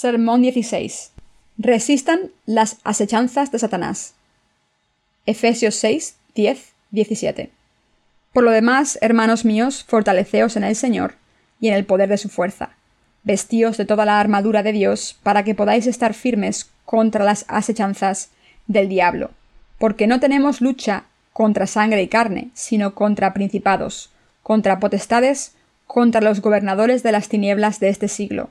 Sermón 0.00 0.42
16. 0.42 1.10
Resistan 1.58 2.30
las 2.46 2.76
asechanzas 2.84 3.50
de 3.50 3.58
Satanás. 3.58 4.14
Efesios 5.26 5.74
6, 5.74 6.14
10, 6.36 6.72
17. 6.92 7.50
Por 8.32 8.44
lo 8.44 8.52
demás, 8.52 8.96
hermanos 9.00 9.44
míos, 9.44 9.84
fortaleceos 9.88 10.54
en 10.54 10.62
el 10.62 10.76
Señor 10.76 11.16
y 11.58 11.66
en 11.66 11.74
el 11.74 11.84
poder 11.84 12.08
de 12.08 12.16
su 12.16 12.28
fuerza. 12.28 12.76
Vestíos 13.24 13.76
de 13.76 13.86
toda 13.86 14.04
la 14.04 14.20
armadura 14.20 14.62
de 14.62 14.70
Dios 14.70 15.18
para 15.24 15.42
que 15.42 15.56
podáis 15.56 15.88
estar 15.88 16.14
firmes 16.14 16.70
contra 16.84 17.24
las 17.24 17.44
asechanzas 17.48 18.28
del 18.68 18.88
diablo, 18.88 19.32
porque 19.78 20.06
no 20.06 20.20
tenemos 20.20 20.60
lucha 20.60 21.06
contra 21.32 21.66
sangre 21.66 22.02
y 22.02 22.06
carne, 22.06 22.50
sino 22.54 22.94
contra 22.94 23.34
principados, 23.34 24.10
contra 24.44 24.78
potestades, 24.78 25.56
contra 25.88 26.20
los 26.20 26.40
gobernadores 26.40 27.02
de 27.02 27.10
las 27.10 27.28
tinieblas 27.28 27.80
de 27.80 27.88
este 27.88 28.06
siglo, 28.06 28.50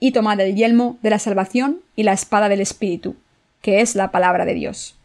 y 0.00 0.12
tomad 0.12 0.40
el 0.40 0.56
yelmo 0.56 0.98
de 1.02 1.10
la 1.10 1.18
salvación 1.18 1.80
y 1.94 2.02
la 2.02 2.14
espada 2.14 2.48
del 2.48 2.60
Espíritu, 2.60 3.14
que 3.60 3.82
es 3.82 3.94
la 3.94 4.10
palabra 4.10 4.46
de 4.46 4.54
Dios. 4.54 4.96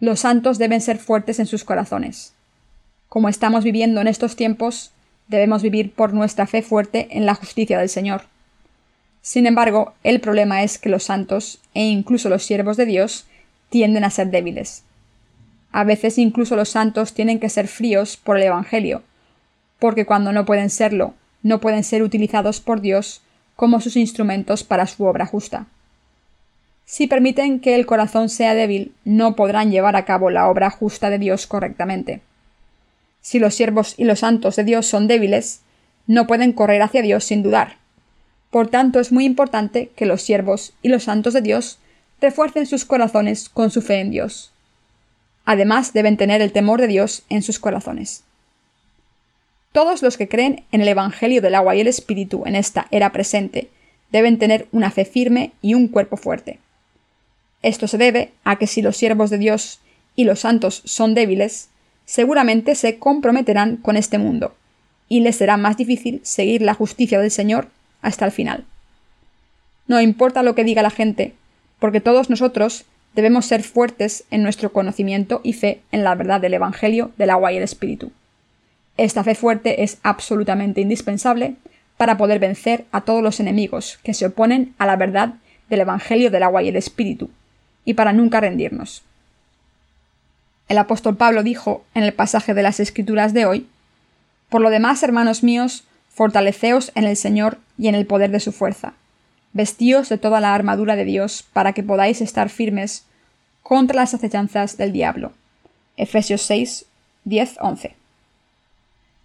Los 0.00 0.20
santos 0.20 0.58
deben 0.58 0.80
ser 0.80 0.98
fuertes 0.98 1.38
en 1.38 1.46
sus 1.46 1.62
corazones. 1.62 2.34
Como 3.08 3.28
estamos 3.28 3.62
viviendo 3.62 4.00
en 4.00 4.08
estos 4.08 4.34
tiempos, 4.34 4.90
debemos 5.28 5.62
vivir 5.62 5.92
por 5.92 6.12
nuestra 6.12 6.48
fe 6.48 6.62
fuerte 6.62 7.06
en 7.12 7.24
la 7.24 7.36
justicia 7.36 7.78
del 7.78 7.88
Señor. 7.88 8.22
Sin 9.22 9.46
embargo, 9.46 9.94
el 10.02 10.20
problema 10.20 10.64
es 10.64 10.78
que 10.78 10.88
los 10.88 11.04
santos, 11.04 11.60
e 11.74 11.84
incluso 11.84 12.28
los 12.28 12.42
siervos 12.42 12.76
de 12.76 12.86
Dios, 12.86 13.26
tienden 13.70 14.02
a 14.02 14.10
ser 14.10 14.30
débiles. 14.30 14.82
A 15.70 15.84
veces 15.84 16.18
incluso 16.18 16.56
los 16.56 16.68
santos 16.68 17.14
tienen 17.14 17.38
que 17.38 17.48
ser 17.48 17.68
fríos 17.68 18.16
por 18.16 18.36
el 18.36 18.42
Evangelio, 18.42 19.02
porque 19.78 20.04
cuando 20.04 20.32
no 20.32 20.44
pueden 20.44 20.68
serlo, 20.68 21.14
no 21.42 21.60
pueden 21.60 21.84
ser 21.84 22.02
utilizados 22.02 22.60
por 22.60 22.80
Dios 22.80 23.21
como 23.56 23.80
sus 23.80 23.96
instrumentos 23.96 24.64
para 24.64 24.86
su 24.86 25.04
obra 25.04 25.26
justa. 25.26 25.66
Si 26.84 27.06
permiten 27.06 27.60
que 27.60 27.74
el 27.74 27.86
corazón 27.86 28.28
sea 28.28 28.54
débil, 28.54 28.92
no 29.04 29.34
podrán 29.36 29.70
llevar 29.70 29.96
a 29.96 30.04
cabo 30.04 30.30
la 30.30 30.48
obra 30.48 30.70
justa 30.70 31.10
de 31.10 31.18
Dios 31.18 31.46
correctamente. 31.46 32.20
Si 33.20 33.38
los 33.38 33.54
siervos 33.54 33.94
y 33.96 34.04
los 34.04 34.18
santos 34.18 34.56
de 34.56 34.64
Dios 34.64 34.86
son 34.86 35.06
débiles, 35.06 35.60
no 36.06 36.26
pueden 36.26 36.52
correr 36.52 36.82
hacia 36.82 37.02
Dios 37.02 37.24
sin 37.24 37.42
dudar. 37.42 37.76
Por 38.50 38.68
tanto, 38.68 39.00
es 39.00 39.12
muy 39.12 39.24
importante 39.24 39.90
que 39.96 40.06
los 40.06 40.22
siervos 40.22 40.74
y 40.82 40.88
los 40.88 41.04
santos 41.04 41.32
de 41.32 41.40
Dios 41.40 41.78
refuercen 42.20 42.66
sus 42.66 42.84
corazones 42.84 43.48
con 43.48 43.70
su 43.70 43.80
fe 43.80 44.00
en 44.00 44.10
Dios. 44.10 44.52
Además, 45.44 45.92
deben 45.92 46.16
tener 46.16 46.42
el 46.42 46.52
temor 46.52 46.80
de 46.80 46.88
Dios 46.88 47.22
en 47.28 47.42
sus 47.42 47.58
corazones. 47.58 48.24
Todos 49.72 50.02
los 50.02 50.18
que 50.18 50.28
creen 50.28 50.64
en 50.70 50.82
el 50.82 50.88
Evangelio 50.88 51.40
del 51.40 51.54
agua 51.54 51.74
y 51.74 51.80
el 51.80 51.88
Espíritu 51.88 52.44
en 52.44 52.56
esta 52.56 52.86
era 52.90 53.10
presente 53.10 53.70
deben 54.10 54.38
tener 54.38 54.68
una 54.70 54.90
fe 54.90 55.06
firme 55.06 55.52
y 55.62 55.72
un 55.72 55.88
cuerpo 55.88 56.18
fuerte. 56.18 56.58
Esto 57.62 57.88
se 57.88 57.96
debe 57.96 58.32
a 58.44 58.56
que 58.56 58.66
si 58.66 58.82
los 58.82 58.98
siervos 58.98 59.30
de 59.30 59.38
Dios 59.38 59.80
y 60.14 60.24
los 60.24 60.40
santos 60.40 60.82
son 60.84 61.14
débiles, 61.14 61.70
seguramente 62.04 62.74
se 62.74 62.98
comprometerán 62.98 63.78
con 63.78 63.96
este 63.96 64.18
mundo, 64.18 64.54
y 65.08 65.20
les 65.20 65.36
será 65.36 65.56
más 65.56 65.78
difícil 65.78 66.20
seguir 66.22 66.60
la 66.60 66.74
justicia 66.74 67.18
del 67.18 67.30
Señor 67.30 67.68
hasta 68.02 68.26
el 68.26 68.32
final. 68.32 68.64
No 69.86 70.00
importa 70.00 70.42
lo 70.42 70.54
que 70.54 70.64
diga 70.64 70.82
la 70.82 70.90
gente, 70.90 71.32
porque 71.78 72.00
todos 72.00 72.28
nosotros 72.28 72.84
debemos 73.14 73.46
ser 73.46 73.62
fuertes 73.62 74.24
en 74.30 74.42
nuestro 74.42 74.72
conocimiento 74.72 75.40
y 75.42 75.54
fe 75.54 75.80
en 75.92 76.04
la 76.04 76.14
verdad 76.14 76.40
del 76.40 76.54
Evangelio 76.54 77.12
del 77.16 77.30
agua 77.30 77.52
y 77.52 77.56
el 77.56 77.62
Espíritu. 77.62 78.12
Esta 78.96 79.24
fe 79.24 79.34
fuerte 79.34 79.82
es 79.82 79.98
absolutamente 80.02 80.80
indispensable 80.80 81.54
para 81.96 82.16
poder 82.16 82.38
vencer 82.38 82.84
a 82.92 83.02
todos 83.02 83.22
los 83.22 83.40
enemigos 83.40 83.98
que 84.02 84.14
se 84.14 84.26
oponen 84.26 84.74
a 84.78 84.86
la 84.86 84.96
verdad 84.96 85.34
del 85.68 85.80
Evangelio 85.80 86.30
del 86.30 86.42
agua 86.42 86.62
y 86.62 86.68
el 86.68 86.76
Espíritu, 86.76 87.30
y 87.84 87.94
para 87.94 88.12
nunca 88.12 88.40
rendirnos. 88.40 89.02
El 90.68 90.78
apóstol 90.78 91.16
Pablo 91.16 91.42
dijo 91.42 91.84
en 91.94 92.02
el 92.02 92.12
pasaje 92.12 92.54
de 92.54 92.62
las 92.62 92.80
Escrituras 92.80 93.32
de 93.32 93.46
hoy, 93.46 93.68
Por 94.48 94.60
lo 94.60 94.70
demás, 94.70 95.02
hermanos 95.02 95.42
míos, 95.42 95.84
fortaleceos 96.08 96.92
en 96.94 97.04
el 97.04 97.16
Señor 97.16 97.58
y 97.78 97.88
en 97.88 97.94
el 97.94 98.06
poder 98.06 98.30
de 98.30 98.40
su 98.40 98.52
fuerza. 98.52 98.94
Vestíos 99.52 100.08
de 100.08 100.18
toda 100.18 100.40
la 100.40 100.54
armadura 100.54 100.96
de 100.96 101.04
Dios 101.04 101.44
para 101.52 101.72
que 101.72 101.82
podáis 101.82 102.20
estar 102.20 102.48
firmes 102.48 103.04
contra 103.62 103.96
las 103.96 104.14
acechanzas 104.14 104.76
del 104.76 104.92
diablo. 104.92 105.32
Efesios 105.96 106.42
6, 106.42 106.86
10, 107.24 107.56
11. 107.60 108.01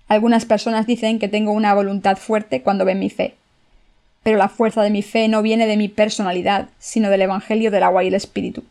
Algunas 0.08 0.46
personas 0.46 0.88
dicen 0.88 1.20
que 1.20 1.28
tengo 1.28 1.52
una 1.52 1.74
voluntad 1.74 2.18
fuerte 2.18 2.62
cuando 2.62 2.86
ven 2.86 3.00
mi 3.00 3.10
fe. 3.10 3.36
Pero 4.24 4.38
la 4.38 4.50
fuerza 4.50 4.82
de 4.82 4.90
mi 4.90 5.02
fe 5.02 5.28
no 5.28 5.42
viene 5.42 5.68
de 5.68 5.78
mi 5.78 5.90
personalidad, 5.90 6.70
sino 6.80 7.10
del 7.10 7.24
Evangelio 7.24 7.72
del 7.72 7.84
agua 7.84 8.04
y 8.04 8.08
el 8.08 8.16
Espíritu. 8.16 8.64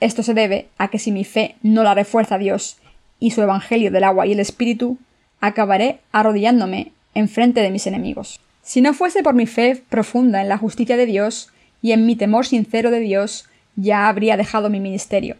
Esto 0.00 0.22
se 0.22 0.34
debe 0.34 0.68
a 0.78 0.88
que 0.88 0.98
si 0.98 1.10
mi 1.10 1.24
fe 1.24 1.56
no 1.62 1.82
la 1.82 1.94
refuerza 1.94 2.38
Dios 2.38 2.78
y 3.18 3.32
su 3.32 3.42
Evangelio 3.42 3.90
del 3.90 4.04
agua 4.04 4.26
y 4.26 4.32
el 4.32 4.40
Espíritu, 4.40 4.98
acabaré 5.40 5.98
arrodillándome 6.12 6.92
en 7.14 7.28
frente 7.28 7.62
de 7.62 7.70
mis 7.70 7.86
enemigos. 7.86 8.40
Si 8.62 8.80
no 8.80 8.94
fuese 8.94 9.22
por 9.22 9.34
mi 9.34 9.46
fe 9.46 9.82
profunda 9.88 10.40
en 10.40 10.48
la 10.48 10.58
justicia 10.58 10.96
de 10.96 11.06
Dios 11.06 11.50
y 11.82 11.92
en 11.92 12.06
mi 12.06 12.14
temor 12.14 12.46
sincero 12.46 12.90
de 12.90 13.00
Dios, 13.00 13.48
ya 13.74 14.08
habría 14.08 14.36
dejado 14.36 14.70
mi 14.70 14.78
ministerio. 14.78 15.36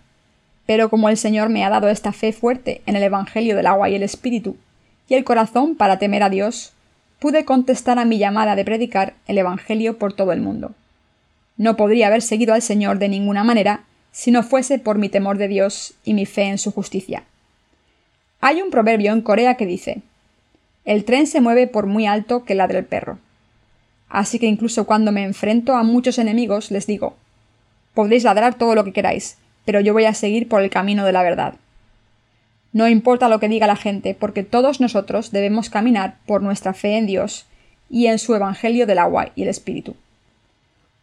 Pero 0.67 0.91
como 0.91 1.09
el 1.09 1.17
Señor 1.17 1.49
me 1.51 1.65
ha 1.65 1.71
dado 1.71 1.89
esta 1.89 2.13
fe 2.13 2.33
fuerte 2.33 2.83
en 2.87 2.97
el 2.97 3.03
Evangelio 3.03 3.57
del 3.57 3.67
agua 3.67 3.89
y 3.91 3.95
el 3.95 4.03
Espíritu, 4.03 4.57
y 5.09 5.15
el 5.15 5.25
corazón 5.25 5.75
para 5.75 5.99
temer 5.99 6.23
a 6.23 6.31
Dios, 6.31 6.73
pude 7.19 7.45
contestar 7.45 7.99
a 7.99 8.05
mi 8.05 8.19
llamada 8.19 8.55
de 8.55 8.65
predicar 8.65 9.15
el 9.27 9.39
Evangelio 9.39 9.99
por 9.99 10.13
todo 10.13 10.33
el 10.33 10.41
mundo. 10.41 10.73
No 11.57 11.77
podría 11.77 12.07
haber 12.07 12.23
seguido 12.23 12.55
al 12.55 12.63
Señor 12.63 12.99
de 12.99 13.09
ninguna 13.09 13.43
manera 13.43 13.85
si 14.13 14.31
no 14.31 14.43
fuese 14.43 14.79
por 14.79 14.99
mi 14.99 15.09
temor 15.09 15.39
de 15.39 15.49
Dios 15.49 15.95
y 16.05 16.15
mi 16.15 16.27
fe 16.27 16.43
en 16.43 16.59
su 16.59 16.71
justicia. 16.71 17.25
Hay 18.41 18.63
un 18.63 18.71
proverbio 18.71 19.13
en 19.13 19.23
Corea 19.23 19.57
que 19.57 19.67
dice 19.67 20.03
El 20.85 21.05
tren 21.05 21.27
se 21.27 21.41
mueve 21.41 21.67
por 21.67 21.87
muy 21.87 22.07
alto 22.07 22.45
que 22.45 22.55
ladre 22.55 22.79
el 22.79 22.85
perro. 22.85 23.19
Así 24.09 24.39
que 24.39 24.47
incluso 24.47 24.87
cuando 24.87 25.13
me 25.13 25.25
enfrento 25.25 25.75
a 25.75 25.83
muchos 25.83 26.19
enemigos 26.19 26.71
les 26.71 26.87
digo 26.87 27.17
Podréis 27.95 28.23
ladrar 28.23 28.55
todo 28.55 28.77
lo 28.77 28.85
que 28.85 28.93
queráis, 28.93 29.39
pero 29.65 29.81
yo 29.81 29.93
voy 29.93 30.05
a 30.05 30.15
seguir 30.15 30.49
por 30.49 30.63
el 30.63 30.71
camino 30.71 31.05
de 31.05 31.13
la 31.13 31.25
verdad. 31.25 31.55
No 32.79 32.87
importa 32.87 33.29
lo 33.29 33.41
que 33.41 33.49
diga 33.49 33.67
la 33.67 33.75
gente, 33.75 34.15
porque 34.15 34.45
todos 34.45 34.81
nosotros 34.81 35.33
debemos 35.33 35.69
caminar 35.69 36.19
por 36.27 36.45
nuestra 36.45 36.75
fe 36.75 36.97
en 36.97 37.09
Dios 37.09 37.45
y 37.91 38.07
en 38.07 38.21
su 38.21 38.37
Evangelio 38.37 38.87
del 38.87 39.01
agua 39.01 39.33
y 39.35 39.43
el 39.43 39.49
Espíritu. 39.49 39.97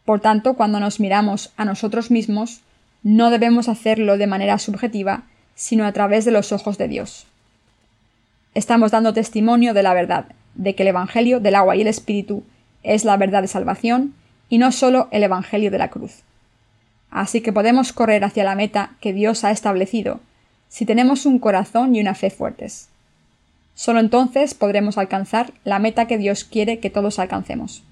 Por 0.06 0.20
tanto, 0.20 0.54
cuando 0.54 0.80
nos 0.80 1.00
miramos 1.00 1.52
a 1.58 1.66
nosotros 1.66 2.10
mismos, 2.10 2.62
no 3.02 3.28
debemos 3.28 3.68
hacerlo 3.68 4.16
de 4.16 4.26
manera 4.26 4.58
subjetiva, 4.58 5.24
sino 5.54 5.84
a 5.84 5.92
través 5.92 6.24
de 6.24 6.30
los 6.30 6.50
ojos 6.50 6.78
de 6.78 6.88
Dios. 6.88 7.26
Estamos 8.54 8.90
dando 8.90 9.12
testimonio 9.12 9.74
de 9.74 9.82
la 9.82 9.92
verdad, 9.92 10.28
de 10.54 10.74
que 10.74 10.82
el 10.82 10.88
Evangelio 10.88 11.40
del 11.40 11.56
agua 11.56 11.76
y 11.76 11.82
el 11.82 11.88
Espíritu 11.88 12.42
es 12.84 13.04
la 13.04 13.18
verdad 13.18 13.42
de 13.42 13.48
salvación 13.48 14.14
y 14.48 14.56
no 14.56 14.72
solo 14.72 15.08
el 15.10 15.24
Evangelio 15.24 15.70
de 15.70 15.76
la 15.76 15.90
cruz. 15.90 16.22
Así 17.10 17.42
que 17.42 17.52
podemos 17.52 17.92
correr 17.92 18.24
hacia 18.24 18.44
la 18.44 18.54
meta 18.54 18.92
que 19.02 19.12
Dios 19.12 19.44
ha 19.44 19.50
establecido, 19.50 20.20
si 20.68 20.84
tenemos 20.84 21.26
un 21.26 21.38
corazón 21.38 21.94
y 21.94 22.00
una 22.00 22.14
fe 22.14 22.30
fuertes. 22.30 22.88
Solo 23.74 24.00
entonces 24.00 24.54
podremos 24.54 24.98
alcanzar 24.98 25.52
la 25.64 25.78
meta 25.78 26.06
que 26.06 26.18
Dios 26.18 26.44
quiere 26.44 26.78
que 26.78 26.90
todos 26.90 27.18
alcancemos. 27.18 27.82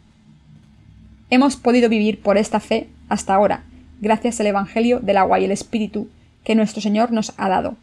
Hemos 1.30 1.56
podido 1.56 1.88
vivir 1.88 2.22
por 2.22 2.38
esta 2.38 2.60
fe 2.60 2.88
hasta 3.08 3.34
ahora, 3.34 3.64
gracias 4.00 4.40
al 4.40 4.46
Evangelio 4.46 5.00
del 5.00 5.18
agua 5.18 5.40
y 5.40 5.44
el 5.44 5.52
Espíritu 5.52 6.08
que 6.42 6.54
nuestro 6.54 6.80
Señor 6.80 7.12
nos 7.12 7.32
ha 7.36 7.48
dado, 7.48 7.76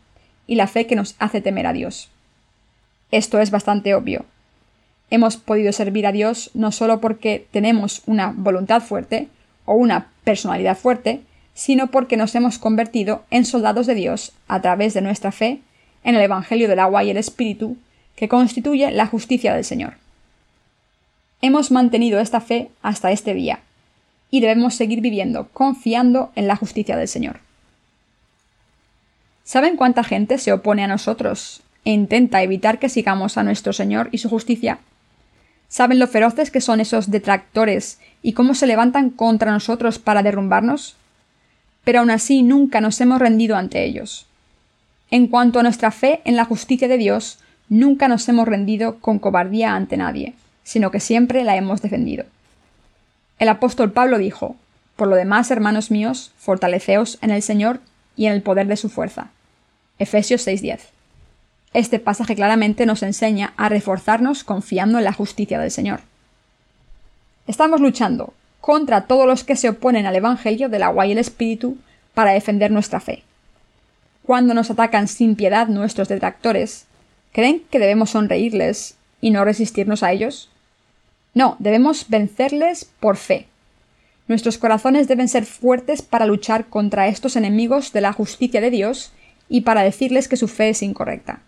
y 0.47 0.55
la 0.55 0.67
fe 0.67 0.88
que 0.88 0.95
nos 0.95 1.15
hace 1.19 1.41
temer 1.41 1.67
a 1.67 1.73
Dios. 1.73 2.09
Esto 3.11 3.39
es 3.39 3.51
bastante 3.51 3.93
obvio. 3.93 4.25
Hemos 5.09 5.38
podido 5.38 5.73
servir 5.73 6.07
a 6.07 6.11
Dios 6.11 6.51
no 6.53 6.71
solo 6.71 7.01
porque 7.01 7.45
tenemos 7.51 8.01
una 8.05 8.33
voluntad 8.35 8.81
fuerte 8.81 9.27
o 9.65 9.75
una 9.75 10.07
personalidad 10.23 10.77
fuerte, 10.77 11.21
sino 11.53 11.88
porque 11.88 12.18
nos 12.18 12.33
hemos 12.36 12.57
convertido 12.57 13.24
en 13.30 13.45
soldados 13.45 13.88
de 13.88 13.95
Dios 13.95 14.31
a 14.48 14.62
través 14.62 14.94
de 14.94 15.01
nuestra 15.01 15.31
fe 15.31 15.59
en 16.03 16.15
el 16.15 16.21
Evangelio 16.21 16.68
del 16.68 16.80
agua 16.80 17.03
y 17.03 17.09
el 17.09 17.18
Espíritu, 17.18 17.77
que 18.15 18.27
constituye 18.27 18.92
la 18.92 19.07
justicia 19.07 19.53
del 19.53 19.63
Señor. 19.63 19.95
Hemos 21.42 21.71
mantenido 21.71 22.19
esta 22.19 22.42
fe 22.42 22.69
hasta 22.81 23.12
este 23.12 23.33
día, 23.33 23.59
y 24.31 24.39
debemos 24.39 24.75
seguir 24.75 25.01
viviendo 25.01 25.50
confiando 25.50 26.31
en 26.36 26.48
la 26.48 26.56
justicia 26.56 26.95
del 26.98 27.07
Señor. 27.07 27.39
¿Saben 29.44 29.75
cuánta 29.75 30.03
gente 30.03 30.38
se 30.38 30.53
opone 30.53 30.83
a 30.83 30.88
nosotros 30.88 31.62
e 31.83 31.92
intenta 31.92 32.42
evitar 32.42 32.80
que 32.80 32.89
sigamos 32.89 33.38
a 33.38 33.44
nuestro 33.44 33.74
Señor 33.74 34.07
y 34.12 34.19
su 34.19 34.30
justicia? 34.30 34.80
¿Saben 35.68 36.00
lo 36.00 36.07
feroces 36.07 36.51
que 36.51 36.62
son 36.62 36.80
esos 36.80 37.12
detractores 37.12 38.00
y 38.21 38.33
cómo 38.33 38.56
se 38.56 38.68
levantan 38.68 39.09
contra 39.09 39.51
nosotros 39.51 40.00
para 40.00 40.24
derrumbarnos? 40.24 40.95
Pero 41.83 41.99
aún 41.99 42.11
así 42.11 42.43
nunca 42.43 42.81
nos 42.81 42.99
hemos 43.01 43.19
rendido 43.19 43.55
ante 43.55 43.83
ellos. 43.83 44.27
En 45.09 45.27
cuanto 45.27 45.59
a 45.59 45.63
nuestra 45.63 45.91
fe 45.91 46.21
en 46.25 46.35
la 46.35 46.45
justicia 46.45 46.87
de 46.87 46.97
Dios, 46.97 47.39
nunca 47.69 48.07
nos 48.07 48.27
hemos 48.29 48.47
rendido 48.47 48.99
con 48.99 49.19
cobardía 49.19 49.75
ante 49.75 49.97
nadie, 49.97 50.35
sino 50.63 50.91
que 50.91 50.99
siempre 50.99 51.43
la 51.43 51.55
hemos 51.57 51.81
defendido. 51.81 52.25
El 53.39 53.49
apóstol 53.49 53.91
Pablo 53.91 54.17
dijo, 54.17 54.55
Por 54.95 55.07
lo 55.07 55.15
demás, 55.15 55.49
hermanos 55.51 55.91
míos, 55.91 56.31
fortaleceos 56.37 57.17
en 57.21 57.31
el 57.31 57.41
Señor 57.41 57.81
y 58.15 58.27
en 58.27 58.33
el 58.33 58.41
poder 58.41 58.67
de 58.67 58.77
su 58.77 58.89
fuerza. 58.89 59.31
Efesios 59.99 60.45
6:10. 60.47 60.79
Este 61.73 61.99
pasaje 61.99 62.35
claramente 62.35 62.85
nos 62.85 63.01
enseña 63.01 63.53
a 63.57 63.69
reforzarnos 63.69 64.43
confiando 64.43 64.97
en 64.97 65.05
la 65.05 65.13
justicia 65.13 65.59
del 65.59 65.71
Señor. 65.71 66.01
Estamos 67.47 67.81
luchando 67.81 68.33
contra 68.61 69.01
todos 69.07 69.27
los 69.27 69.43
que 69.43 69.55
se 69.55 69.69
oponen 69.69 70.05
al 70.05 70.15
Evangelio 70.15 70.69
del 70.69 70.83
agua 70.83 71.07
y 71.07 71.11
el 71.11 71.17
Espíritu 71.17 71.77
para 72.13 72.31
defender 72.31 72.71
nuestra 72.71 72.99
fe. 72.99 73.23
Cuando 74.23 74.53
nos 74.53 74.69
atacan 74.69 75.07
sin 75.07 75.35
piedad 75.35 75.67
nuestros 75.67 76.07
detractores, 76.07 76.85
¿creen 77.31 77.63
que 77.69 77.79
debemos 77.79 78.11
sonreírles 78.11 78.95
y 79.19 79.31
no 79.31 79.43
resistirnos 79.43 80.03
a 80.03 80.11
ellos? 80.11 80.49
No, 81.33 81.55
debemos 81.59 82.07
vencerles 82.09 82.85
por 82.99 83.17
fe. 83.17 83.47
Nuestros 84.27 84.57
corazones 84.57 85.07
deben 85.07 85.27
ser 85.27 85.45
fuertes 85.45 86.01
para 86.01 86.25
luchar 86.25 86.65
contra 86.65 87.07
estos 87.07 87.35
enemigos 87.35 87.91
de 87.93 88.01
la 88.01 88.13
justicia 88.13 88.61
de 88.61 88.69
Dios 88.69 89.11
y 89.49 89.61
para 89.61 89.83
decirles 89.83 90.27
que 90.27 90.37
su 90.37 90.47
fe 90.47 90.69
es 90.69 90.83
incorrecta. 90.83 91.41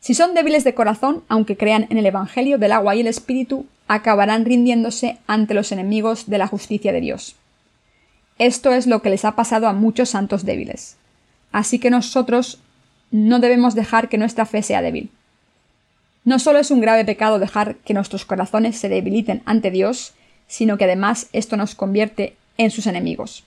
Si 0.00 0.14
son 0.14 0.34
débiles 0.34 0.64
de 0.64 0.74
corazón, 0.74 1.22
aunque 1.28 1.56
crean 1.56 1.86
en 1.90 1.98
el 1.98 2.06
Evangelio 2.06 2.58
del 2.58 2.72
agua 2.72 2.94
y 2.94 3.00
el 3.00 3.06
Espíritu, 3.06 3.66
acabarán 3.94 4.44
rindiéndose 4.44 5.18
ante 5.26 5.54
los 5.54 5.70
enemigos 5.70 6.26
de 6.26 6.38
la 6.38 6.46
justicia 6.46 6.92
de 6.92 7.00
Dios. 7.00 7.36
Esto 8.38 8.72
es 8.72 8.86
lo 8.86 9.02
que 9.02 9.10
les 9.10 9.24
ha 9.24 9.36
pasado 9.36 9.68
a 9.68 9.74
muchos 9.74 10.10
santos 10.10 10.44
débiles. 10.44 10.96
Así 11.52 11.78
que 11.78 11.90
nosotros 11.90 12.58
no 13.10 13.38
debemos 13.38 13.74
dejar 13.74 14.08
que 14.08 14.16
nuestra 14.16 14.46
fe 14.46 14.62
sea 14.62 14.80
débil. 14.80 15.10
No 16.24 16.38
solo 16.38 16.58
es 16.58 16.70
un 16.70 16.80
grave 16.80 17.04
pecado 17.04 17.38
dejar 17.38 17.76
que 17.84 17.92
nuestros 17.92 18.24
corazones 18.24 18.78
se 18.78 18.88
debiliten 18.88 19.42
ante 19.44 19.70
Dios, 19.70 20.14
sino 20.46 20.78
que 20.78 20.84
además 20.84 21.28
esto 21.32 21.58
nos 21.58 21.74
convierte 21.74 22.34
en 22.56 22.70
sus 22.70 22.86
enemigos. 22.86 23.44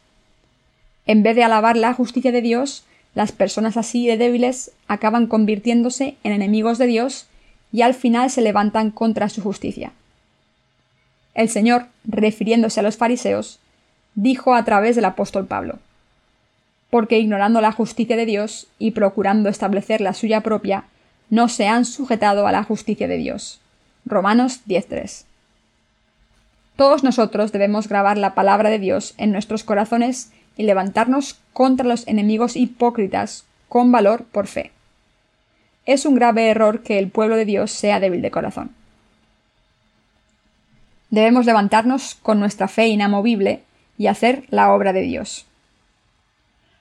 En 1.08 1.24
vez 1.24 1.36
de 1.36 1.44
alabar 1.44 1.76
la 1.76 1.94
justicia 1.94 2.32
de 2.32 2.42
Dios, 2.42 2.84
las 3.16 3.32
personas 3.32 3.78
así 3.78 4.06
de 4.06 4.18
débiles 4.18 4.72
acaban 4.88 5.26
convirtiéndose 5.26 6.18
en 6.24 6.34
enemigos 6.34 6.78
de 6.78 6.86
Dios 6.86 7.26
y 7.72 7.82
al 7.82 7.96
final 7.96 8.30
se 8.30 8.42
levantan 8.42 8.92
contra 8.92 9.30
su 9.30 9.42
justicia. 9.42 9.94
El 11.36 11.50
Señor, 11.50 11.88
refiriéndose 12.06 12.80
a 12.80 12.84
los 12.84 12.98
fariseos, 12.98 13.60
dijo 14.16 14.56
a 14.56 14.64
través 14.66 14.96
del 14.96 15.06
apóstol 15.06 15.46
Pablo, 15.46 15.80
porque 16.90 17.20
ignorando 17.20 17.62
la 17.62 17.74
justicia 17.74 18.16
de 18.16 18.26
Dios 18.26 18.68
y 18.80 18.92
procurando 18.92 19.50
establecer 19.50 20.02
la 20.02 20.14
suya 20.14 20.42
propia, 20.42 20.86
no 21.30 21.50
se 21.50 21.68
han 21.68 21.86
sujetado 21.86 22.48
a 22.48 22.52
la 22.52 22.64
justicia 22.64 23.08
de 23.08 23.18
Dios. 23.18 23.60
Romanos 24.06 24.62
10.3. 24.68 25.26
Todos 26.76 27.04
nosotros 27.04 27.52
debemos 27.52 27.88
grabar 27.88 28.18
la 28.18 28.34
palabra 28.36 28.70
de 28.70 28.80
Dios 28.80 29.14
en 29.18 29.32
nuestros 29.32 29.64
corazones 29.64 30.32
y 30.58 30.64
levantarnos 30.64 31.40
contra 31.54 31.86
los 31.86 32.08
enemigos 32.08 32.56
hipócritas 32.56 33.46
con 33.68 33.92
valor 33.92 34.24
por 34.32 34.48
fe. 34.48 34.72
Es 35.86 36.06
un 36.06 36.16
grave 36.16 36.50
error 36.50 36.82
que 36.82 36.98
el 36.98 37.10
pueblo 37.10 37.36
de 37.36 37.46
Dios 37.46 37.72
sea 37.72 38.00
débil 38.00 38.22
de 38.22 38.32
corazón. 38.32 38.72
Debemos 41.16 41.46
levantarnos 41.46 42.16
con 42.22 42.42
nuestra 42.42 42.68
fe 42.68 42.88
inamovible 42.88 43.62
y 43.98 44.08
hacer 44.08 44.44
la 44.50 44.74
obra 44.74 44.92
de 44.92 45.00
Dios. 45.04 45.46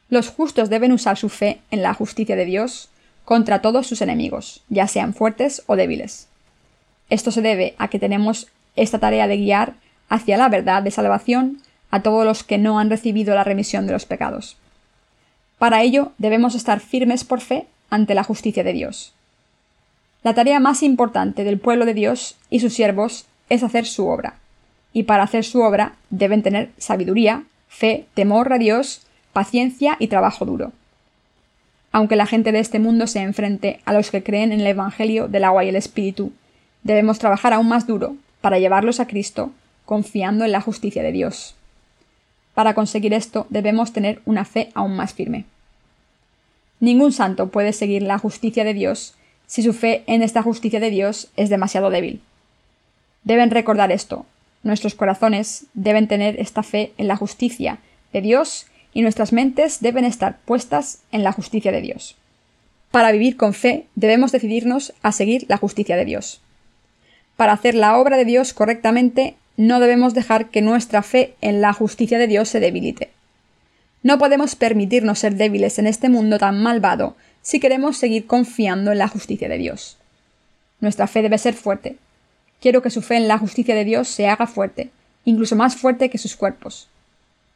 Los 0.08 0.28
justos 0.28 0.68
deben 0.68 0.90
usar 0.90 1.16
su 1.16 1.28
fe 1.28 1.60
en 1.70 1.82
la 1.82 1.94
justicia 1.94 2.34
de 2.34 2.44
Dios 2.44 2.88
contra 3.24 3.62
todos 3.62 3.86
sus 3.86 4.02
enemigos, 4.02 4.64
ya 4.68 4.88
sean 4.88 5.14
fuertes 5.14 5.62
o 5.68 5.76
débiles. 5.76 6.26
Esto 7.10 7.30
se 7.30 7.42
debe 7.42 7.76
a 7.78 7.86
que 7.86 8.00
tenemos 8.00 8.48
esta 8.74 8.98
tarea 8.98 9.28
de 9.28 9.36
guiar 9.36 9.74
hacia 10.08 10.36
la 10.36 10.48
verdad 10.48 10.82
de 10.82 10.90
salvación 10.90 11.62
a 11.92 12.02
todos 12.02 12.24
los 12.24 12.42
que 12.42 12.58
no 12.58 12.80
han 12.80 12.90
recibido 12.90 13.36
la 13.36 13.44
remisión 13.44 13.86
de 13.86 13.92
los 13.92 14.04
pecados. 14.04 14.56
Para 15.58 15.82
ello 15.82 16.10
debemos 16.18 16.56
estar 16.56 16.80
firmes 16.80 17.22
por 17.22 17.40
fe 17.40 17.68
ante 17.88 18.16
la 18.16 18.24
justicia 18.24 18.64
de 18.64 18.72
Dios. 18.72 19.14
La 20.24 20.34
tarea 20.34 20.58
más 20.58 20.82
importante 20.82 21.44
del 21.44 21.60
pueblo 21.60 21.84
de 21.86 21.94
Dios 21.94 22.34
y 22.50 22.58
sus 22.58 22.74
siervos 22.74 23.26
es 23.48 23.62
hacer 23.62 23.86
su 23.86 24.06
obra, 24.08 24.34
y 24.92 25.04
para 25.04 25.24
hacer 25.24 25.44
su 25.44 25.60
obra 25.60 25.94
deben 26.10 26.42
tener 26.42 26.70
sabiduría, 26.78 27.44
fe, 27.68 28.06
temor 28.14 28.52
a 28.52 28.58
Dios, 28.58 29.02
paciencia 29.32 29.96
y 29.98 30.06
trabajo 30.08 30.44
duro. 30.44 30.72
Aunque 31.92 32.16
la 32.16 32.26
gente 32.26 32.52
de 32.52 32.60
este 32.60 32.78
mundo 32.78 33.06
se 33.06 33.20
enfrente 33.20 33.80
a 33.84 33.92
los 33.92 34.10
que 34.10 34.22
creen 34.22 34.52
en 34.52 34.60
el 34.60 34.66
Evangelio 34.66 35.28
del 35.28 35.44
agua 35.44 35.64
y 35.64 35.68
el 35.68 35.76
Espíritu, 35.76 36.32
debemos 36.82 37.18
trabajar 37.18 37.52
aún 37.52 37.68
más 37.68 37.86
duro 37.86 38.16
para 38.40 38.58
llevarlos 38.58 39.00
a 39.00 39.06
Cristo, 39.06 39.52
confiando 39.84 40.44
en 40.44 40.52
la 40.52 40.60
justicia 40.60 41.02
de 41.02 41.12
Dios. 41.12 41.54
Para 42.54 42.74
conseguir 42.74 43.12
esto 43.12 43.46
debemos 43.50 43.92
tener 43.92 44.22
una 44.24 44.44
fe 44.44 44.70
aún 44.74 44.96
más 44.96 45.12
firme. 45.12 45.44
Ningún 46.80 47.12
santo 47.12 47.48
puede 47.48 47.72
seguir 47.72 48.02
la 48.02 48.18
justicia 48.18 48.64
de 48.64 48.74
Dios 48.74 49.14
si 49.46 49.62
su 49.62 49.72
fe 49.72 50.04
en 50.06 50.22
esta 50.22 50.42
justicia 50.42 50.80
de 50.80 50.90
Dios 50.90 51.28
es 51.36 51.50
demasiado 51.50 51.90
débil. 51.90 52.20
Deben 53.24 53.50
recordar 53.50 53.90
esto. 53.90 54.26
Nuestros 54.62 54.94
corazones 54.94 55.66
deben 55.74 56.08
tener 56.08 56.38
esta 56.40 56.62
fe 56.62 56.92
en 56.96 57.08
la 57.08 57.16
justicia 57.16 57.78
de 58.12 58.20
Dios 58.20 58.66
y 58.92 59.02
nuestras 59.02 59.32
mentes 59.32 59.80
deben 59.80 60.04
estar 60.04 60.38
puestas 60.44 61.00
en 61.10 61.24
la 61.24 61.32
justicia 61.32 61.72
de 61.72 61.80
Dios. 61.80 62.16
Para 62.90 63.12
vivir 63.12 63.36
con 63.36 63.54
fe 63.54 63.86
debemos 63.96 64.30
decidirnos 64.30 64.92
a 65.02 65.12
seguir 65.12 65.46
la 65.48 65.56
justicia 65.56 65.96
de 65.96 66.04
Dios. 66.04 66.40
Para 67.36 67.52
hacer 67.52 67.74
la 67.74 67.98
obra 67.98 68.16
de 68.16 68.24
Dios 68.24 68.54
correctamente 68.54 69.34
no 69.56 69.80
debemos 69.80 70.14
dejar 70.14 70.50
que 70.50 70.62
nuestra 70.62 71.02
fe 71.02 71.34
en 71.40 71.60
la 71.60 71.72
justicia 71.72 72.18
de 72.18 72.26
Dios 72.26 72.48
se 72.48 72.60
debilite. 72.60 73.10
No 74.02 74.18
podemos 74.18 74.54
permitirnos 74.54 75.18
ser 75.18 75.34
débiles 75.34 75.78
en 75.78 75.86
este 75.86 76.08
mundo 76.08 76.38
tan 76.38 76.62
malvado 76.62 77.16
si 77.42 77.58
queremos 77.58 77.96
seguir 77.96 78.26
confiando 78.26 78.92
en 78.92 78.98
la 78.98 79.08
justicia 79.08 79.48
de 79.48 79.58
Dios. 79.58 79.96
Nuestra 80.80 81.06
fe 81.06 81.22
debe 81.22 81.38
ser 81.38 81.54
fuerte. 81.54 81.96
Quiero 82.60 82.82
que 82.82 82.90
su 82.90 83.02
fe 83.02 83.16
en 83.16 83.28
la 83.28 83.38
justicia 83.38 83.74
de 83.74 83.84
Dios 83.84 84.08
se 84.08 84.28
haga 84.28 84.46
fuerte, 84.46 84.90
incluso 85.24 85.56
más 85.56 85.76
fuerte 85.76 86.10
que 86.10 86.18
sus 86.18 86.36
cuerpos. 86.36 86.88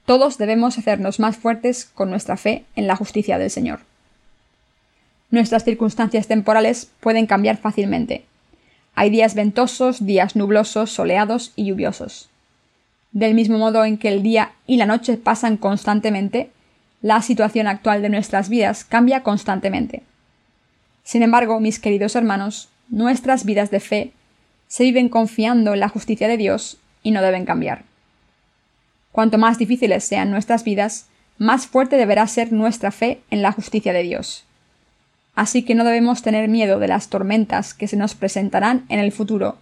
Todos 0.05 0.39
debemos 0.39 0.79
hacernos 0.79 1.21
más 1.21 1.37
fuertes 1.37 1.85
con 1.95 2.11
nuestra 2.11 2.37
fe 2.37 2.65
en 2.77 2.87
la 2.87 2.97
justicia 2.97 3.39
del 3.39 3.51
Señor. 3.51 3.81
Nuestras 5.31 5.65
circunstancias 5.65 6.27
temporales 6.27 6.91
pueden 7.01 7.27
cambiar 7.27 7.59
fácilmente, 7.59 8.25
hay 8.99 9.11
días 9.11 9.37
ventosos, 9.37 10.05
días 10.05 10.35
nublosos, 10.35 10.91
soleados 10.91 11.53
y 11.55 11.67
lluviosos. 11.67 12.31
Del 13.13 13.33
mismo 13.33 13.57
modo 13.57 13.85
en 13.85 13.97
que 13.97 14.09
el 14.09 14.25
día 14.25 14.51
y 14.67 14.77
la 14.77 14.87
noche 14.87 15.17
pasan 15.17 15.57
constantemente, 15.57 16.51
la 17.01 17.23
situación 17.23 17.69
actual 17.69 18.03
de 18.03 18.09
nuestras 18.09 18.49
vidas 18.49 18.83
cambia 18.83 19.23
constantemente. 19.23 20.03
Sin 21.05 21.23
embargo, 21.23 21.61
mis 21.61 21.79
queridos 21.79 22.17
hermanos, 22.17 22.71
nuestras 22.89 23.45
vidas 23.45 23.71
de 23.71 23.79
fe 23.79 24.13
se 24.69 24.85
viven 24.85 25.09
confiando 25.09 25.75
en 25.75 25.81
la 25.81 25.89
justicia 25.89 26.29
de 26.29 26.37
Dios 26.37 26.79
y 27.03 27.11
no 27.11 27.23
deben 27.23 27.45
cambiar. 27.45 27.83
Cuanto 29.13 29.39
más 29.39 29.59
difíciles 29.59 30.05
sean 30.05 30.31
nuestras 30.31 30.63
vidas, 30.63 31.07
más 31.39 31.67
fuerte 31.67 31.97
deberá 31.97 32.27
ser 32.27 32.53
nuestra 32.53 32.91
fe 32.91 33.21
en 33.31 33.43
la 33.43 33.53
justicia 33.53 33.93
de 33.93 34.03
Dios 34.03 34.45
así 35.39 35.63
que 35.63 35.77
no 35.77 35.85
debemos 35.85 36.21
tener 36.23 36.49
miedo 36.49 36.81
de 36.81 36.89
las 36.89 37.11
tormentas 37.11 37.73
que 37.73 37.87
se 37.87 37.97
nos 37.97 38.17
presentarán 38.17 38.85
en 38.89 38.99
el 38.99 39.13
futuro, 39.13 39.57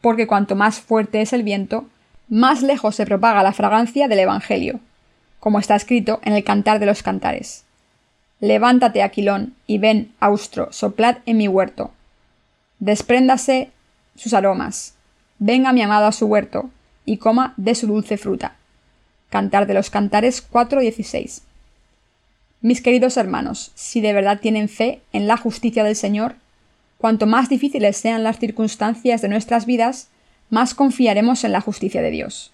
porque 0.00 0.26
cuanto 0.26 0.56
más 0.56 0.80
fuerte 0.80 1.20
es 1.20 1.34
el 1.34 1.42
viento, 1.42 1.84
más 2.30 2.62
lejos 2.62 2.94
se 2.94 3.04
propaga 3.04 3.42
la 3.42 3.52
fragancia 3.52 4.08
del 4.08 4.20
Evangelio, 4.20 4.80
como 5.38 5.58
está 5.58 5.76
escrito 5.76 6.20
en 6.24 6.32
el 6.32 6.42
Cantar 6.42 6.78
de 6.78 6.86
los 6.86 7.02
Cantares. 7.02 7.64
Levántate, 8.40 9.02
Aquilón, 9.02 9.52
y 9.66 9.76
ven, 9.76 10.10
Austro, 10.20 10.72
soplad 10.72 11.18
en 11.26 11.36
mi 11.36 11.48
huerto. 11.48 11.90
Despréndase 12.78 13.68
sus 14.16 14.34
aromas. 14.34 14.94
Venga 15.38 15.72
mi 15.72 15.82
amado 15.82 16.06
a 16.06 16.12
su 16.12 16.26
huerto, 16.26 16.70
y 17.10 17.16
coma 17.16 17.54
de 17.56 17.74
su 17.74 17.88
dulce 17.88 18.16
fruta. 18.16 18.54
Cantar 19.30 19.66
de 19.66 19.74
los 19.74 19.90
Cantares 19.90 20.48
4.16. 20.48 21.42
Mis 22.60 22.82
queridos 22.82 23.16
hermanos, 23.16 23.72
si 23.74 24.00
de 24.00 24.12
verdad 24.12 24.38
tienen 24.38 24.68
fe 24.68 25.00
en 25.12 25.26
la 25.26 25.36
justicia 25.36 25.82
del 25.82 25.96
Señor, 25.96 26.36
cuanto 26.98 27.26
más 27.26 27.48
difíciles 27.48 27.96
sean 27.96 28.22
las 28.22 28.38
circunstancias 28.38 29.22
de 29.22 29.28
nuestras 29.28 29.66
vidas, 29.66 30.08
más 30.50 30.74
confiaremos 30.74 31.42
en 31.42 31.50
la 31.50 31.60
justicia 31.60 32.00
de 32.00 32.12
Dios. 32.12 32.52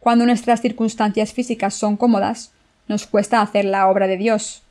Cuando 0.00 0.26
nuestras 0.26 0.60
circunstancias 0.60 1.32
físicas 1.32 1.72
son 1.72 1.96
cómodas, 1.96 2.52
nos 2.88 3.06
cuesta 3.06 3.40
hacer 3.40 3.64
la 3.64 3.88
obra 3.88 4.06
de 4.06 4.18
Dios, 4.18 4.62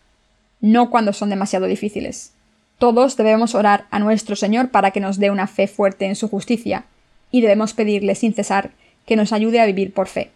no 0.62 0.92
cuando 0.92 1.12
son 1.12 1.32
demasiado 1.32 1.66
difíciles. 1.66 2.34
Todos 2.78 3.16
debemos 3.16 3.56
orar 3.56 3.86
a 3.90 4.00
nuestro 4.00 4.36
Señor 4.36 4.70
para 4.70 4.92
que 4.92 5.00
nos 5.00 5.18
dé 5.18 5.32
una 5.32 5.48
fe 5.48 5.68
fuerte 5.68 6.06
en 6.06 6.16
su 6.16 6.28
justicia, 6.28 6.86
y 7.32 7.42
debemos 7.42 7.74
pedirle 7.74 8.16
sin 8.16 8.34
cesar 8.34 8.72
que 9.06 9.16
nos 9.16 9.32
ayude 9.32 9.60
a 9.60 9.66
vivir 9.66 9.94
por 9.94 10.08
fe. 10.08 10.32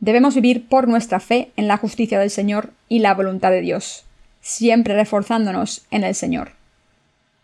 Debemos 0.00 0.34
vivir 0.34 0.66
por 0.68 0.88
nuestra 0.88 1.20
fe 1.20 1.50
en 1.56 1.68
la 1.68 1.76
justicia 1.76 2.18
del 2.18 2.30
Señor 2.30 2.72
y 2.88 3.00
la 3.00 3.14
voluntad 3.14 3.50
de 3.50 3.60
Dios, 3.60 4.04
siempre 4.40 4.94
reforzándonos 4.94 5.84
en 5.90 6.04
el 6.04 6.14
Señor. 6.14 6.52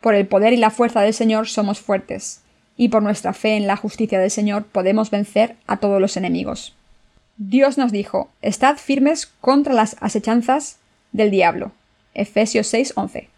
Por 0.01 0.15
el 0.15 0.27
poder 0.27 0.53
y 0.53 0.57
la 0.57 0.71
fuerza 0.71 1.01
del 1.01 1.15
Señor 1.15 1.49
somos 1.49 1.81
fuertes, 1.81 2.41
y 2.77 2.89
por 2.89 3.03
nuestra 3.03 3.33
fe 3.33 3.57
en 3.57 3.67
la 3.67 3.77
justicia 3.77 4.19
del 4.19 4.31
Señor 4.31 4.65
podemos 4.65 5.11
vencer 5.11 5.57
a 5.67 5.79
todos 5.79 6.01
los 6.01 6.17
enemigos. 6.17 6.75
Dios 7.39 7.77
nos 7.77 7.93
dijo, 7.93 8.31
Estad 8.41 8.77
firmes 8.77 9.27
contra 9.41 9.75
las 9.75 9.97
asechanzas 10.01 10.79
del 11.13 11.31
diablo. 11.31 11.73
Efesios 12.15 12.73
6:11. 12.73 13.29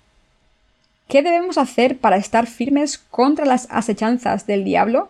¿Qué 1.09 1.23
debemos 1.23 1.57
hacer 1.57 1.97
para 1.97 2.19
estar 2.19 2.47
firmes 2.47 2.99
contra 2.99 3.47
las 3.47 3.67
asechanzas 3.71 4.47
del 4.47 4.63
diablo? 4.63 5.09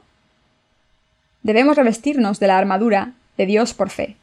Debemos 1.42 1.76
revestirnos 1.76 2.38
de 2.38 2.46
la 2.46 2.56
armadura 2.56 3.14
de 3.36 3.46
Dios 3.46 3.74
por 3.74 3.90
fe. 3.90 4.14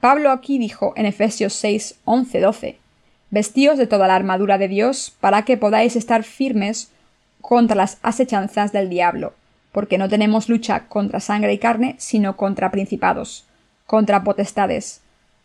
Pablo 0.00 0.32
aquí 0.32 0.58
dijo 0.58 0.94
en 0.96 1.06
Efesios 1.06 1.52
6, 1.52 2.00
11, 2.04 2.40
12, 2.40 2.78
Vestíos 3.30 3.78
de 3.78 3.86
toda 3.86 4.08
la 4.08 4.16
armadura 4.16 4.58
de 4.58 4.66
Dios 4.66 5.14
para 5.20 5.42
que 5.42 5.56
podáis 5.56 5.94
estar 5.94 6.24
firmes 6.24 6.90
contra 7.40 7.76
las 7.76 7.98
asechanzas 8.02 8.72
del 8.72 8.88
diablo, 8.88 9.34
porque 9.70 9.96
no 9.96 10.08
tenemos 10.08 10.48
lucha 10.48 10.88
contra 10.88 11.20
sangre 11.20 11.52
y 11.52 11.58
carne, 11.58 11.94
sino 11.98 12.36
contra 12.36 12.72
principados, 12.72 13.44
contra 13.86 14.24
potestades, 14.24 15.02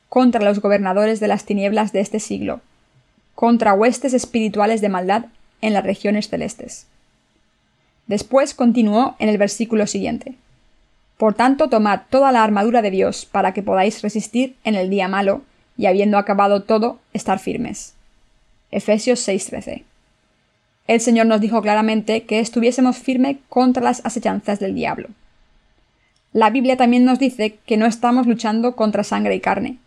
contra 0.09 0.43
los 0.43 0.59
gobernadores 0.59 1.19
de 1.19 1.27
las 1.27 1.45
tinieblas 1.45 1.93
de 1.93 1.99
este 1.99 2.19
siglo, 2.19 2.61
contra 3.35 3.73
huestes 3.73 4.13
espirituales 4.13 4.81
de 4.81 4.89
maldad 4.89 5.25
en 5.61 5.73
las 5.73 5.83
regiones 5.83 6.29
celestes. 6.29 6.87
Después 8.07 8.53
continuó 8.53 9.15
en 9.19 9.29
el 9.29 9.37
versículo 9.37 9.87
siguiente. 9.87 10.35
Por 11.17 11.33
tanto, 11.33 11.69
tomad 11.69 12.01
toda 12.09 12.31
la 12.31 12.43
armadura 12.43 12.81
de 12.81 12.91
Dios 12.91 13.25
para 13.25 13.53
que 13.53 13.63
podáis 13.63 14.01
resistir 14.01 14.55
en 14.63 14.75
el 14.75 14.89
día 14.89 15.07
malo, 15.07 15.41
y 15.77 15.85
habiendo 15.85 16.17
acabado 16.17 16.63
todo, 16.63 16.99
estar 17.13 17.39
firmes. 17.39 17.93
Efesios 18.71 19.25
6:13. 19.27 19.83
El 20.87 20.99
Señor 20.99 21.27
nos 21.27 21.39
dijo 21.39 21.61
claramente 21.61 22.23
que 22.23 22.39
estuviésemos 22.39 22.97
firmes 22.97 23.37
contra 23.47 23.81
las 23.81 24.05
asechanzas 24.05 24.59
del 24.59 24.75
diablo. 24.75 25.09
La 26.33 26.49
Biblia 26.49 26.75
también 26.75 27.05
nos 27.05 27.19
dice 27.19 27.57
que 27.65 27.77
no 27.77 27.85
estamos 27.85 28.27
luchando 28.27 28.75
contra 28.75 29.03
sangre 29.03 29.35
y 29.35 29.39
carne. 29.39 29.77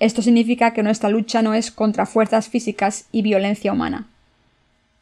Esto 0.00 0.22
significa 0.22 0.72
que 0.72 0.82
nuestra 0.82 1.08
lucha 1.08 1.42
no 1.42 1.54
es 1.54 1.70
contra 1.70 2.06
fuerzas 2.06 2.48
físicas 2.48 3.06
y 3.10 3.22
violencia 3.22 3.72
humana. 3.72 4.06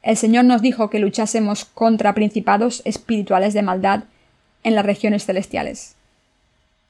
El 0.03 0.17
Señor 0.17 0.45
nos 0.45 0.63
dijo 0.63 0.89
que 0.89 1.01
luchásemos 1.01 1.65
contra 1.65 2.15
principados 2.15 2.81
espirituales 2.85 3.55
de 3.55 3.63
maldad 3.63 4.05
en 4.63 4.75
las 4.75 4.87
regiones 4.87 5.27
celestiales. 5.27 5.97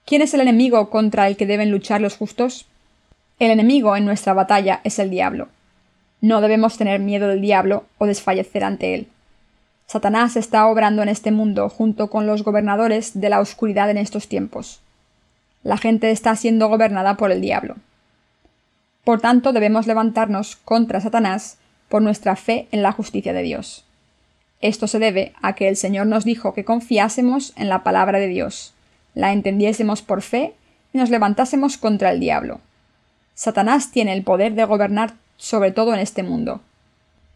¿Quién 0.05 0.23
es 0.23 0.35
el 0.35 0.41
enemigo 0.41 0.89
contra 0.91 1.27
el 1.27 1.37
que 1.37 1.47
deben 1.47 1.71
luchar 1.71 2.01
los 2.01 2.17
justos? 2.17 2.67
El 3.39 3.51
enemigo 3.51 3.97
en 3.97 4.05
nuestra 4.05 4.35
batalla 4.35 4.81
es 4.85 4.99
el 4.99 5.11
diablo. 5.11 5.49
No 6.21 6.41
debemos 6.41 6.79
tener 6.79 7.01
miedo 7.01 7.27
del 7.27 7.41
diablo 7.41 7.85
o 7.99 8.07
desfallecer 8.07 8.65
ante 8.65 8.95
él. 8.95 9.09
Satanás 9.87 10.37
está 10.37 10.67
obrando 10.67 11.03
en 11.03 11.09
este 11.09 11.31
mundo 11.33 11.69
junto 11.69 12.09
con 12.09 12.27
los 12.27 12.45
gobernadores 12.45 13.21
de 13.21 13.29
la 13.31 13.41
oscuridad 13.41 13.91
en 13.91 13.99
estos 13.99 14.29
tiempos. 14.29 14.81
La 15.63 15.77
gente 15.77 16.11
está 16.11 16.37
siendo 16.37 16.69
gobernada 16.69 17.17
por 17.17 17.33
el 17.33 17.41
diablo. 17.41 17.77
Por 19.07 19.21
tanto, 19.21 19.53
debemos 19.53 19.87
levantarnos 19.87 20.57
contra 20.57 21.01
Satanás 21.01 21.59
por 21.89 22.03
nuestra 22.03 22.35
fe 22.35 22.67
en 22.73 22.83
la 22.83 22.91
justicia 22.91 23.33
de 23.33 23.45
Dios. 23.45 23.85
Esto 24.61 24.89
se 24.89 24.99
debe 24.99 25.33
a 25.41 25.55
que 25.55 25.69
el 25.69 25.77
Señor 25.77 26.09
nos 26.09 26.25
dijo 26.25 26.55
que 26.55 26.65
confiásemos 26.65 27.53
en 27.55 27.69
la 27.69 27.85
palabra 27.85 28.19
de 28.19 28.27
Dios, 28.27 28.75
la 29.15 29.33
entendiésemos 29.33 30.03
por 30.03 30.23
fe 30.23 30.55
y 30.93 30.99
nos 30.99 31.09
levantásemos 31.09 31.79
contra 31.79 32.11
el 32.11 32.19
diablo. 32.19 32.59
Satanás 33.37 33.93
tiene 33.93 34.13
el 34.13 34.25
poder 34.25 34.57
de 34.57 34.65
gobernar 34.65 35.15
sobre 35.37 35.71
todo 35.71 35.95
en 35.95 36.01
este 36.01 36.25
mundo. 36.25 36.61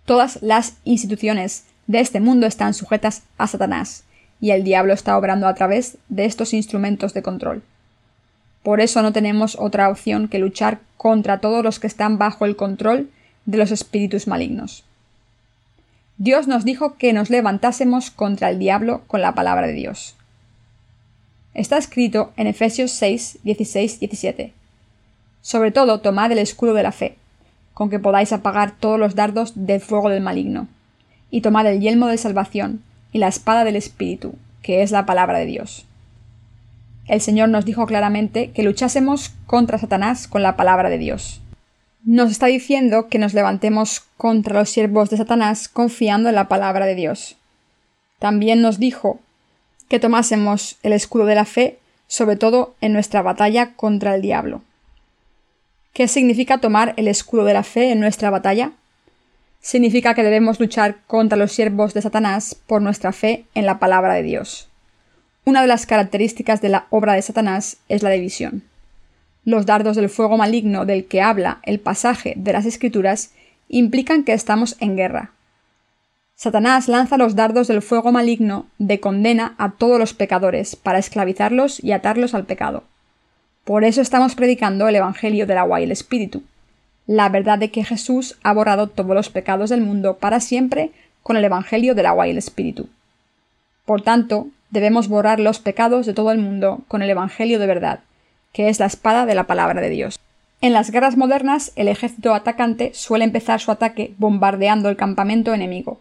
Todas 0.07 0.43
las 0.43 0.75
instituciones 0.83 1.67
de 1.87 2.01
este 2.01 2.19
mundo 2.19 2.49
están 2.49 2.75
sujetas 2.75 3.23
a 3.39 3.47
Satanás, 3.47 4.03
y 4.41 4.51
el 4.51 4.65
diablo 4.65 4.93
está 4.93 5.17
obrando 5.17 5.47
a 5.47 5.55
través 5.55 5.99
de 6.09 6.25
estos 6.25 6.53
instrumentos 6.53 7.15
de 7.15 7.23
control. 7.23 7.63
Por 8.63 8.81
eso 8.81 9.03
no 9.03 9.13
tenemos 9.13 9.57
otra 9.59 9.89
opción 9.89 10.29
que 10.29 10.39
luchar 10.39 10.81
contra 10.97 11.41
todos 11.41 11.65
los 11.65 11.79
que 11.79 11.87
están 11.87 12.19
bajo 12.19 12.45
el 12.45 12.57
control 12.57 13.11
de 13.47 13.59
los 13.59 13.71
espíritus 13.71 14.27
malignos. 14.27 14.85
Dios 16.19 16.47
nos 16.47 16.67
dijo 16.67 16.99
que 16.99 17.15
nos 17.15 17.31
levantásemos 17.31 18.11
contra 18.11 18.51
el 18.51 18.59
diablo 18.59 19.03
con 19.07 19.23
la 19.23 19.35
palabra 19.35 19.67
de 19.67 19.73
Dios. 19.73 20.17
Está 21.55 21.79
escrito 21.79 22.33
en 22.37 22.47
Efesios 22.47 22.91
6, 22.91 23.39
16, 23.43 24.01
17. 24.01 24.53
Sobre 25.41 25.71
todo, 25.71 26.01
tomad 26.01 26.31
el 26.31 26.39
escudo 26.39 26.75
de 26.75 26.83
la 26.83 26.93
fe, 26.93 27.17
con 27.73 27.89
que 27.89 27.99
podáis 27.99 28.33
apagar 28.33 28.73
todos 28.79 29.01
los 29.01 29.15
dardos 29.15 29.53
del 29.55 29.81
fuego 29.81 30.11
del 30.11 30.23
maligno, 30.23 30.69
y 31.31 31.41
tomad 31.41 31.67
el 31.67 31.81
yelmo 31.81 32.09
de 32.09 32.19
salvación 32.19 32.83
y 33.13 33.19
la 33.19 33.29
espada 33.29 33.65
del 33.65 33.77
Espíritu, 33.77 34.35
que 34.63 34.83
es 34.83 34.91
la 34.91 35.07
palabra 35.07 35.39
de 35.39 35.47
Dios. 35.47 35.87
El 37.07 37.21
Señor 37.21 37.49
nos 37.49 37.65
dijo 37.65 37.87
claramente 37.87 38.51
que 38.53 38.63
luchásemos 38.63 39.33
contra 39.47 39.79
Satanás 39.79 40.29
con 40.29 40.43
la 40.43 40.57
palabra 40.57 40.89
de 40.89 40.99
Dios 40.99 41.41
nos 42.05 42.31
está 42.31 42.47
diciendo 42.47 43.09
que 43.09 43.19
nos 43.19 43.35
levantemos 43.35 44.03
contra 44.17 44.59
los 44.59 44.71
siervos 44.71 45.11
de 45.11 45.19
Satanás 45.19 45.69
confiando 45.69 46.29
en 46.29 46.35
la 46.35 46.49
palabra 46.49 46.87
de 46.87 46.95
Dios. 46.95 47.37
También 48.19 48.63
nos 48.63 48.79
dijo 48.79 49.21
que 49.89 50.01
tomásemos 50.01 50.79
el 50.83 50.93
escudo 50.93 51.27
de 51.27 51.35
la 51.35 51.45
fe, 51.45 51.79
sobre 52.07 52.37
todo 52.37 52.75
en 52.81 52.93
nuestra 52.93 53.23
batalla 53.23 53.75
contra 53.75 54.15
el 54.15 54.23
diablo. 54.23 54.63
¿Qué 55.93 56.09
significa 56.09 56.59
tomar 56.59 56.95
el 56.97 57.09
escudo 57.09 57.45
de 57.45 57.55
la 57.55 57.65
fe 57.65 57.93
en 57.93 58.01
nuestra 58.01 58.31
batalla? 58.31 58.73
Significa 59.61 60.15
que 60.15 60.23
debemos 60.23 60.59
luchar 60.59 61.03
contra 61.07 61.37
los 61.37 61.53
siervos 61.53 61.93
de 61.93 62.01
Satanás 62.01 62.57
por 62.67 62.81
nuestra 62.81 63.13
fe 63.13 63.45
en 63.55 63.67
la 63.67 63.79
palabra 63.79 64.15
de 64.15 64.23
Dios. 64.23 64.70
Una 65.51 65.63
de 65.63 65.67
las 65.67 65.85
características 65.85 66.61
de 66.61 66.69
la 66.69 66.87
obra 66.91 67.15
de 67.15 67.23
Satanás 67.23 67.79
es 67.89 68.05
la 68.05 68.11
división. 68.11 68.63
Los 69.45 69.67
dardos 69.67 69.97
del 69.97 70.09
fuego 70.09 70.37
maligno 70.37 70.87
del 70.87 71.07
que 71.07 71.23
habla 71.23 71.59
el 71.65 71.81
pasaje 71.81 72.35
de 72.37 72.53
las 72.53 72.67
Escrituras 72.67 73.33
implican 73.69 74.23
que 74.23 74.33
estamos 74.33 74.77
en 74.79 74.95
guerra. 74.95 75.33
Satanás 76.37 76.87
lanza 76.87 77.17
los 77.17 77.35
dardos 77.35 77.67
del 77.67 77.83
fuego 77.83 78.13
maligno 78.13 78.67
de 78.79 79.01
condena 79.01 79.57
a 79.59 79.73
todos 79.73 79.99
los 79.99 80.15
pecadores 80.15 80.77
para 80.77 81.01
esclavizarlos 81.01 81.83
y 81.83 81.91
atarlos 81.91 82.33
al 82.35 82.47
pecado. 82.47 82.85
Por 83.65 83.83
eso 83.83 84.03
estamos 84.03 84.37
predicando 84.37 84.87
el 84.87 84.95
Evangelio 84.95 85.49
del 85.49 85.59
agua 85.59 85.81
y 85.81 85.83
el 85.83 85.91
Espíritu, 85.91 86.45
la 87.09 87.29
verdad 87.29 87.59
de 87.59 87.73
que 87.73 87.83
Jesús 87.83 88.39
ha 88.45 88.53
borrado 88.53 88.87
todos 88.87 89.17
los 89.17 89.31
pecados 89.31 89.71
del 89.71 89.81
mundo 89.81 90.17
para 90.19 90.39
siempre 90.39 90.93
con 91.25 91.37
el 91.37 91.45
Evangelio 91.45 91.97
del 91.97 92.07
agua 92.07 92.29
y 92.29 92.31
el 92.31 92.39
Espíritu. 92.39 92.89
Por 93.85 94.03
tanto, 94.03 94.47
debemos 94.71 95.09
borrar 95.09 95.41
los 95.41 95.59
pecados 95.59 96.07
de 96.07 96.15
todo 96.15 96.33
el 96.33 96.39
mundo 96.39 96.81
con 96.89 97.03
el 97.03 97.11
Evangelio 97.11 97.59
de 97.59 97.67
verdad, 97.67 98.01
que 98.53 98.69
es 98.69 98.81
la 98.81 98.87
espada 98.87 99.27
de 99.27 99.35
la 99.35 99.45
palabra 99.45 99.81
de 99.81 99.91
Dios. 99.91 100.19
En 100.61 100.73
las 100.73 100.91
guerras 100.91 101.17
modernas, 101.17 101.73
el 101.77 101.89
ejército 101.89 102.35
atacante 102.35 102.93
suele 102.95 103.25
empezar 103.25 103.61
su 103.61 103.71
ataque 103.71 104.15
bombardeando 104.19 104.89
el 104.89 104.97
campamento 104.97 105.55
enemigo. 105.55 105.99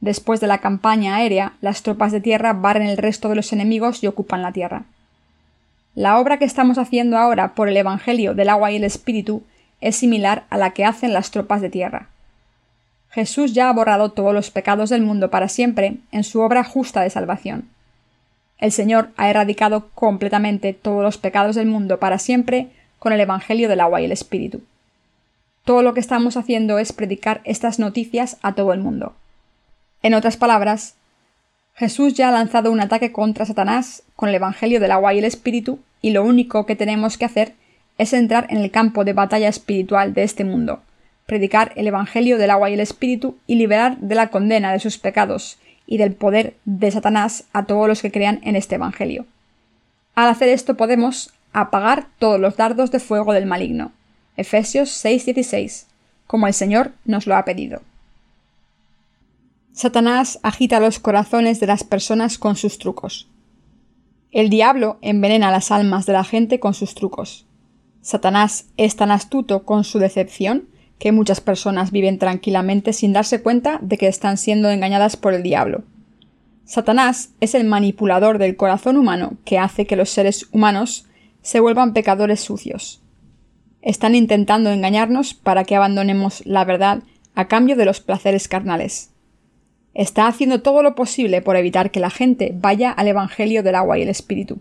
Después 0.00 0.40
de 0.40 0.46
la 0.46 0.58
campaña 0.58 1.16
aérea, 1.16 1.54
las 1.62 1.82
tropas 1.82 2.12
de 2.12 2.20
tierra 2.20 2.52
barren 2.52 2.88
el 2.88 2.98
resto 2.98 3.28
de 3.28 3.36
los 3.36 3.52
enemigos 3.52 4.02
y 4.02 4.06
ocupan 4.06 4.42
la 4.42 4.52
tierra. 4.52 4.84
La 5.94 6.18
obra 6.18 6.38
que 6.38 6.44
estamos 6.44 6.76
haciendo 6.76 7.16
ahora 7.16 7.54
por 7.54 7.70
el 7.70 7.76
Evangelio 7.78 8.34
del 8.34 8.50
agua 8.50 8.70
y 8.70 8.76
el 8.76 8.84
Espíritu 8.84 9.42
es 9.80 9.96
similar 9.96 10.44
a 10.50 10.58
la 10.58 10.72
que 10.72 10.84
hacen 10.84 11.14
las 11.14 11.30
tropas 11.30 11.62
de 11.62 11.70
tierra. 11.70 12.08
Jesús 13.08 13.54
ya 13.54 13.70
ha 13.70 13.72
borrado 13.72 14.12
todos 14.12 14.34
los 14.34 14.50
pecados 14.50 14.90
del 14.90 15.00
mundo 15.00 15.30
para 15.30 15.48
siempre 15.48 15.96
en 16.12 16.22
su 16.22 16.40
obra 16.40 16.64
justa 16.64 17.00
de 17.00 17.08
salvación. 17.08 17.70
El 18.58 18.72
Señor 18.72 19.10
ha 19.16 19.28
erradicado 19.28 19.88
completamente 19.94 20.72
todos 20.72 21.02
los 21.02 21.18
pecados 21.18 21.56
del 21.56 21.66
mundo 21.66 21.98
para 21.98 22.18
siempre 22.18 22.68
con 22.98 23.12
el 23.12 23.20
Evangelio 23.20 23.68
del 23.68 23.80
agua 23.80 24.00
y 24.00 24.06
el 24.06 24.12
Espíritu. 24.12 24.62
Todo 25.64 25.82
lo 25.82 25.94
que 25.94 26.00
estamos 26.00 26.36
haciendo 26.36 26.78
es 26.78 26.92
predicar 26.92 27.40
estas 27.44 27.78
noticias 27.78 28.38
a 28.42 28.54
todo 28.54 28.72
el 28.72 28.80
mundo. 28.80 29.14
En 30.02 30.14
otras 30.14 30.36
palabras, 30.36 30.94
Jesús 31.74 32.14
ya 32.14 32.28
ha 32.28 32.32
lanzado 32.32 32.72
un 32.72 32.80
ataque 32.80 33.12
contra 33.12 33.44
Satanás 33.44 34.02
con 34.14 34.30
el 34.30 34.36
Evangelio 34.36 34.80
del 34.80 34.92
agua 34.92 35.12
y 35.12 35.18
el 35.18 35.24
Espíritu, 35.24 35.80
y 36.00 36.10
lo 36.10 36.24
único 36.24 36.64
que 36.64 36.76
tenemos 36.76 37.18
que 37.18 37.26
hacer 37.26 37.54
es 37.98 38.12
entrar 38.12 38.46
en 38.48 38.58
el 38.58 38.70
campo 38.70 39.04
de 39.04 39.12
batalla 39.12 39.48
espiritual 39.48 40.14
de 40.14 40.22
este 40.22 40.44
mundo, 40.44 40.80
predicar 41.26 41.72
el 41.76 41.86
Evangelio 41.88 42.38
del 42.38 42.50
agua 42.50 42.70
y 42.70 42.74
el 42.74 42.80
Espíritu 42.80 43.36
y 43.46 43.56
liberar 43.56 43.98
de 43.98 44.14
la 44.14 44.28
condena 44.28 44.72
de 44.72 44.80
sus 44.80 44.96
pecados 44.96 45.58
y 45.86 45.98
del 45.98 46.14
poder 46.14 46.56
de 46.64 46.90
Satanás 46.90 47.44
a 47.52 47.64
todos 47.64 47.88
los 47.88 48.02
que 48.02 48.10
crean 48.10 48.40
en 48.42 48.56
este 48.56 48.74
Evangelio. 48.74 49.26
Al 50.14 50.28
hacer 50.28 50.48
esto 50.48 50.76
podemos 50.76 51.32
apagar 51.52 52.08
todos 52.18 52.40
los 52.40 52.56
dardos 52.56 52.90
de 52.90 53.00
fuego 53.00 53.32
del 53.32 53.46
maligno. 53.46 53.92
Efesios 54.36 54.90
6:16, 55.04 55.86
como 56.26 56.46
el 56.46 56.54
Señor 56.54 56.92
nos 57.04 57.26
lo 57.26 57.36
ha 57.36 57.44
pedido. 57.44 57.82
Satanás 59.72 60.38
agita 60.42 60.80
los 60.80 60.98
corazones 60.98 61.60
de 61.60 61.66
las 61.66 61.84
personas 61.84 62.38
con 62.38 62.56
sus 62.56 62.78
trucos. 62.78 63.28
El 64.32 64.50
diablo 64.50 64.98
envenena 65.02 65.50
las 65.50 65.70
almas 65.70 66.06
de 66.06 66.14
la 66.14 66.24
gente 66.24 66.58
con 66.60 66.74
sus 66.74 66.94
trucos. 66.94 67.46
Satanás 68.00 68.66
es 68.76 68.96
tan 68.96 69.10
astuto 69.10 69.64
con 69.64 69.84
su 69.84 69.98
decepción 69.98 70.68
que 70.98 71.12
muchas 71.12 71.40
personas 71.40 71.90
viven 71.90 72.18
tranquilamente 72.18 72.92
sin 72.92 73.12
darse 73.12 73.42
cuenta 73.42 73.78
de 73.82 73.98
que 73.98 74.08
están 74.08 74.38
siendo 74.38 74.70
engañadas 74.70 75.16
por 75.16 75.34
el 75.34 75.42
diablo. 75.42 75.84
Satanás 76.64 77.30
es 77.40 77.54
el 77.54 77.64
manipulador 77.64 78.38
del 78.38 78.56
corazón 78.56 78.96
humano 78.96 79.34
que 79.44 79.58
hace 79.58 79.86
que 79.86 79.96
los 79.96 80.10
seres 80.10 80.48
humanos 80.52 81.06
se 81.42 81.60
vuelvan 81.60 81.92
pecadores 81.92 82.40
sucios. 82.40 83.02
Están 83.82 84.14
intentando 84.14 84.70
engañarnos 84.70 85.34
para 85.34 85.64
que 85.64 85.76
abandonemos 85.76 86.44
la 86.44 86.64
verdad 86.64 87.02
a 87.34 87.46
cambio 87.46 87.76
de 87.76 87.84
los 87.84 88.00
placeres 88.00 88.48
carnales 88.48 89.10
está 89.96 90.26
haciendo 90.26 90.60
todo 90.60 90.82
lo 90.82 90.94
posible 90.94 91.40
por 91.40 91.56
evitar 91.56 91.90
que 91.90 92.00
la 92.00 92.10
gente 92.10 92.52
vaya 92.54 92.90
al 92.90 93.08
Evangelio 93.08 93.62
del 93.62 93.74
agua 93.74 93.98
y 93.98 94.02
el 94.02 94.10
Espíritu. 94.10 94.58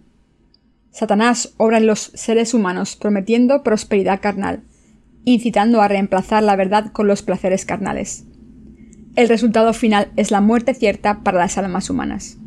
Satanás 0.91 1.53
obra 1.57 1.77
en 1.77 1.87
los 1.87 2.11
seres 2.13 2.53
humanos 2.53 2.95
prometiendo 2.95 3.61
prosperidad 3.61 4.21
carnal, 4.21 4.61
incitando 5.25 5.81
a 5.81 5.87
reemplazar 5.87 6.43
la 6.43 6.55
verdad 6.55 6.91
con 6.91 7.07
los 7.07 7.21
placeres 7.21 7.65
carnales. 7.65 8.23
El 9.15 9.27
resultado 9.27 9.73
final 9.73 10.11
es 10.15 10.31
la 10.31 10.41
muerte 10.41 10.73
cierta 10.73 11.19
para 11.23 11.39
las 11.39 11.57
almas 11.57 11.89
humanas. 11.89 12.37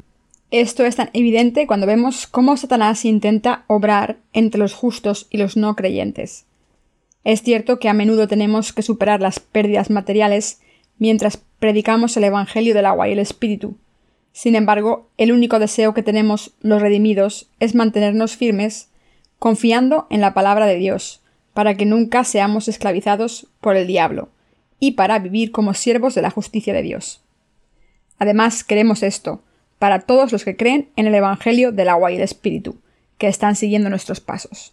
Esto 0.50 0.86
es 0.86 0.96
tan 0.96 1.10
evidente 1.12 1.66
cuando 1.66 1.86
vemos 1.86 2.26
cómo 2.26 2.56
Satanás 2.56 3.04
intenta 3.04 3.64
obrar 3.66 4.18
entre 4.32 4.58
los 4.58 4.72
justos 4.72 5.26
y 5.30 5.36
los 5.36 5.56
no 5.56 5.76
creyentes. 5.76 6.46
Es 7.24 7.42
cierto 7.42 7.78
que 7.78 7.90
a 7.90 7.94
menudo 7.94 8.28
tenemos 8.28 8.72
que 8.72 8.82
superar 8.82 9.20
las 9.20 9.40
pérdidas 9.40 9.90
materiales 9.90 10.60
mientras 10.98 11.36
predicamos 11.58 12.16
el 12.16 12.24
Evangelio 12.24 12.74
del 12.74 12.86
agua 12.86 13.08
y 13.08 13.12
el 13.12 13.18
Espíritu. 13.18 13.76
Sin 14.32 14.54
embargo, 14.54 15.08
el 15.18 15.32
único 15.32 15.58
deseo 15.58 15.94
que 15.94 16.02
tenemos 16.02 16.52
los 16.60 16.80
redimidos 16.80 17.50
es 17.60 17.74
mantenernos 17.74 18.36
firmes, 18.36 18.88
confiando 19.38 20.06
en 20.10 20.20
la 20.20 20.32
palabra 20.32 20.66
de 20.66 20.76
Dios, 20.76 21.22
para 21.58 21.74
que 21.74 21.86
nunca 21.86 22.22
seamos 22.22 22.68
esclavizados 22.68 23.48
por 23.60 23.76
el 23.76 23.88
diablo, 23.88 24.28
y 24.78 24.92
para 24.92 25.18
vivir 25.18 25.50
como 25.50 25.74
siervos 25.74 26.14
de 26.14 26.22
la 26.22 26.30
justicia 26.30 26.72
de 26.72 26.82
Dios. 26.82 27.20
Además, 28.20 28.62
queremos 28.62 29.02
esto, 29.02 29.42
para 29.80 30.02
todos 30.02 30.30
los 30.30 30.44
que 30.44 30.56
creen 30.56 30.90
en 30.94 31.08
el 31.08 31.16
Evangelio 31.16 31.72
del 31.72 31.88
agua 31.88 32.12
y 32.12 32.14
el 32.14 32.22
Espíritu, 32.22 32.80
que 33.18 33.26
están 33.26 33.56
siguiendo 33.56 33.90
nuestros 33.90 34.20
pasos. 34.20 34.72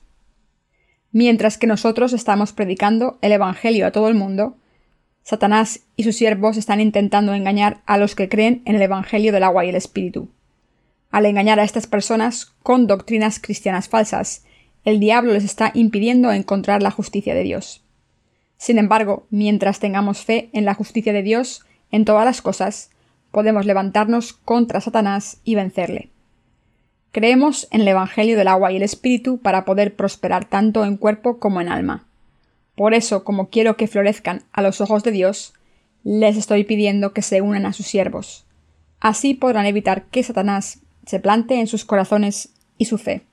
Mientras 1.12 1.58
que 1.58 1.65
nosotros 1.65 2.13
estamos 2.13 2.54
predicando 2.54 3.18
el 3.24 3.32
Evangelio 3.32 3.88
a 3.88 3.92
todo 3.92 4.08
el 4.08 4.13
mundo, 4.13 4.56
Satanás 5.24 5.80
y 5.96 6.04
sus 6.04 6.15
siervos 6.15 6.56
están 6.56 6.82
intentando 6.82 7.34
engañar 7.34 7.82
a 7.88 7.98
los 7.98 8.13
que 8.13 8.30
creen 8.30 8.62
en 8.65 8.75
el 8.75 8.84
Evangelio 8.84 9.32
del 9.32 9.42
agua 9.42 9.65
y 9.65 9.70
el 9.70 9.75
Espíritu. 9.75 10.30
Al 11.10 11.25
engañar 11.25 11.60
a 11.60 11.63
estas 11.63 11.88
personas 11.88 12.54
con 12.62 12.86
doctrinas 12.86 13.39
cristianas 13.39 13.89
falsas, 13.89 14.46
el 14.86 15.00
diablo 15.00 15.34
les 15.34 15.44
está 15.44 15.72
impidiendo 15.74 16.32
encontrar 16.32 16.82
la 16.84 16.92
justicia 16.92 17.34
de 17.34 17.44
Dios. 17.44 17.84
Sin 18.58 18.77
embargo, 18.77 19.25
mientras 19.32 19.80
tengamos 19.80 20.24
fe 20.24 20.50
en 20.54 20.63
la 20.63 20.75
justicia 20.75 21.12
de 21.12 21.24
Dios 21.24 21.65
en 21.91 22.06
todas 22.06 22.24
las 22.24 22.41
cosas, 22.41 22.91
podemos 23.32 23.65
levantarnos 23.65 24.34
contra 24.34 24.80
Satanás 24.80 25.39
y 25.43 25.56
vencerle. 25.56 26.10
Creemos 27.12 27.67
en 27.71 27.82
el 27.82 27.88
Evangelio 27.88 28.38
del 28.38 28.48
agua 28.48 28.71
y 28.71 28.78
el 28.78 28.84
Espíritu 28.84 29.39
para 29.39 29.65
poder 29.65 29.95
prosperar 29.95 30.45
tanto 30.45 30.86
en 30.86 30.98
cuerpo 30.98 31.39
como 31.39 31.62
en 31.62 31.69
alma. 31.69 32.06
Por 32.76 32.93
eso, 32.93 33.24
como 33.24 33.50
quiero 33.50 33.78
que 33.78 33.88
florezcan 33.88 34.43
a 34.52 34.62
los 34.62 34.82
ojos 34.82 35.04
de 35.04 35.12
Dios, 35.12 35.54
les 36.04 36.38
estoy 36.38 36.63
pidiendo 36.63 37.13
que 37.13 37.21
se 37.21 37.41
unan 37.41 37.65
a 37.65 37.74
sus 37.74 37.88
siervos. 37.88 38.45
Así 39.00 39.34
podrán 39.34 39.65
evitar 39.65 40.06
que 40.06 40.24
Satanás 40.24 40.80
se 41.06 41.19
plante 41.19 41.60
en 41.60 41.67
sus 41.67 41.86
corazones 41.86 42.54
y 42.78 42.86
su 42.86 42.98
fe. 42.98 43.24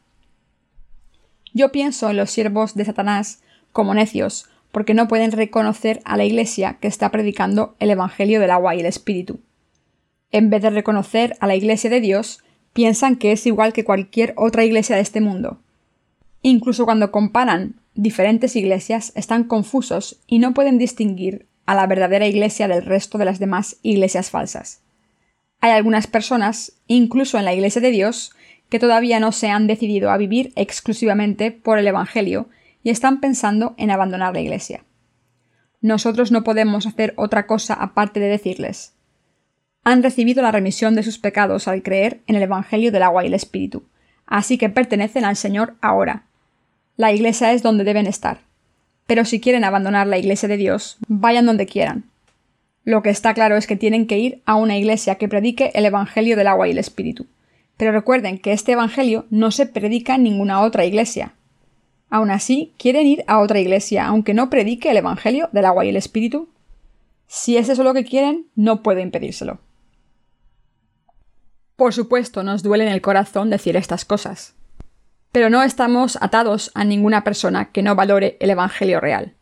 Yo 1.52 1.72
pienso 1.72 2.10
en 2.10 2.16
los 2.16 2.30
siervos 2.30 2.74
de 2.74 2.84
Satanás 2.84 3.42
como 3.72 3.94
necios, 3.94 4.48
porque 4.70 4.94
no 4.94 5.08
pueden 5.08 5.32
reconocer 5.32 6.00
a 6.04 6.16
la 6.16 6.24
Iglesia 6.24 6.78
que 6.80 6.88
está 6.88 7.10
predicando 7.10 7.76
el 7.78 7.90
Evangelio 7.90 8.40
del 8.40 8.50
agua 8.50 8.74
y 8.74 8.80
el 8.80 8.86
Espíritu. 8.86 9.40
En 10.30 10.48
vez 10.48 10.62
de 10.62 10.70
reconocer 10.70 11.36
a 11.40 11.46
la 11.46 11.54
Iglesia 11.54 11.90
de 11.90 12.00
Dios, 12.00 12.42
piensan 12.72 13.16
que 13.16 13.32
es 13.32 13.46
igual 13.46 13.72
que 13.72 13.84
cualquier 13.84 14.32
otra 14.36 14.64
iglesia 14.64 14.96
de 14.96 15.02
este 15.02 15.20
mundo. 15.20 15.60
Incluso 16.40 16.84
cuando 16.84 17.10
comparan 17.10 17.80
diferentes 17.94 18.56
iglesias 18.56 19.12
están 19.14 19.44
confusos 19.44 20.20
y 20.26 20.38
no 20.38 20.54
pueden 20.54 20.78
distinguir 20.78 21.46
a 21.66 21.74
la 21.74 21.86
verdadera 21.86 22.26
iglesia 22.26 22.66
del 22.66 22.84
resto 22.84 23.18
de 23.18 23.26
las 23.26 23.38
demás 23.38 23.76
iglesias 23.82 24.30
falsas. 24.30 24.80
Hay 25.60 25.72
algunas 25.72 26.06
personas, 26.06 26.72
incluso 26.88 27.38
en 27.38 27.44
la 27.44 27.54
iglesia 27.54 27.80
de 27.80 27.92
Dios, 27.92 28.32
que 28.72 28.78
todavía 28.78 29.20
no 29.20 29.32
se 29.32 29.50
han 29.50 29.66
decidido 29.66 30.10
a 30.10 30.16
vivir 30.16 30.50
exclusivamente 30.56 31.50
por 31.50 31.78
el 31.78 31.86
Evangelio 31.86 32.48
y 32.82 32.88
están 32.88 33.20
pensando 33.20 33.74
en 33.76 33.90
abandonar 33.90 34.32
la 34.32 34.40
iglesia. 34.40 34.82
Nosotros 35.82 36.32
no 36.32 36.42
podemos 36.42 36.86
hacer 36.86 37.12
otra 37.16 37.46
cosa 37.46 37.74
aparte 37.74 38.18
de 38.18 38.28
decirles 38.28 38.94
han 39.84 40.02
recibido 40.02 40.42
la 40.42 40.52
remisión 40.52 40.94
de 40.94 41.02
sus 41.02 41.18
pecados 41.18 41.66
al 41.68 41.82
creer 41.82 42.20
en 42.26 42.36
el 42.36 42.42
Evangelio 42.42 42.92
del 42.92 43.02
agua 43.02 43.24
y 43.24 43.26
el 43.26 43.34
Espíritu, 43.34 43.82
así 44.26 44.56
que 44.56 44.70
pertenecen 44.70 45.24
al 45.24 45.36
Señor 45.36 45.74
ahora, 45.80 46.24
la 46.96 47.12
iglesia 47.12 47.52
es 47.52 47.62
donde 47.62 47.84
deben 47.84 48.06
estar. 48.06 48.40
Pero 49.06 49.24
si 49.24 49.40
quieren 49.40 49.64
abandonar 49.64 50.06
la 50.06 50.18
iglesia 50.18 50.48
de 50.48 50.56
Dios, 50.56 50.96
vayan 51.08 51.46
donde 51.46 51.66
quieran. 51.66 52.04
Lo 52.84 53.02
que 53.02 53.10
está 53.10 53.34
claro 53.34 53.56
es 53.56 53.66
que 53.66 53.76
tienen 53.76 54.06
que 54.06 54.18
ir 54.18 54.40
a 54.46 54.54
una 54.54 54.78
iglesia 54.78 55.16
que 55.16 55.28
predique 55.28 55.72
el 55.74 55.84
Evangelio 55.84 56.36
del 56.36 56.46
agua 56.46 56.68
y 56.68 56.70
el 56.70 56.78
Espíritu. 56.78 57.26
Pero 57.82 57.90
recuerden 57.90 58.38
que 58.38 58.52
este 58.52 58.70
Evangelio 58.70 59.26
no 59.30 59.50
se 59.50 59.66
predica 59.66 60.14
en 60.14 60.22
ninguna 60.22 60.60
otra 60.60 60.84
iglesia. 60.84 61.34
Aún 62.10 62.30
así, 62.30 62.72
¿quieren 62.78 63.08
ir 63.08 63.24
a 63.26 63.40
otra 63.40 63.58
iglesia 63.58 64.06
aunque 64.06 64.34
no 64.34 64.50
predique 64.50 64.88
el 64.88 64.98
Evangelio 64.98 65.48
del 65.50 65.64
agua 65.64 65.84
y 65.84 65.88
el 65.88 65.96
Espíritu? 65.96 66.48
Si 67.26 67.56
es 67.56 67.68
eso 67.68 67.82
lo 67.82 67.92
que 67.92 68.04
quieren, 68.04 68.46
no 68.54 68.84
puedo 68.84 69.00
impedírselo. 69.00 69.58
Por 71.74 71.92
supuesto, 71.92 72.44
nos 72.44 72.62
duele 72.62 72.86
en 72.86 72.92
el 72.92 73.02
corazón 73.02 73.50
decir 73.50 73.74
estas 73.74 74.04
cosas 74.04 74.54
pero 75.32 75.50
no 75.50 75.62
estamos 75.62 76.18
atados 76.20 76.70
a 76.74 76.84
ninguna 76.84 77.24
persona 77.24 77.72
que 77.72 77.82
no 77.82 77.96
valore 77.96 78.36
el 78.38 78.50
Evangelio 78.50 79.00
real. 79.00 79.34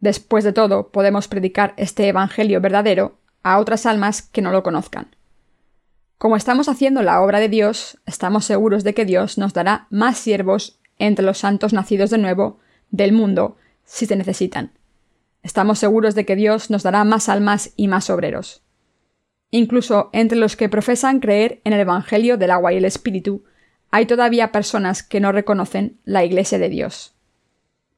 Después 0.00 0.42
de 0.42 0.54
todo, 0.54 0.88
podemos 0.88 1.28
predicar 1.28 1.74
este 1.76 2.08
Evangelio 2.08 2.60
verdadero 2.60 3.18
a 3.42 3.58
otras 3.58 3.86
almas 3.86 4.22
que 4.22 4.40
no 4.42 4.50
lo 4.50 4.62
conozcan. 4.64 5.14
Como 6.22 6.36
estamos 6.36 6.68
haciendo 6.68 7.02
la 7.02 7.20
obra 7.20 7.40
de 7.40 7.48
Dios, 7.48 7.98
estamos 8.06 8.44
seguros 8.44 8.84
de 8.84 8.94
que 8.94 9.04
Dios 9.04 9.38
nos 9.38 9.54
dará 9.54 9.88
más 9.90 10.16
siervos 10.16 10.78
entre 10.96 11.24
los 11.24 11.38
santos 11.38 11.72
nacidos 11.72 12.10
de 12.10 12.18
nuevo 12.18 12.60
del 12.92 13.12
mundo 13.12 13.56
si 13.82 14.06
se 14.06 14.14
necesitan. 14.14 14.70
Estamos 15.42 15.80
seguros 15.80 16.14
de 16.14 16.24
que 16.24 16.36
Dios 16.36 16.70
nos 16.70 16.84
dará 16.84 17.02
más 17.02 17.28
almas 17.28 17.72
y 17.74 17.88
más 17.88 18.08
obreros. 18.08 18.62
Incluso 19.50 20.10
entre 20.12 20.38
los 20.38 20.54
que 20.54 20.68
profesan 20.68 21.18
creer 21.18 21.60
en 21.64 21.72
el 21.72 21.80
Evangelio 21.80 22.36
del 22.38 22.52
agua 22.52 22.72
y 22.72 22.76
el 22.76 22.84
Espíritu, 22.84 23.42
hay 23.90 24.06
todavía 24.06 24.52
personas 24.52 25.02
que 25.02 25.18
no 25.18 25.32
reconocen 25.32 25.98
la 26.04 26.24
Iglesia 26.24 26.60
de 26.60 26.68
Dios. 26.68 27.16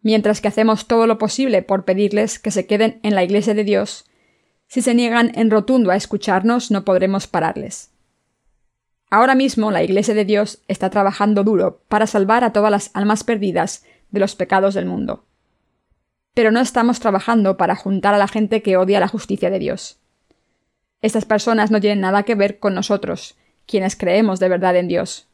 Mientras 0.01 0.41
que 0.41 0.49
hacemos 0.49 0.87
todo 0.87 1.07
lo 1.07 1.19
posible 1.19 1.61
por 1.61 1.85
pedirles 1.85 2.39
que 2.39 2.51
se 2.51 2.67
queden 2.67 3.01
en 3.03 3.17
la 3.17 3.23
Iglesia 3.23 3.53
de 3.53 3.65
Dios, 3.65 4.07
si 4.67 4.81
se 4.81 4.95
niegan 4.95 5.31
en 5.35 5.51
rotundo 5.51 5.91
a 5.91 5.97
escucharnos 5.97 6.71
no 6.71 6.87
podremos 6.87 7.27
pararles. 7.27 7.91
Ahora 9.11 9.35
mismo 9.35 9.71
la 9.71 9.83
Iglesia 9.83 10.14
de 10.14 10.25
Dios 10.25 10.62
está 10.69 10.90
trabajando 10.90 11.45
duro 11.45 11.83
para 11.88 12.07
salvar 12.07 12.45
a 12.45 12.53
todas 12.53 12.71
las 12.71 12.90
almas 12.95 13.25
perdidas 13.25 13.85
de 14.11 14.21
los 14.21 14.35
pecados 14.35 14.75
del 14.75 14.87
mundo. 14.87 15.25
Pero 16.35 16.51
no 16.51 16.61
estamos 16.61 17.01
trabajando 17.01 17.57
para 17.57 17.77
juntar 17.77 18.14
a 18.14 18.19
la 18.19 18.29
gente 18.29 18.62
que 18.62 18.77
odia 18.77 19.01
la 19.01 19.09
justicia 19.09 19.51
de 19.51 19.59
Dios. 19.59 19.99
Estas 21.01 21.27
personas 21.27 21.71
no 21.71 21.81
tienen 21.81 22.01
nada 22.01 22.23
que 22.23 22.35
ver 22.35 22.59
con 22.59 22.75
nosotros, 22.75 23.37
quienes 23.67 23.95
creemos 23.95 24.40
de 24.40 24.49
verdad 24.49 24.77
en 24.77 24.88
Dios. 24.88 25.29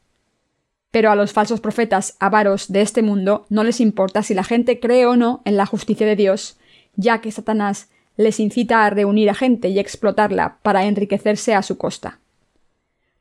Pero 0.90 1.11
a 1.11 1.14
los 1.14 1.33
falsos 1.33 1.61
profetas 1.61 2.16
avaros 2.18 2.72
de 2.72 2.83
este 2.83 3.02
mundo 3.02 3.46
no 3.48 3.62
les 3.62 3.80
importa 3.80 4.22
si 4.22 4.35
la 4.35 4.44
gente 4.44 4.80
cree 4.80 5.06
o 5.06 5.16
no 5.16 5.42
en 5.44 5.56
la 5.56 5.66
justicia 5.66 6.06
de 6.06 6.16
Dios, 6.16 6.59
ya 6.96 7.20
que 7.20 7.30
Satanás 7.30 7.88
les 8.16 8.40
incita 8.40 8.85
a 8.85 8.90
reunir 8.90 9.30
a 9.30 9.35
gente 9.35 9.68
y 9.68 9.78
explotarla 9.78 10.59
para 10.62 10.85
enriquecerse 10.85 11.54
a 11.54 11.62
su 11.62 11.78
costa. 11.78 12.18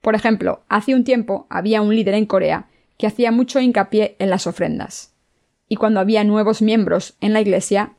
Por 0.01 0.15
ejemplo, 0.15 0.63
hace 0.69 0.95
un 0.95 1.03
tiempo 1.03 1.45
había 1.49 1.81
un 1.81 1.95
líder 1.95 2.13
en 2.13 2.25
Corea 2.25 2.67
que 2.97 3.07
hacía 3.07 3.31
mucho 3.31 3.59
hincapié 3.59 4.15
en 4.19 4.29
las 4.29 4.47
ofrendas. 4.47 5.13
Y 5.67 5.75
cuando 5.75 5.99
había 5.99 6.23
nuevos 6.23 6.61
miembros 6.61 7.15
en 7.21 7.33
la 7.33 7.41
Iglesia, 7.41 7.93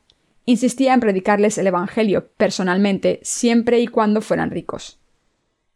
insistía 0.45 0.93
en 0.93 0.99
predicarles 0.99 1.57
el 1.57 1.67
Evangelio 1.67 2.27
personalmente 2.37 3.19
siempre 3.23 3.79
y 3.79 3.87
cuando 3.87 4.21
fueran 4.21 4.51
ricos. 4.51 4.99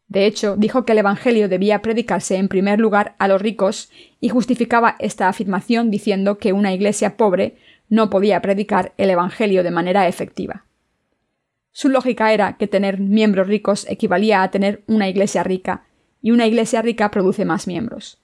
De 0.08 0.26
hecho, 0.26 0.56
dijo 0.56 0.86
que 0.86 0.92
el 0.92 1.00
Evangelio 1.00 1.50
debía 1.50 1.82
predicarse 1.82 2.36
en 2.36 2.48
primer 2.48 2.80
lugar 2.80 3.16
a 3.18 3.28
los 3.28 3.42
ricos 3.42 3.90
y 4.20 4.30
justificaba 4.30 4.96
esta 5.00 5.28
afirmación 5.28 5.90
diciendo 5.90 6.38
que 6.38 6.54
una 6.54 6.74
iglesia 6.74 7.18
pobre 7.18 7.58
no 7.90 8.10
podía 8.10 8.42
predicar 8.42 8.94
el 8.98 9.10
Evangelio 9.10 9.64
de 9.64 9.72
manera 9.72 10.08
efectiva. 10.08 10.66
Su 11.72 11.90
lógica 11.90 12.34
era 12.34 12.58
que 12.58 12.68
tener 12.68 13.00
miembros 13.00 13.48
ricos 13.48 13.86
equivalía 13.90 14.44
a 14.44 14.52
tener 14.52 14.84
una 14.88 15.10
iglesia 15.10 15.44
rica, 15.44 15.85
y 16.26 16.32
una 16.32 16.48
iglesia 16.48 16.82
rica 16.82 17.12
produce 17.12 17.46
más 17.46 17.68
miembros. 17.68 18.18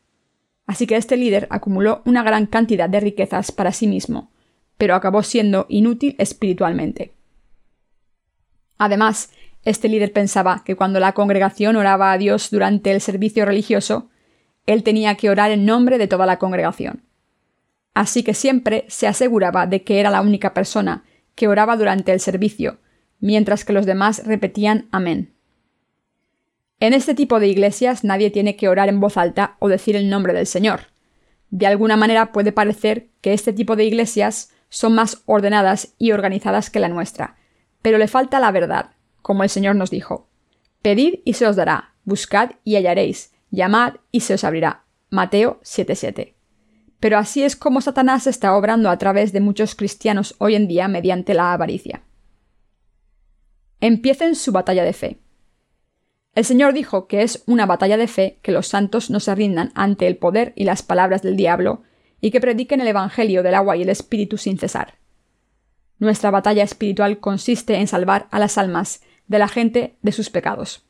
Así 0.66 0.88
que 0.88 0.96
este 0.96 1.18
líder 1.18 1.46
acumuló 1.52 2.02
una 2.04 2.24
gran 2.24 2.48
cantidad 2.48 2.90
de 2.90 3.00
riquezas 3.00 3.52
para 3.52 3.72
sí 3.72 3.86
mismo, 3.86 4.32
pero 4.80 4.96
acabó 4.96 5.22
siendo 5.22 5.68
inútil 5.70 6.16
espiritualmente. 6.18 7.14
Además, 8.80 9.32
este 9.62 9.88
líder 9.88 10.14
pensaba 10.14 10.64
que 10.66 10.76
cuando 10.76 11.00
la 11.00 11.12
congregación 11.12 11.76
oraba 11.76 12.12
a 12.12 12.18
Dios 12.18 12.50
durante 12.50 12.92
el 12.92 13.02
servicio 13.02 13.46
religioso, 13.46 14.10
él 14.66 14.82
tenía 14.82 15.14
que 15.14 15.30
orar 15.30 15.52
en 15.52 15.68
nombre 15.68 16.00
de 16.00 16.08
toda 16.08 16.26
la 16.26 16.40
congregación. 16.40 17.04
Así 17.94 18.24
que 18.24 18.34
siempre 18.34 18.86
se 18.88 19.06
aseguraba 19.06 19.68
de 19.68 19.84
que 19.84 20.00
era 20.00 20.10
la 20.10 20.22
única 20.22 20.56
persona 20.56 21.04
que 21.36 21.48
oraba 21.48 21.78
durante 21.78 22.12
el 22.12 22.20
servicio, 22.20 22.80
mientras 23.20 23.64
que 23.64 23.74
los 23.74 23.86
demás 23.86 24.26
repetían 24.26 24.88
Amén. 24.92 25.36
En 26.82 26.94
este 26.94 27.14
tipo 27.14 27.40
de 27.40 27.48
iglesias 27.48 28.04
nadie 28.04 28.32
tiene 28.32 28.56
que 28.56 28.68
orar 28.68 28.90
en 28.90 29.00
voz 29.00 29.16
alta 29.16 29.56
o 29.60 29.70
decir 29.70 29.96
el 29.96 30.10
nombre 30.10 30.34
del 30.34 30.48
Señor. 30.48 30.88
De 31.52 31.68
alguna 31.68 31.96
manera 31.96 32.32
puede 32.32 32.52
parecer 32.52 33.10
que 33.22 33.34
este 33.34 33.54
tipo 33.54 33.76
de 33.76 33.86
iglesias 33.86 34.52
son 34.70 34.96
más 34.96 35.22
ordenadas 35.28 35.94
y 36.00 36.12
organizadas 36.12 36.72
que 36.72 36.80
la 36.80 36.90
nuestra, 36.90 37.36
pero 37.84 38.00
le 38.00 38.08
falta 38.08 38.40
la 38.40 38.52
verdad, 38.52 38.94
como 39.22 39.44
el 39.44 39.50
Señor 39.50 39.76
nos 39.76 39.92
dijo. 39.92 40.28
Pedid 40.82 41.20
y 41.24 41.34
se 41.34 41.46
os 41.46 41.56
dará, 41.56 41.94
buscad 42.04 42.54
y 42.64 42.78
hallaréis, 42.78 43.32
llamad 43.52 43.98
y 44.12 44.22
se 44.22 44.34
os 44.34 44.44
abrirá. 44.44 44.84
Mateo 45.12 45.60
7:7. 45.62 46.34
Pero 47.00 47.20
así 47.20 47.44
es 47.44 47.56
como 47.56 47.82
Satanás 47.82 48.26
está 48.26 48.56
obrando 48.56 48.90
a 48.90 48.98
través 48.98 49.34
de 49.34 49.40
muchos 49.40 49.76
cristianos 49.76 50.34
hoy 50.40 50.56
en 50.56 50.68
día 50.68 50.88
mediante 50.88 51.36
la 51.36 51.54
avaricia. 51.54 52.02
Empiecen 53.82 54.34
su 54.34 54.52
batalla 54.52 54.84
de 54.84 54.94
fe. 54.94 55.21
El 56.34 56.46
Señor 56.46 56.74
dijo 56.74 57.08
que 57.08 57.24
es 57.24 57.44
una 57.46 57.66
batalla 57.66 57.98
de 57.98 58.08
fe 58.08 58.40
que 58.42 58.54
los 58.54 58.68
santos 58.68 59.10
no 59.10 59.20
se 59.20 59.36
rindan 59.36 59.72
ante 59.76 60.08
el 60.08 60.18
poder 60.18 60.54
y 60.56 60.64
las 60.64 60.82
palabras 60.82 61.22
del 61.22 61.36
diablo, 61.36 61.84
y 62.22 62.32
que 62.32 62.40
prediquen 62.40 62.80
el 62.80 62.88
Evangelio 62.88 63.44
del 63.44 63.56
agua 63.56 63.76
y 63.76 63.82
el 63.82 63.90
Espíritu 63.90 64.38
sin 64.38 64.58
cesar. 64.58 64.96
Nuestra 66.00 66.32
batalla 66.32 66.64
espiritual 66.64 67.20
consiste 67.20 67.76
en 67.76 67.88
salvar 67.88 68.28
a 68.32 68.40
las 68.40 68.58
almas 68.58 69.02
de 69.28 69.40
la 69.40 69.48
gente 69.48 69.98
de 70.02 70.12
sus 70.12 70.30
pecados. 70.30 70.86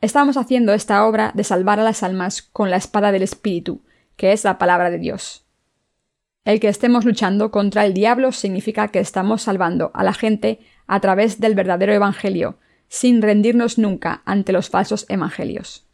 Estamos 0.00 0.36
haciendo 0.38 0.72
esta 0.72 1.04
obra 1.06 1.32
de 1.34 1.44
salvar 1.44 1.78
a 1.78 1.84
las 1.84 2.02
almas 2.02 2.40
con 2.40 2.70
la 2.70 2.76
espada 2.76 3.12
del 3.12 3.22
Espíritu, 3.22 3.82
que 4.16 4.32
es 4.32 4.44
la 4.44 4.56
palabra 4.56 4.90
de 4.90 4.98
Dios. 4.98 5.44
El 6.44 6.58
que 6.58 6.68
estemos 6.68 7.04
luchando 7.04 7.50
contra 7.50 7.84
el 7.84 7.92
diablo 7.92 8.32
significa 8.32 8.88
que 8.88 8.98
estamos 8.98 9.42
salvando 9.42 9.90
a 9.92 10.04
la 10.04 10.14
gente 10.14 10.60
a 10.86 11.00
través 11.00 11.38
del 11.38 11.54
verdadero 11.54 11.92
Evangelio, 11.92 12.58
sin 12.90 13.22
rendirnos 13.22 13.78
nunca 13.78 14.20
ante 14.26 14.52
los 14.52 14.68
falsos 14.68 15.06
Evangelios. 15.08 15.86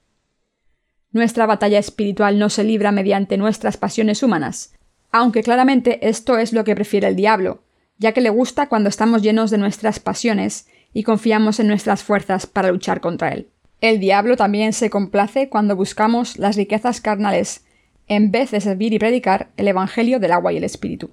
Nuestra 1.13 1.45
batalla 1.45 1.79
espiritual 1.79 2.39
no 2.39 2.49
se 2.49 2.65
libra 2.65 2.91
mediante 2.91 3.37
nuestras 3.37 3.77
pasiones 3.77 4.23
humanas, 4.23 4.75
aunque 5.13 5.43
claramente 5.43 6.09
esto 6.09 6.39
es 6.39 6.55
lo 6.55 6.65
que 6.65 6.75
prefiere 6.75 7.07
el 7.07 7.15
diablo, 7.15 7.63
ya 7.99 8.13
que 8.13 8.23
le 8.23 8.31
gusta 8.31 8.69
cuando 8.69 8.89
estamos 8.89 9.21
llenos 9.21 9.51
de 9.51 9.59
nuestras 9.59 10.01
pasiones 10.01 10.69
y 10.95 11.03
confiamos 11.03 11.61
en 11.61 11.69
nuestras 11.69 12.03
fuerzas 12.03 12.47
para 12.47 12.73
luchar 12.73 13.03
contra 13.03 13.29
él. 13.29 13.51
El 13.83 14.01
diablo 14.01 14.37
también 14.37 14.73
se 14.73 14.89
complace 14.89 15.51
cuando 15.51 15.77
buscamos 15.77 16.39
las 16.39 16.57
riquezas 16.57 17.03
carnales 17.03 17.67
en 18.09 18.31
vez 18.31 18.51
de 18.53 18.61
servir 18.63 18.95
y 18.95 18.99
predicar 18.99 19.51
el 19.59 19.69
Evangelio 19.69 20.19
del 20.19 20.33
agua 20.33 20.55
y 20.55 20.57
el 20.57 20.65
Espíritu. 20.65 21.11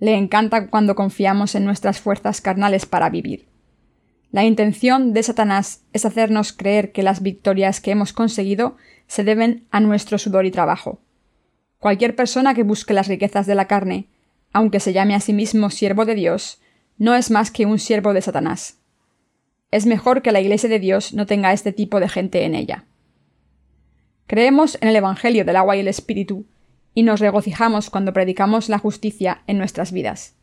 Le 0.00 0.14
encanta 0.14 0.68
cuando 0.68 0.94
confiamos 0.94 1.54
en 1.54 1.66
nuestras 1.66 2.00
fuerzas 2.00 2.40
carnales 2.40 2.86
para 2.86 3.10
vivir. 3.10 3.53
La 4.34 4.42
intención 4.42 5.12
de 5.12 5.22
Satanás 5.22 5.84
es 5.92 6.04
hacernos 6.04 6.52
creer 6.52 6.90
que 6.90 7.04
las 7.04 7.22
victorias 7.22 7.80
que 7.80 7.92
hemos 7.92 8.12
conseguido 8.12 8.76
se 9.06 9.22
deben 9.22 9.68
a 9.70 9.78
nuestro 9.78 10.18
sudor 10.18 10.44
y 10.44 10.50
trabajo. 10.50 10.98
Cualquier 11.78 12.16
persona 12.16 12.52
que 12.52 12.64
busque 12.64 12.94
las 12.94 13.06
riquezas 13.06 13.46
de 13.46 13.54
la 13.54 13.68
carne, 13.68 14.08
aunque 14.52 14.80
se 14.80 14.92
llame 14.92 15.14
a 15.14 15.20
sí 15.20 15.32
mismo 15.32 15.70
siervo 15.70 16.04
de 16.04 16.16
Dios, 16.16 16.60
no 16.98 17.14
es 17.14 17.30
más 17.30 17.52
que 17.52 17.64
un 17.64 17.78
siervo 17.78 18.12
de 18.12 18.22
Satanás. 18.22 18.80
Es 19.70 19.86
mejor 19.86 20.20
que 20.20 20.32
la 20.32 20.40
Iglesia 20.40 20.68
de 20.68 20.80
Dios 20.80 21.14
no 21.14 21.26
tenga 21.26 21.52
este 21.52 21.70
tipo 21.70 22.00
de 22.00 22.08
gente 22.08 22.44
en 22.44 22.56
ella. 22.56 22.86
Creemos 24.26 24.78
en 24.80 24.88
el 24.88 24.96
Evangelio 24.96 25.44
del 25.44 25.54
agua 25.54 25.76
y 25.76 25.78
el 25.78 25.86
Espíritu, 25.86 26.44
y 26.92 27.04
nos 27.04 27.20
regocijamos 27.20 27.88
cuando 27.88 28.12
predicamos 28.12 28.68
la 28.68 28.80
justicia 28.80 29.44
en 29.46 29.58
nuestras 29.58 29.92
vidas. 29.92 30.34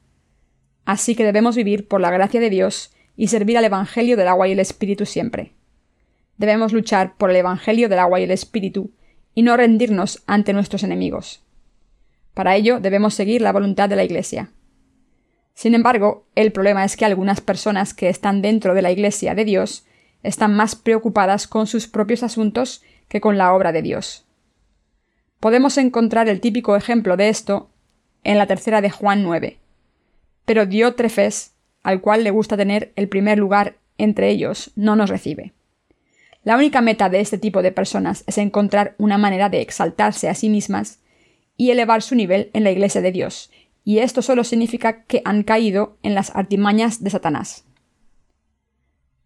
Así 0.86 1.13
que 1.13 1.25
debemos 1.25 1.58
vivir 1.58 1.89
por 1.89 1.99
la 1.99 2.10
gracia 2.10 2.39
de 2.39 2.49
Dios 2.49 2.93
y 3.21 3.27
servir 3.27 3.55
al 3.55 3.65
Evangelio 3.65 4.17
del 4.17 4.27
agua 4.27 4.47
y 4.47 4.53
el 4.53 4.60
Espíritu 4.60 5.05
siempre. 5.05 5.53
Debemos 6.38 6.73
luchar 6.73 7.17
por 7.17 7.29
el 7.29 7.36
Evangelio 7.36 7.88
del 7.88 7.99
agua 7.99 8.19
y 8.19 8.23
el 8.23 8.31
Espíritu, 8.31 8.89
y 9.36 9.43
no 9.43 9.55
rendirnos 9.55 10.23
ante 10.25 10.53
nuestros 10.53 10.81
enemigos. 10.81 11.43
Para 12.34 12.55
ello 12.55 12.79
debemos 12.79 13.13
seguir 13.13 13.43
la 13.43 13.51
voluntad 13.51 13.89
de 13.89 13.95
la 13.95 14.03
Iglesia. 14.03 14.49
Sin 15.53 15.75
embargo, 15.75 16.25
el 16.34 16.51
problema 16.51 16.84
es 16.84 16.97
que 16.97 17.05
algunas 17.05 17.41
personas 17.41 17.93
que 17.93 18.10
están 18.10 18.41
dentro 18.41 18.73
de 18.73 18.81
la 18.81 18.91
Iglesia 18.91 19.36
de 19.36 19.45
Dios 19.45 19.86
están 20.23 20.55
más 20.55 20.75
preocupadas 20.75 21.47
con 21.47 21.67
sus 21.67 21.86
propios 21.86 22.23
asuntos 22.23 22.81
que 23.07 23.21
con 23.21 23.38
la 23.38 23.53
obra 23.53 23.71
de 23.71 23.84
Dios. 23.84 24.25
Podemos 25.39 25.77
encontrar 25.77 26.27
el 26.27 26.41
típico 26.41 26.75
ejemplo 26.75 27.17
de 27.17 27.29
esto 27.29 27.69
en 28.23 28.39
la 28.39 28.47
tercera 28.47 28.81
de 28.81 28.89
Juan 28.89 29.21
9. 29.21 29.60
Pero 30.45 30.65
Diótrefes, 30.65 31.50
al 31.83 32.01
cual 32.01 32.23
le 32.23 32.31
gusta 32.31 32.57
tener 32.57 32.91
el 32.95 33.09
primer 33.09 33.37
lugar 33.37 33.75
entre 33.97 34.29
ellos, 34.29 34.71
no 34.75 34.95
nos 34.95 35.09
recibe. 35.09 35.53
La 36.43 36.55
única 36.55 36.81
meta 36.81 37.09
de 37.09 37.19
este 37.19 37.37
tipo 37.37 37.61
de 37.61 37.71
personas 37.71 38.23
es 38.25 38.37
encontrar 38.37 38.95
una 38.97 39.17
manera 39.17 39.49
de 39.49 39.61
exaltarse 39.61 40.27
a 40.27 40.33
sí 40.33 40.49
mismas 40.49 40.99
y 41.55 41.69
elevar 41.69 42.01
su 42.01 42.15
nivel 42.15 42.49
en 42.53 42.63
la 42.63 42.71
Iglesia 42.71 43.01
de 43.01 43.11
Dios, 43.11 43.51
y 43.83 43.99
esto 43.99 44.21
solo 44.21 44.43
significa 44.43 45.03
que 45.03 45.21
han 45.25 45.43
caído 45.43 45.97
en 46.01 46.15
las 46.15 46.35
artimañas 46.35 47.03
de 47.03 47.11
Satanás. 47.11 47.65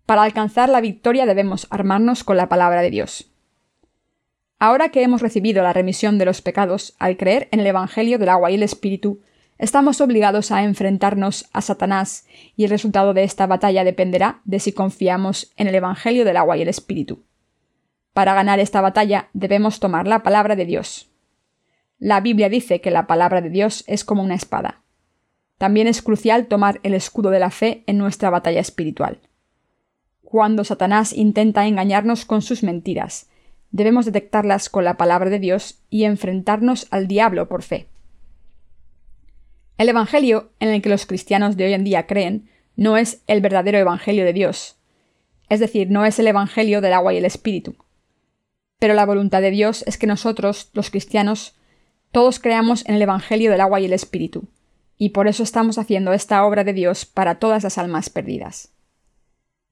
Para 0.05 0.23
alcanzar 0.23 0.69
la 0.69 0.81
victoria 0.81 1.25
debemos 1.25 1.67
armarnos 1.69 2.23
con 2.23 2.37
la 2.37 2.49
palabra 2.49 2.81
de 2.81 2.91
Dios. 2.91 3.31
Ahora 4.59 4.89
que 4.89 5.01
hemos 5.01 5.21
recibido 5.21 5.63
la 5.63 5.73
remisión 5.73 6.17
de 6.17 6.25
los 6.25 6.41
pecados 6.41 6.95
al 6.99 7.17
creer 7.17 7.47
en 7.51 7.59
el 7.59 7.67
Evangelio 7.67 8.19
del 8.19 8.29
agua 8.29 8.51
y 8.51 8.55
el 8.55 8.63
Espíritu, 8.63 9.19
estamos 9.57 10.01
obligados 10.01 10.51
a 10.51 10.63
enfrentarnos 10.63 11.49
a 11.53 11.61
Satanás 11.61 12.25
y 12.55 12.65
el 12.65 12.69
resultado 12.69 13.13
de 13.13 13.23
esta 13.23 13.47
batalla 13.47 13.83
dependerá 13.83 14.41
de 14.45 14.59
si 14.59 14.73
confiamos 14.73 15.53
en 15.55 15.67
el 15.67 15.75
Evangelio 15.75 16.25
del 16.25 16.37
agua 16.37 16.57
y 16.57 16.61
el 16.61 16.67
Espíritu. 16.67 17.23
Para 18.13 18.33
ganar 18.33 18.59
esta 18.59 18.81
batalla 18.81 19.29
debemos 19.33 19.79
tomar 19.79 20.07
la 20.07 20.23
palabra 20.23 20.55
de 20.55 20.65
Dios. 20.65 21.09
La 21.99 22.21
Biblia 22.21 22.49
dice 22.49 22.81
que 22.81 22.91
la 22.91 23.07
palabra 23.07 23.41
de 23.41 23.49
Dios 23.49 23.83
es 23.87 24.03
como 24.03 24.23
una 24.23 24.35
espada. 24.35 24.81
También 25.57 25.87
es 25.87 26.01
crucial 26.01 26.47
tomar 26.47 26.79
el 26.83 26.93
escudo 26.93 27.29
de 27.29 27.39
la 27.39 27.49
fe 27.49 27.83
en 27.87 27.97
nuestra 27.97 28.29
batalla 28.29 28.59
espiritual. 28.59 29.19
Cuando 30.21 30.65
Satanás 30.65 31.13
intenta 31.13 31.65
engañarnos 31.65 32.25
con 32.25 32.41
sus 32.41 32.63
mentiras, 32.63 33.29
debemos 33.71 34.05
detectarlas 34.05 34.69
con 34.69 34.83
la 34.83 34.97
palabra 34.97 35.29
de 35.29 35.39
Dios 35.39 35.79
y 35.89 36.03
enfrentarnos 36.03 36.87
al 36.91 37.07
diablo 37.07 37.47
por 37.47 37.63
fe. 37.63 37.87
El 39.77 39.89
Evangelio 39.89 40.51
en 40.59 40.69
el 40.69 40.81
que 40.81 40.89
los 40.89 41.05
cristianos 41.05 41.57
de 41.57 41.65
hoy 41.65 41.73
en 41.73 41.83
día 41.83 42.07
creen 42.07 42.49
no 42.77 42.95
es 42.95 43.21
el 43.27 43.41
verdadero 43.41 43.77
Evangelio 43.77 44.23
de 44.23 44.31
Dios, 44.31 44.77
es 45.49 45.59
decir, 45.59 45.89
no 45.91 46.05
es 46.05 46.17
el 46.17 46.27
Evangelio 46.27 46.79
del 46.79 46.93
agua 46.93 47.13
y 47.13 47.17
el 47.17 47.25
Espíritu. 47.25 47.75
Pero 48.79 48.93
la 48.93 49.05
voluntad 49.05 49.41
de 49.41 49.51
Dios 49.51 49.83
es 49.85 49.97
que 49.97 50.07
nosotros, 50.07 50.69
los 50.73 50.89
cristianos, 50.89 51.55
todos 52.11 52.39
creamos 52.39 52.85
en 52.87 52.95
el 52.95 53.01
Evangelio 53.01 53.51
del 53.51 53.61
agua 53.61 53.81
y 53.81 53.85
el 53.85 53.93
Espíritu, 53.93 54.47
y 54.97 55.09
por 55.09 55.27
eso 55.27 55.43
estamos 55.43 55.77
haciendo 55.77 56.13
esta 56.13 56.45
obra 56.45 56.63
de 56.63 56.71
Dios 56.73 57.05
para 57.05 57.39
todas 57.39 57.63
las 57.63 57.77
almas 57.77 58.09
perdidas. 58.09 58.71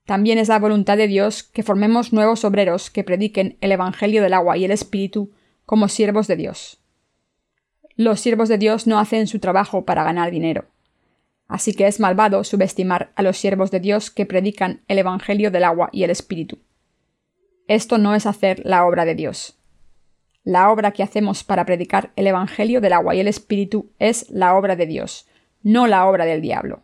También 0.05 0.37
es 0.37 0.49
la 0.49 0.59
voluntad 0.59 0.97
de 0.97 1.07
Dios 1.07 1.43
que 1.43 1.63
formemos 1.63 2.11
nuevos 2.11 2.43
obreros 2.43 2.89
que 2.89 3.05
prediquen 3.05 3.57
el 3.61 3.71
Evangelio 3.71 4.21
del 4.21 4.33
agua 4.33 4.57
y 4.57 4.65
el 4.65 4.71
Espíritu 4.71 5.31
como 5.65 5.87
siervos 5.87 6.27
de 6.27 6.35
Dios. 6.35 6.82
Los 7.95 8.19
siervos 8.19 8.49
de 8.49 8.57
Dios 8.57 8.87
no 8.87 8.99
hacen 8.99 9.27
su 9.27 9.39
trabajo 9.39 9.85
para 9.85 10.03
ganar 10.03 10.31
dinero. 10.31 10.65
Así 11.47 11.73
que 11.73 11.85
es 11.85 11.99
malvado 11.99 12.43
subestimar 12.43 13.11
a 13.15 13.21
los 13.21 13.37
siervos 13.37 13.69
de 13.69 13.79
Dios 13.79 14.09
que 14.09 14.25
predican 14.25 14.81
el 14.87 14.97
Evangelio 14.97 15.51
del 15.51 15.63
agua 15.63 15.89
y 15.91 16.03
el 16.03 16.09
Espíritu. 16.09 16.57
Esto 17.67 17.97
no 17.97 18.15
es 18.15 18.25
hacer 18.25 18.61
la 18.65 18.85
obra 18.85 19.05
de 19.05 19.15
Dios. 19.15 19.57
La 20.43 20.71
obra 20.71 20.91
que 20.91 21.03
hacemos 21.03 21.43
para 21.43 21.65
predicar 21.65 22.11
el 22.15 22.27
Evangelio 22.27 22.81
del 22.81 22.93
agua 22.93 23.15
y 23.15 23.19
el 23.19 23.27
Espíritu 23.27 23.91
es 23.99 24.29
la 24.29 24.55
obra 24.55 24.75
de 24.75 24.87
Dios, 24.87 25.27
no 25.61 25.87
la 25.87 26.05
obra 26.07 26.25
del 26.25 26.41
diablo. 26.41 26.81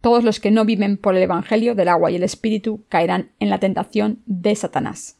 Todos 0.00 0.24
los 0.24 0.40
que 0.40 0.50
no 0.50 0.64
viven 0.64 0.98
por 0.98 1.16
el 1.16 1.22
Evangelio 1.22 1.74
del 1.74 1.88
agua 1.88 2.10
y 2.10 2.16
el 2.16 2.22
Espíritu 2.22 2.84
caerán 2.88 3.32
en 3.38 3.48
la 3.48 3.58
tentación 3.58 4.22
de 4.26 4.54
Satanás. 4.54 5.16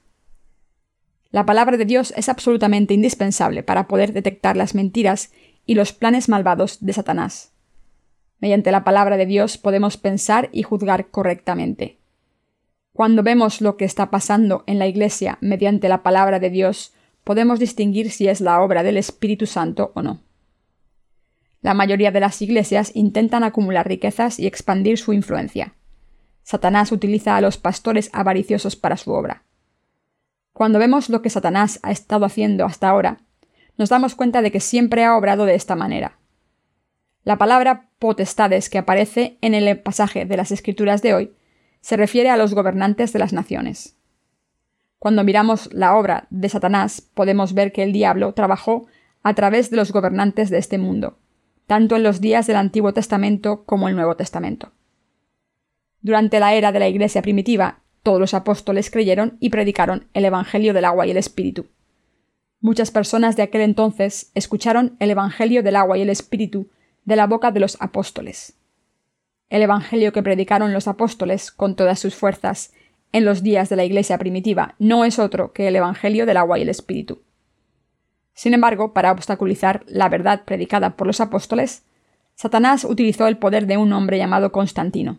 La 1.31 1.45
palabra 1.45 1.77
de 1.77 1.85
Dios 1.85 2.13
es 2.17 2.29
absolutamente 2.29 2.95
indispensable 2.95 3.63
para 3.63 3.89
poder 3.89 4.13
detectar 4.13 4.57
las 4.57 4.75
mentiras 4.75 5.33
y 5.67 5.75
los 5.75 5.93
planes 5.93 6.29
malvados 6.29 6.79
de 6.85 6.93
Satanás. 6.93 7.53
Mediante 8.39 8.71
la 8.71 8.85
palabra 8.85 9.17
de 9.17 9.27
Dios 9.27 9.59
podemos 9.59 9.97
pensar 9.97 10.49
y 10.53 10.63
juzgar 10.63 11.11
correctamente. 11.11 11.99
Cuando 12.93 13.23
vemos 13.23 13.61
lo 13.61 13.77
que 13.77 13.85
está 13.85 14.11
pasando 14.11 14.65
en 14.67 14.79
la 14.79 14.87
Iglesia 14.87 15.39
mediante 15.41 15.89
la 15.89 16.03
palabra 16.03 16.39
de 16.39 16.51
Dios, 16.51 16.95
podemos 17.25 17.59
distinguir 17.59 18.11
si 18.11 18.29
es 18.29 18.41
la 18.41 18.61
obra 18.61 18.83
del 18.83 18.97
Espíritu 18.97 19.47
Santo 19.47 19.93
o 19.95 20.03
no. 20.03 20.21
La 21.61 21.75
mayoría 21.75 22.13
de 22.13 22.21
las 22.21 22.41
iglesias 22.41 22.93
intentan 22.95 23.43
acumular 23.43 23.89
riquezas 23.89 24.39
y 24.39 24.47
expandir 24.47 24.99
su 24.99 25.13
influencia. 25.13 25.75
Satanás 26.45 26.93
utiliza 26.93 27.37
a 27.37 27.41
los 27.41 27.59
pastores 27.59 28.09
avariciosos 28.13 28.77
para 28.77 28.97
su 28.97 29.11
obra. 29.11 29.46
Cuando 30.57 30.79
vemos 30.79 31.11
lo 31.11 31.21
que 31.21 31.29
Satanás 31.29 31.81
ha 31.83 31.91
estado 31.91 32.25
haciendo 32.25 32.65
hasta 32.65 32.89
ahora, 32.89 33.19
nos 33.77 33.91
damos 33.91 34.15
cuenta 34.15 34.41
de 34.41 34.51
que 34.51 34.61
siempre 34.61 35.05
ha 35.05 35.15
obrado 35.15 35.45
de 35.45 35.55
esta 35.55 35.77
manera. 35.77 36.17
La 37.25 37.37
palabra 37.37 37.91
potestades 37.99 38.71
que 38.71 38.79
aparece 38.79 39.37
en 39.43 39.53
el 39.53 39.79
pasaje 39.81 40.25
de 40.25 40.35
las 40.35 40.53
Escrituras 40.53 41.03
de 41.03 41.13
hoy 41.13 41.35
se 41.83 41.99
refiere 41.99 42.31
a 42.31 42.39
los 42.39 42.55
gobernantes 42.55 43.13
de 43.13 43.19
las 43.19 43.35
naciones. 43.35 43.99
Cuando 44.99 45.25
miramos 45.25 45.69
la 45.75 45.95
obra 45.95 46.27
de 46.31 46.49
Satanás, 46.49 47.03
podemos 47.03 47.53
ver 47.53 47.71
que 47.71 47.83
el 47.83 47.93
diablo 47.93 48.33
trabajó 48.33 48.87
a 49.23 49.35
través 49.35 49.69
de 49.69 49.77
los 49.77 49.93
gobernantes 49.93 50.49
de 50.49 50.57
este 50.57 50.79
mundo, 50.79 51.19
tanto 51.67 51.97
en 51.97 52.03
los 52.03 52.23
días 52.23 52.47
del 52.47 52.57
Antiguo 52.57 52.95
Testamento 52.95 53.67
como 53.67 53.91
el 53.91 53.95
Nuevo 53.95 54.17
Testamento. 54.17 54.73
Durante 56.01 56.41
la 56.41 56.55
era 56.55 56.73
de 56.73 56.79
la 56.79 56.89
Iglesia 56.89 57.21
primitiva, 57.21 57.83
todos 58.07 58.21
los 58.21 58.35
apóstoles 58.35 58.89
creyeron 58.89 59.37
y 59.41 59.51
predicaron 59.51 60.07
el 60.15 60.25
Evangelio 60.25 60.73
del 60.73 60.85
agua 60.85 61.09
y 61.09 61.11
el 61.11 61.17
Espíritu. 61.17 61.67
Muchas 62.61 62.93
personas 62.93 63.35
de 63.35 63.43
aquel 63.43 63.63
entonces 63.63 64.31
escucharon 64.37 64.95
el 65.01 65.11
Evangelio 65.11 65.65
del 65.65 65.75
agua 65.75 65.99
y 65.99 66.03
el 66.03 66.11
Espíritu 66.11 66.69
de 67.05 67.17
la 67.17 67.27
boca 67.27 67.51
de 67.51 67.59
los 67.59 67.77
apóstoles. 67.81 68.57
El 69.51 69.63
Evangelio 69.63 70.13
que 70.13 70.23
predicaron 70.23 70.73
los 70.73 70.87
apóstoles 70.87 71.51
con 71.51 71.75
todas 71.75 71.99
sus 71.99 72.15
fuerzas 72.15 72.73
en 73.11 73.25
los 73.25 73.43
días 73.43 73.71
de 73.71 73.75
la 73.75 73.85
Iglesia 73.85 74.19
primitiva 74.19 74.77
no 74.79 75.05
es 75.05 75.19
otro 75.19 75.53
que 75.53 75.67
el 75.67 75.75
Evangelio 75.75 76.27
del 76.27 76.37
agua 76.37 76.61
y 76.61 76.63
el 76.63 76.69
Espíritu. 76.69 77.23
Sin 78.35 78.55
embargo, 78.55 78.93
para 78.93 79.11
obstaculizar 79.11 79.83
la 79.89 80.09
verdad 80.09 80.45
predicada 80.45 80.97
por 80.97 81.09
los 81.09 81.21
apóstoles, 81.21 81.83
Satanás 82.37 82.85
utilizó 82.85 83.27
el 83.27 83.39
poder 83.39 83.67
de 83.67 83.79
un 83.79 83.93
hombre 83.93 84.17
llamado 84.17 84.53
Constantino. 84.53 85.19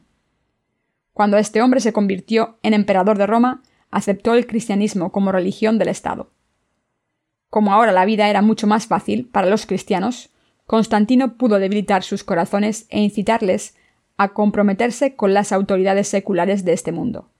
Cuando 1.17 1.37
este 1.39 1.63
hombre 1.63 1.79
se 1.79 1.93
convirtió 1.93 2.59
en 2.61 2.75
emperador 2.75 3.17
de 3.17 3.25
Roma, 3.25 3.63
aceptó 3.89 4.35
el 4.35 4.45
cristianismo 4.45 5.11
como 5.11 5.31
religión 5.31 5.79
del 5.79 5.87
Estado. 5.87 6.29
Como 7.49 7.73
ahora 7.73 7.91
la 7.91 8.05
vida 8.05 8.29
era 8.29 8.43
mucho 8.43 8.67
más 8.67 8.85
fácil 8.85 9.27
para 9.27 9.49
los 9.49 9.65
cristianos, 9.65 10.29
Constantino 10.67 11.35
pudo 11.35 11.57
debilitar 11.57 12.03
sus 12.03 12.23
corazones 12.23 12.85
e 12.89 12.99
incitarles 12.99 13.75
a 14.15 14.27
comprometerse 14.27 15.15
con 15.15 15.33
las 15.33 15.51
autoridades 15.51 16.07
seculares 16.07 16.65
de 16.65 16.73
este 16.73 16.91
mundo. 16.91 17.31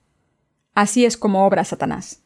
Así 0.74 1.04
es 1.04 1.16
como 1.16 1.46
obra 1.46 1.62
Satanás. 1.62 2.24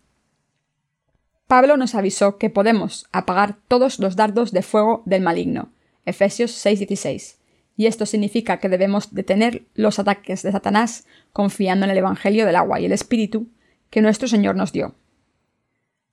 Pablo 1.48 1.76
nos 1.76 1.94
avisó 1.94 2.38
que 2.38 2.48
podemos 2.48 3.10
apagar 3.12 3.58
todos 3.68 3.98
los 3.98 4.16
dardos 4.16 4.52
de 4.52 4.62
fuego 4.62 5.02
del 5.04 5.20
maligno. 5.20 5.70
Efesios 6.06 6.52
6:16. 6.64 7.41
Y 7.76 7.86
esto 7.86 8.06
significa 8.06 8.58
que 8.58 8.68
debemos 8.68 9.14
detener 9.14 9.62
los 9.74 9.98
ataques 9.98 10.42
de 10.42 10.52
Satanás 10.52 11.06
confiando 11.32 11.84
en 11.84 11.90
el 11.90 11.98
Evangelio 11.98 12.46
del 12.46 12.56
agua 12.56 12.80
y 12.80 12.84
el 12.84 12.92
Espíritu 12.92 13.48
que 13.90 14.02
nuestro 14.02 14.28
Señor 14.28 14.56
nos 14.56 14.72
dio. 14.72 14.94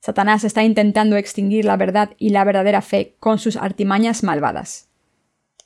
Satanás 0.02 0.44
está 0.44 0.64
intentando 0.64 1.18
extinguir 1.18 1.66
la 1.66 1.76
verdad 1.76 2.12
y 2.18 2.30
la 2.30 2.44
verdadera 2.44 2.82
fe 2.82 3.16
con 3.20 3.38
sus 3.38 3.58
artimañas 3.58 4.24
malvadas. 4.24 4.88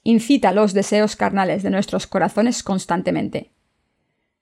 Incita 0.04 0.52
los 0.52 0.74
deseos 0.74 1.16
carnales 1.16 1.64
de 1.64 1.70
nuestros 1.70 2.08
corazones 2.08 2.64
constantemente. 2.64 3.52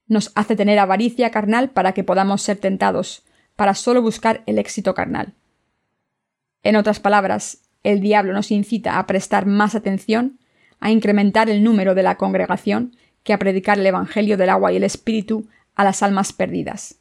Nos 0.07 0.31
hace 0.35 0.55
tener 0.55 0.79
avaricia 0.79 1.29
carnal 1.29 1.69
para 1.69 1.93
que 1.93 2.03
podamos 2.03 2.41
ser 2.41 2.57
tentados, 2.57 3.23
para 3.55 3.75
solo 3.75 4.01
buscar 4.01 4.43
el 4.45 4.57
éxito 4.57 4.93
carnal. 4.93 5.33
En 6.63 6.75
otras 6.75 6.99
palabras, 6.99 7.59
el 7.83 8.01
diablo 8.01 8.33
nos 8.33 8.51
incita 8.51 8.97
a 8.97 9.07
prestar 9.07 9.45
más 9.45 9.75
atención, 9.75 10.39
a 10.81 10.91
incrementar 10.91 11.49
el 11.49 11.63
número 11.63 11.95
de 11.95 12.03
la 12.03 12.17
congregación, 12.17 12.97
que 13.23 13.33
a 13.33 13.39
predicar 13.39 13.79
el 13.79 13.85
Evangelio 13.85 14.35
del 14.35 14.49
agua 14.49 14.73
y 14.73 14.75
el 14.75 14.83
Espíritu 14.83 15.47
a 15.75 15.85
las 15.85 16.03
almas 16.03 16.33
perdidas. 16.33 16.97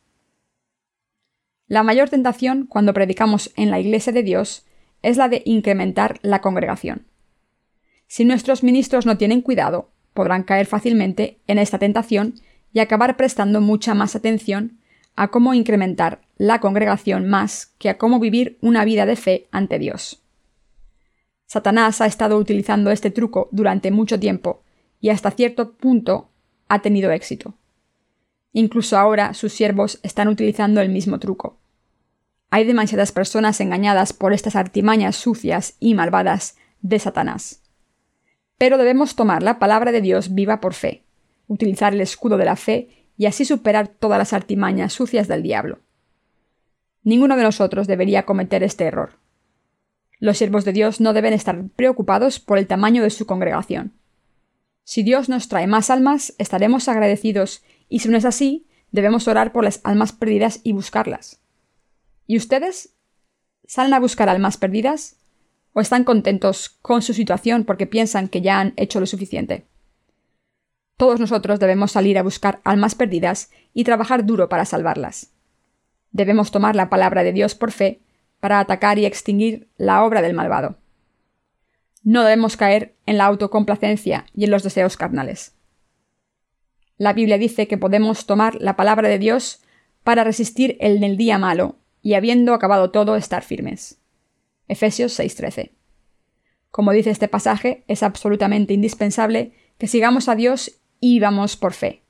La 1.66 1.82
mayor 1.82 2.08
tentación 2.08 2.66
cuando 2.66 2.94
predicamos 2.94 3.52
en 3.56 3.70
la 3.70 3.80
Iglesia 3.80 4.12
de 4.12 4.22
Dios 4.22 4.66
es 5.02 5.16
la 5.16 5.28
de 5.28 5.42
incrementar 5.44 6.18
la 6.22 6.40
congregación. 6.40 7.06
Si 8.06 8.24
nuestros 8.24 8.62
ministros 8.62 9.06
no 9.06 9.16
tienen 9.16 9.40
cuidado, 9.40 9.88
podrán 10.12 10.42
caer 10.42 10.66
fácilmente 10.66 11.38
en 11.46 11.58
esta 11.58 11.78
tentación 11.78 12.34
y 12.72 12.80
acabar 12.80 13.16
prestando 13.16 13.60
mucha 13.60 13.94
más 13.94 14.14
atención 14.14 14.78
a 15.16 15.28
cómo 15.28 15.54
incrementar 15.54 16.20
la 16.36 16.60
congregación 16.60 17.28
más 17.28 17.72
que 17.78 17.88
a 17.88 17.98
cómo 17.98 18.18
vivir 18.18 18.58
una 18.60 18.84
vida 18.84 19.06
de 19.06 19.16
fe 19.16 19.46
ante 19.50 19.78
Dios. 19.78 20.19
Satanás 21.52 22.00
ha 22.00 22.06
estado 22.06 22.36
utilizando 22.36 22.92
este 22.92 23.10
truco 23.10 23.48
durante 23.50 23.90
mucho 23.90 24.20
tiempo 24.20 24.62
y 25.00 25.08
hasta 25.08 25.32
cierto 25.32 25.72
punto 25.72 26.30
ha 26.68 26.80
tenido 26.80 27.10
éxito. 27.10 27.54
Incluso 28.52 28.96
ahora 28.96 29.34
sus 29.34 29.52
siervos 29.52 29.98
están 30.04 30.28
utilizando 30.28 30.80
el 30.80 30.90
mismo 30.90 31.18
truco. 31.18 31.58
Hay 32.50 32.64
demasiadas 32.64 33.10
personas 33.10 33.60
engañadas 33.60 34.12
por 34.12 34.32
estas 34.32 34.54
artimañas 34.54 35.16
sucias 35.16 35.74
y 35.80 35.94
malvadas 35.94 36.56
de 36.82 37.00
Satanás. 37.00 37.64
Pero 38.56 38.78
debemos 38.78 39.16
tomar 39.16 39.42
la 39.42 39.58
palabra 39.58 39.90
de 39.90 40.02
Dios 40.02 40.36
viva 40.36 40.60
por 40.60 40.72
fe, 40.72 41.02
utilizar 41.48 41.94
el 41.94 42.00
escudo 42.00 42.36
de 42.36 42.44
la 42.44 42.54
fe 42.54 43.08
y 43.16 43.26
así 43.26 43.44
superar 43.44 43.88
todas 43.88 44.20
las 44.20 44.32
artimañas 44.32 44.92
sucias 44.92 45.26
del 45.26 45.42
diablo. 45.42 45.80
Ninguno 47.02 47.36
de 47.36 47.42
nosotros 47.42 47.88
debería 47.88 48.24
cometer 48.24 48.62
este 48.62 48.84
error. 48.84 49.18
Los 50.20 50.36
siervos 50.36 50.66
de 50.66 50.74
Dios 50.74 51.00
no 51.00 51.14
deben 51.14 51.32
estar 51.32 51.68
preocupados 51.70 52.38
por 52.38 52.58
el 52.58 52.66
tamaño 52.66 53.02
de 53.02 53.10
su 53.10 53.26
congregación. 53.26 53.94
Si 54.84 55.02
Dios 55.02 55.28
nos 55.30 55.48
trae 55.48 55.66
más 55.66 55.88
almas, 55.88 56.34
estaremos 56.38 56.88
agradecidos, 56.88 57.62
y 57.88 58.00
si 58.00 58.10
no 58.10 58.18
es 58.18 58.26
así, 58.26 58.66
debemos 58.92 59.26
orar 59.28 59.52
por 59.52 59.64
las 59.64 59.80
almas 59.82 60.12
perdidas 60.12 60.60
y 60.62 60.72
buscarlas. 60.72 61.40
¿Y 62.26 62.36
ustedes? 62.36 62.94
¿Salen 63.66 63.94
a 63.94 64.00
buscar 64.00 64.28
almas 64.28 64.58
perdidas? 64.58 65.16
¿O 65.72 65.80
están 65.80 66.04
contentos 66.04 66.68
con 66.82 67.00
su 67.00 67.14
situación 67.14 67.64
porque 67.64 67.86
piensan 67.86 68.28
que 68.28 68.42
ya 68.42 68.60
han 68.60 68.74
hecho 68.76 69.00
lo 69.00 69.06
suficiente? 69.06 69.66
Todos 70.96 71.18
nosotros 71.18 71.60
debemos 71.60 71.92
salir 71.92 72.18
a 72.18 72.22
buscar 72.22 72.60
almas 72.64 72.94
perdidas 72.94 73.50
y 73.72 73.84
trabajar 73.84 74.26
duro 74.26 74.50
para 74.50 74.66
salvarlas. 74.66 75.30
Debemos 76.10 76.50
tomar 76.50 76.76
la 76.76 76.90
palabra 76.90 77.22
de 77.22 77.32
Dios 77.32 77.54
por 77.54 77.72
fe 77.72 78.00
para 78.40 78.58
atacar 78.58 78.98
y 78.98 79.06
extinguir 79.06 79.68
la 79.76 80.04
obra 80.04 80.22
del 80.22 80.34
malvado. 80.34 80.78
No 82.02 82.22
debemos 82.24 82.56
caer 82.56 82.96
en 83.06 83.18
la 83.18 83.26
autocomplacencia 83.26 84.26
y 84.34 84.44
en 84.44 84.50
los 84.50 84.62
deseos 84.62 84.96
carnales. 84.96 85.54
La 86.96 87.12
Biblia 87.12 87.38
dice 87.38 87.68
que 87.68 87.78
podemos 87.78 88.26
tomar 88.26 88.56
la 88.60 88.76
palabra 88.76 89.08
de 89.08 89.18
Dios 89.18 89.62
para 90.02 90.24
resistir 90.24 90.76
el 90.80 91.16
día 91.16 91.38
malo 91.38 91.76
y 92.02 92.14
habiendo 92.14 92.54
acabado 92.54 92.90
todo 92.90 93.16
estar 93.16 93.42
firmes. 93.42 94.00
Efesios 94.68 95.18
6:13. 95.18 95.72
Como 96.70 96.92
dice 96.92 97.10
este 97.10 97.28
pasaje, 97.28 97.84
es 97.88 98.02
absolutamente 98.02 98.72
indispensable 98.72 99.52
que 99.76 99.88
sigamos 99.88 100.28
a 100.28 100.36
Dios 100.36 100.80
y 101.00 101.20
vamos 101.20 101.56
por 101.56 101.72
fe. 101.72 102.02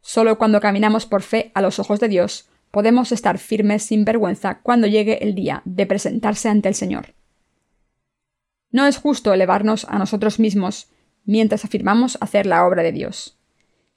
Solo 0.00 0.36
cuando 0.36 0.60
caminamos 0.60 1.06
por 1.06 1.22
fe 1.22 1.52
a 1.54 1.62
los 1.62 1.78
ojos 1.78 2.00
de 2.00 2.08
Dios 2.08 2.48
podemos 2.74 3.12
estar 3.12 3.38
firmes 3.38 3.84
sin 3.84 4.04
vergüenza 4.04 4.58
cuando 4.60 4.88
llegue 4.88 5.22
el 5.22 5.36
día 5.36 5.62
de 5.64 5.86
presentarse 5.86 6.48
ante 6.48 6.68
el 6.68 6.74
Señor. 6.74 7.14
No 8.72 8.88
es 8.88 8.96
justo 8.96 9.32
elevarnos 9.32 9.84
a 9.84 9.96
nosotros 9.96 10.40
mismos 10.40 10.90
mientras 11.24 11.64
afirmamos 11.64 12.18
hacer 12.20 12.46
la 12.46 12.66
obra 12.66 12.82
de 12.82 12.90
Dios. 12.90 13.38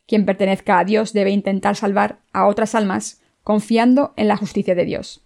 Quien 0.05 0.27
pertenezca 0.27 0.77
a 0.77 0.85
Dios 0.85 1.11
debe 1.11 1.31
intentar 1.31 1.75
salvar 1.75 2.19
a 2.33 2.45
otras 2.45 2.75
almas 2.75 3.19
confiando 3.41 4.13
en 4.15 4.27
la 4.27 4.37
justicia 4.37 4.75
de 4.75 4.85
Dios. 4.85 5.25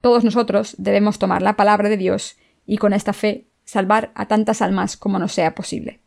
Todos 0.00 0.24
nosotros 0.24 0.74
debemos 0.76 1.20
tomar 1.20 1.40
la 1.40 1.54
palabra 1.54 1.88
de 1.88 1.98
Dios 1.98 2.36
y 2.66 2.78
con 2.78 2.94
esta 2.94 3.12
fe 3.12 3.46
salvar 3.64 4.10
a 4.16 4.26
tantas 4.26 4.60
almas 4.60 4.96
como 4.96 5.20
nos 5.20 5.34
sea 5.34 5.54
posible. 5.54 6.00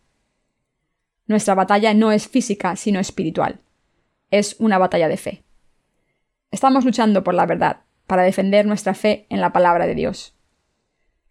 Nuestra 1.26 1.56
batalla 1.56 1.94
no 1.94 2.12
es 2.12 2.28
física, 2.28 2.76
sino 2.76 3.00
espiritual. 3.00 3.62
Es 4.30 4.58
una 4.60 4.78
batalla 4.78 5.08
de 5.08 5.16
fe. 5.16 5.44
Estamos 6.52 6.84
luchando 6.84 7.24
por 7.24 7.34
la 7.34 7.46
verdad, 7.46 7.82
para 8.08 8.24
defender 8.24 8.66
nuestra 8.66 8.94
fe 8.94 9.26
en 9.30 9.40
la 9.40 9.54
palabra 9.54 9.88
de 9.88 9.96
Dios. 9.96 10.36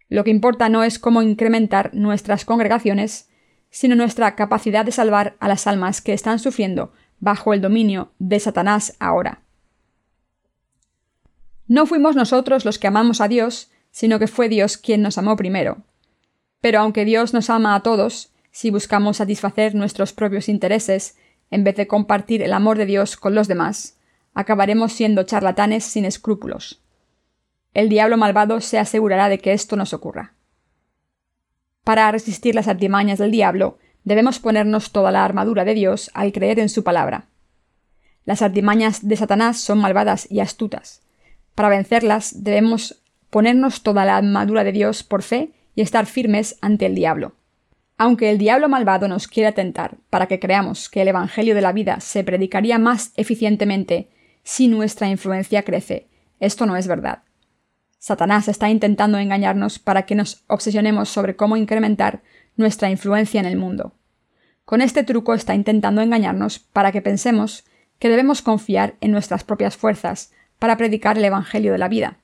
Lo 0.09 0.25
que 0.25 0.31
importa 0.31 0.69
no 0.71 0.83
es 0.83 0.99
cómo 0.99 1.21
incrementar 1.21 1.95
nuestras 1.95 2.47
congregaciones, 2.47 3.29
sino 3.71 3.95
nuestra 3.95 4.35
capacidad 4.35 4.85
de 4.85 4.93
salvar 4.93 5.37
a 5.39 5.47
las 5.47 5.67
almas 5.67 6.01
que 6.01 6.15
están 6.15 6.39
sufriendo 6.39 6.93
bajo 7.21 7.53
el 7.53 7.61
dominio 7.61 8.13
de 8.19 8.41
Satanás 8.41 8.97
ahora. 8.99 9.43
No 11.69 11.87
fuimos 11.87 12.17
nosotros 12.17 12.65
los 12.65 12.79
que 12.79 12.89
amamos 12.89 13.21
a 13.21 13.29
Dios, 13.29 13.71
sino 13.91 14.19
que 14.19 14.27
fue 14.27 14.49
Dios 14.49 14.79
quien 14.79 15.03
nos 15.03 15.19
amó 15.19 15.37
primero. 15.37 15.85
Pero 16.61 16.81
aunque 16.81 17.05
Dios 17.05 17.33
nos 17.35 17.51
ama 17.51 17.75
a 17.75 17.83
todos, 17.83 18.33
si 18.51 18.71
buscamos 18.71 19.19
satisfacer 19.19 19.75
nuestros 19.75 20.13
propios 20.13 20.49
intereses, 20.49 21.17
en 21.51 21.63
vez 21.63 21.77
de 21.77 21.87
compartir 21.87 22.43
el 22.43 22.55
amor 22.55 22.79
de 22.79 22.87
Dios 22.87 23.17
con 23.17 23.35
los 23.35 23.47
demás, 23.47 24.00
acabaremos 24.41 24.93
siendo 24.93 25.23
charlatanes 25.23 25.85
sin 25.85 26.05
escrúpulos. 26.05 26.83
El 27.73 27.89
diablo 27.89 28.17
malvado 28.17 28.61
se 28.61 28.79
asegurará 28.79 29.29
de 29.29 29.39
que 29.39 29.53
esto 29.53 29.77
nos 29.77 29.95
ocurra. 29.95 30.35
Para 31.85 32.11
resistir 32.11 32.55
las 32.55 32.69
artimañas 32.69 33.19
del 33.19 33.31
diablo, 33.31 33.79
debemos 34.05 34.39
ponernos 34.39 34.93
toda 34.93 35.11
la 35.13 35.25
armadura 35.25 35.65
de 35.65 35.75
Dios 35.75 36.11
al 36.15 36.33
creer 36.33 36.59
en 36.59 36.69
su 36.69 36.83
palabra. 36.83 37.27
Las 38.25 38.43
artimañas 38.43 39.07
de 39.07 39.17
Satanás 39.17 39.61
son 39.61 39.79
malvadas 39.79 40.27
y 40.31 40.41
astutas. 40.41 41.03
Para 41.55 41.69
vencerlas 41.69 42.43
debemos 42.43 43.03
ponernos 43.31 43.83
toda 43.83 44.05
la 44.05 44.17
armadura 44.17 44.65
de 44.65 44.73
Dios 44.73 45.03
por 45.03 45.23
fe 45.23 45.53
y 45.75 45.83
estar 45.83 46.07
firmes 46.07 46.57
ante 46.61 46.87
el 46.87 46.95
diablo. 46.95 47.33
Aunque 47.97 48.31
el 48.31 48.39
diablo 48.39 48.69
malvado 48.69 49.09
nos 49.09 49.29
quiera 49.29 49.53
tentar 49.53 49.97
para 50.11 50.27
que 50.27 50.41
creamos 50.41 50.89
que 50.89 51.03
el 51.03 51.09
Evangelio 51.09 51.55
de 51.55 51.61
la 51.61 51.73
vida 51.73 52.01
se 52.01 52.25
predicaría 52.25 52.79
más 52.79 53.13
eficientemente 53.17 54.09
si 54.43 54.69
nuestra 54.69 55.09
influencia 55.09 55.63
crece, 55.63 56.09
esto 56.39 56.67
no 56.67 56.77
es 56.77 56.87
verdad. 56.87 57.23
Satanás 57.99 58.49
está 58.49 58.71
intentando 58.71 59.19
engañarnos 59.19 59.79
para 59.79 60.07
que 60.07 60.15
nos 60.15 60.43
obsesionemos 60.47 61.09
sobre 61.09 61.37
cómo 61.37 61.57
incrementar 61.57 62.23
nuestra 62.57 62.91
influencia 62.91 63.41
en 63.41 63.47
el 63.47 63.57
mundo. 63.57 63.95
Con 64.65 64.81
este 64.81 65.05
truco 65.05 65.35
está 65.35 65.55
intentando 65.55 66.01
engañarnos 66.01 66.59
para 66.59 66.93
que 66.93 67.03
pensemos 67.03 67.65
que 67.99 68.09
debemos 68.09 68.41
confiar 68.41 68.95
en 69.01 69.11
nuestras 69.11 69.45
propias 69.45 69.77
fuerzas 69.77 70.33
para 70.59 70.77
predicar 70.77 71.19
el 71.19 71.25
Evangelio 71.25 71.73
de 71.73 71.79
la 71.79 71.89
vida. 71.89 72.19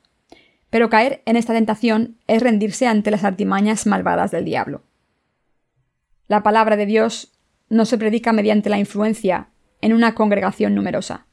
Pero 0.70 0.88
caer 0.88 1.22
en 1.26 1.36
esta 1.36 1.52
tentación 1.52 2.16
es 2.26 2.42
rendirse 2.42 2.86
ante 2.86 3.10
las 3.10 3.24
artimañas 3.24 3.86
malvadas 3.86 4.30
del 4.30 4.44
diablo. 4.44 4.82
La 6.28 6.42
palabra 6.42 6.76
de 6.76 6.86
Dios 6.86 7.32
no 7.68 7.84
se 7.84 7.98
predica 7.98 8.32
mediante 8.32 8.70
la 8.70 8.78
influencia 8.78 9.48
en 9.80 9.92
una 9.92 10.14
congregación 10.14 10.74
numerosa. 10.74 11.25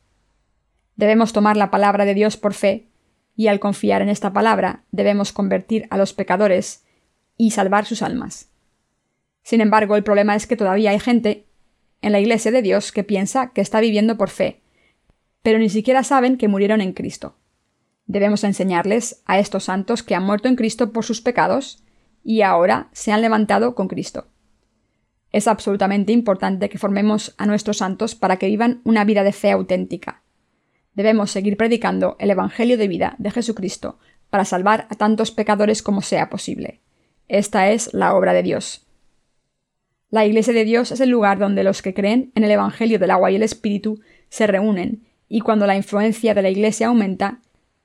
Debemos 0.95 1.33
tomar 1.33 1.57
la 1.57 1.71
palabra 1.71 2.05
de 2.05 2.13
Dios 2.13 2.37
por 2.37 2.53
fe 2.53 2.87
y 3.35 3.47
al 3.47 3.59
confiar 3.59 4.01
en 4.01 4.09
esta 4.09 4.33
palabra 4.33 4.83
debemos 4.91 5.31
convertir 5.31 5.87
a 5.89 5.97
los 5.97 6.13
pecadores 6.13 6.85
y 7.37 7.51
salvar 7.51 7.85
sus 7.85 8.01
almas. 8.01 8.49
Sin 9.41 9.59
embargo, 9.59 9.95
el 9.95 10.03
problema 10.03 10.35
es 10.35 10.47
que 10.47 10.55
todavía 10.55 10.91
hay 10.91 10.99
gente 10.99 11.45
en 12.01 12.11
la 12.11 12.19
Iglesia 12.19 12.51
de 12.51 12.61
Dios 12.61 12.91
que 12.91 13.03
piensa 13.03 13.51
que 13.51 13.61
está 13.61 13.79
viviendo 13.79 14.17
por 14.17 14.29
fe, 14.29 14.61
pero 15.41 15.59
ni 15.59 15.69
siquiera 15.69 16.03
saben 16.03 16.37
que 16.37 16.47
murieron 16.47 16.81
en 16.81 16.93
Cristo. 16.93 17.35
Debemos 18.05 18.43
enseñarles 18.43 19.21
a 19.25 19.39
estos 19.39 19.65
santos 19.65 20.03
que 20.03 20.15
han 20.15 20.23
muerto 20.23 20.47
en 20.47 20.55
Cristo 20.55 20.91
por 20.91 21.05
sus 21.05 21.21
pecados 21.21 21.83
y 22.23 22.41
ahora 22.41 22.89
se 22.91 23.11
han 23.11 23.21
levantado 23.21 23.75
con 23.75 23.87
Cristo. 23.87 24.27
Es 25.31 25.47
absolutamente 25.47 26.11
importante 26.11 26.69
que 26.69 26.77
formemos 26.77 27.33
a 27.37 27.45
nuestros 27.45 27.77
santos 27.77 28.15
para 28.15 28.37
que 28.37 28.47
vivan 28.47 28.81
una 28.83 29.03
vida 29.03 29.23
de 29.23 29.31
fe 29.33 29.51
auténtica, 29.51 30.22
Debemos 30.93 31.31
seguir 31.31 31.57
predicando 31.57 32.15
el 32.19 32.31
Evangelio 32.31 32.77
de 32.77 32.87
vida 32.87 33.15
de 33.17 33.31
Jesucristo 33.31 33.97
para 34.29 34.45
salvar 34.45 34.87
a 34.89 34.95
tantos 34.95 35.31
pecadores 35.31 35.81
como 35.81 36.01
sea 36.01 36.29
posible. 36.29 36.81
Esta 37.27 37.71
es 37.71 37.93
la 37.93 38.15
obra 38.15 38.33
de 38.33 38.43
Dios. 38.43 38.85
La 40.09 40.25
Iglesia 40.25 40.53
de 40.53 40.65
Dios 40.65 40.91
es 40.91 40.99
el 40.99 41.09
lugar 41.09 41.39
donde 41.39 41.63
los 41.63 41.81
que 41.81 41.93
creen 41.93 42.31
en 42.35 42.43
el 42.43 42.51
Evangelio 42.51 42.99
del 42.99 43.11
agua 43.11 43.31
y 43.31 43.35
el 43.35 43.43
Espíritu 43.43 44.01
se 44.29 44.45
reúnen, 44.45 45.07
y 45.27 45.41
cuando 45.41 45.65
la 45.65 45.75
influencia 45.75 46.35
de 46.35 46.43
la 46.43 46.51
Iglesia 46.51 46.87
aumenta, 46.87 47.39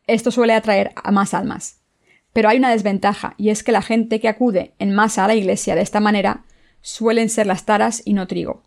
esto 0.07 0.31
suele 0.31 0.53
atraer 0.53 0.93
a 0.95 1.11
más 1.11 1.33
almas. 1.33 1.81
Pero 2.35 2.51
hay 2.51 2.59
una 2.59 2.71
desventaja, 2.71 3.35
y 3.39 3.49
es 3.49 3.63
que 3.63 3.73
la 3.73 3.81
gente 3.81 4.21
que 4.21 4.29
acude 4.29 4.75
en 4.79 4.95
masa 4.95 5.25
a 5.25 5.29
la 5.29 5.35
Iglesia 5.35 5.75
de 5.75 5.81
esta 5.81 6.01
manera 6.01 6.45
suelen 6.83 7.31
ser 7.31 7.47
las 7.47 7.65
taras 7.65 8.03
y 8.05 8.13
no 8.13 8.27
trigo. 8.27 8.63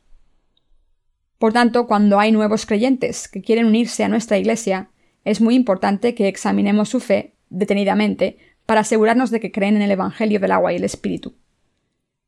Por 1.41 1.53
tanto, 1.53 1.87
cuando 1.87 2.19
hay 2.19 2.31
nuevos 2.31 2.67
creyentes 2.67 3.27
que 3.27 3.41
quieren 3.41 3.65
unirse 3.65 4.03
a 4.03 4.07
nuestra 4.07 4.37
Iglesia, 4.37 4.91
es 5.25 5.41
muy 5.41 5.55
importante 5.55 6.13
que 6.13 6.27
examinemos 6.27 6.89
su 6.89 6.99
fe 6.99 7.33
detenidamente 7.49 8.37
para 8.67 8.81
asegurarnos 8.81 9.31
de 9.31 9.39
que 9.39 9.51
creen 9.51 9.75
en 9.75 9.81
el 9.81 9.89
Evangelio 9.89 10.39
del 10.39 10.51
agua 10.51 10.71
y 10.71 10.75
el 10.75 10.83
Espíritu. 10.83 11.33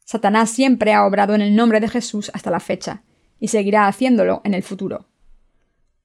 Satanás 0.04 0.49
siempre 0.49 0.93
ha 0.93 1.06
obrado 1.06 1.36
en 1.36 1.41
el 1.41 1.56
nombre 1.56 1.80
de 1.80 1.89
Jesús 1.89 2.32
hasta 2.34 2.49
la 2.49 2.60
fecha, 2.60 3.04
y 3.39 3.49
seguirá 3.49 3.86
haciéndolo 3.86 4.41
en 4.45 4.56
el 4.56 4.63
futuro. 4.63 5.06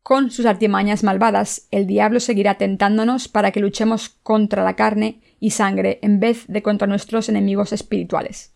Con 0.02 0.30
sus 0.30 0.44
artimañas 0.44 1.02
malvadas, 1.02 1.66
el 1.70 1.86
diablo 1.86 2.20
seguirá 2.20 2.58
tentándonos 2.58 3.26
para 3.28 3.52
que 3.52 3.60
luchemos 3.60 4.10
contra 4.22 4.62
la 4.62 4.76
carne 4.76 5.22
y 5.40 5.52
sangre 5.52 5.98
en 6.02 6.20
vez 6.20 6.44
de 6.46 6.60
contra 6.62 6.86
nuestros 6.86 7.30
enemigos 7.30 7.72
espirituales. 7.72 8.52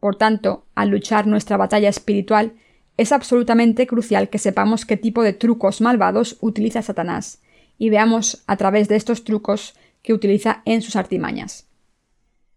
Por 0.00 0.16
tanto, 0.16 0.64
al 0.74 0.88
luchar 0.88 1.26
nuestra 1.26 1.58
batalla 1.58 1.90
espiritual, 1.90 2.54
es 2.96 3.12
absolutamente 3.12 3.86
crucial 3.86 4.28
que 4.28 4.38
sepamos 4.38 4.86
qué 4.86 4.96
tipo 4.96 5.22
de 5.22 5.32
trucos 5.32 5.80
malvados 5.80 6.36
utiliza 6.40 6.82
Satanás 6.82 7.42
y 7.76 7.90
veamos 7.90 8.44
a 8.46 8.56
través 8.56 8.88
de 8.88 8.96
estos 8.96 9.24
trucos 9.24 9.74
que 10.02 10.12
utiliza 10.12 10.62
en 10.64 10.82
sus 10.82 10.96
artimañas. 10.96 11.66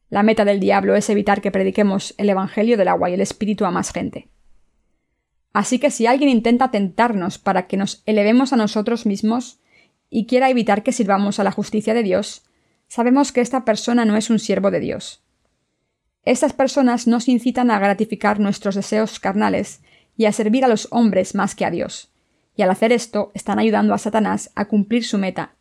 La 0.09 0.23
meta 0.23 0.45
del 0.45 0.59
diablo 0.59 0.95
es 0.95 1.09
evitar 1.09 1.41
que 1.41 1.51
prediquemos 1.51 2.13
el 2.17 2.29
Evangelio 2.29 2.77
del 2.77 2.87
agua 2.87 3.09
y 3.09 3.13
el 3.13 3.21
Espíritu 3.21 3.65
a 3.65 3.71
más 3.71 3.91
gente. 3.91 4.29
Así 5.53 5.79
que 5.79 5.89
si 5.89 6.05
alguien 6.05 6.29
intenta 6.29 6.69
tentarnos 6.69 7.39
para 7.39 7.67
que 7.67 7.77
nos 7.77 8.03
elevemos 8.05 8.53
a 8.53 8.57
nosotros 8.57 9.05
mismos 9.05 9.59
y 10.09 10.27
quiera 10.27 10.49
evitar 10.49 10.83
que 10.83 10.91
sirvamos 10.91 11.39
a 11.39 11.43
la 11.43 11.51
justicia 11.51 11.93
de 11.93 12.03
Dios, 12.03 12.43
sabemos 12.87 13.31
que 13.31 13.41
esta 13.41 13.65
persona 13.65 14.05
no 14.05 14.15
es 14.15 14.29
un 14.29 14.39
siervo 14.39 14.71
de 14.71 14.79
Dios. 14.79 15.23
Estas 16.23 16.53
personas 16.53 17.07
nos 17.07 17.27
incitan 17.27 17.71
a 17.71 17.79
gratificar 17.79 18.39
nuestros 18.39 18.75
deseos 18.75 19.19
carnales 19.19 19.81
y 20.17 20.25
a 20.25 20.31
servir 20.31 20.65
a 20.65 20.67
los 20.67 20.87
hombres 20.91 21.35
más 21.35 21.55
que 21.55 21.63
a 21.63 21.71
Dios. 21.71 22.11
Y 22.55 22.63
al 22.63 22.71
hacer 22.71 22.91
esto 22.91 23.31
están 23.35 23.59
ayudando 23.59 23.93
a 23.93 23.99
Satanás 23.99 24.51
a 24.55 24.65
cumplir 24.65 25.05
su 25.05 25.17
meta, 25.17 25.53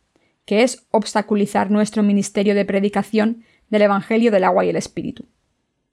que 0.45 0.63
es 0.63 0.87
obstaculizar 0.91 1.69
nuestro 1.69 2.03
ministerio 2.03 2.55
de 2.55 2.65
predicación 2.65 3.43
del 3.69 3.83
Evangelio 3.83 4.31
del 4.31 4.43
agua 4.43 4.65
y 4.65 4.69
el 4.69 4.75
Espíritu. 4.75 5.25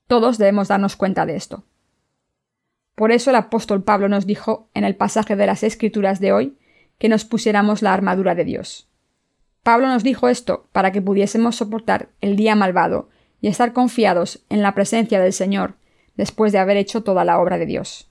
Todos 0.06 0.38
debemos 0.38 0.68
darnos 0.68 0.96
cuenta 0.96 1.26
de 1.26 1.36
esto. 1.36 1.64
Por 2.94 3.12
eso 3.12 3.30
el 3.30 3.36
apóstol 3.36 3.82
Pablo 3.82 4.08
nos 4.08 4.26
dijo 4.26 4.68
en 4.72 4.84
el 4.84 4.96
pasaje 4.96 5.36
de 5.36 5.46
las 5.46 5.62
Escrituras 5.62 6.20
de 6.20 6.32
hoy 6.32 6.56
que 6.98 7.08
nos 7.08 7.24
pusiéramos 7.24 7.82
la 7.82 7.92
armadura 7.92 8.34
de 8.34 8.44
Dios. 8.44 8.88
Pablo 9.62 9.88
nos 9.88 10.04
dijo 10.04 10.28
esto 10.28 10.68
para 10.72 10.92
que 10.92 11.02
pudiésemos 11.02 11.56
soportar 11.56 12.10
el 12.20 12.36
día 12.36 12.54
malvado 12.54 13.08
y 13.40 13.48
estar 13.48 13.72
confiados 13.72 14.44
en 14.48 14.62
la 14.62 14.74
presencia 14.74 15.20
del 15.20 15.32
Señor 15.32 15.74
después 16.16 16.52
de 16.52 16.58
haber 16.58 16.76
hecho 16.76 17.02
toda 17.02 17.24
la 17.24 17.40
obra 17.40 17.58
de 17.58 17.66
Dios. 17.66 18.08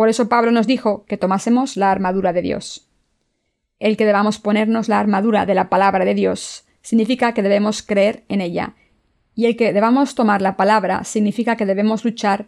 Por 0.00 0.08
eso 0.08 0.30
Pablo 0.30 0.50
nos 0.50 0.66
dijo 0.66 1.04
que 1.04 1.18
tomásemos 1.18 1.76
la 1.76 1.90
armadura 1.90 2.32
de 2.32 2.40
Dios. 2.40 2.88
El 3.80 3.98
que 3.98 4.06
debamos 4.06 4.38
ponernos 4.38 4.88
la 4.88 4.98
armadura 4.98 5.44
de 5.44 5.54
la 5.54 5.68
palabra 5.68 6.06
de 6.06 6.14
Dios 6.14 6.64
significa 6.80 7.34
que 7.34 7.42
debemos 7.42 7.82
creer 7.82 8.24
en 8.30 8.40
ella, 8.40 8.76
y 9.34 9.44
el 9.44 9.58
que 9.58 9.74
debamos 9.74 10.14
tomar 10.14 10.40
la 10.40 10.56
palabra 10.56 11.04
significa 11.04 11.56
que 11.56 11.66
debemos 11.66 12.02
luchar 12.02 12.46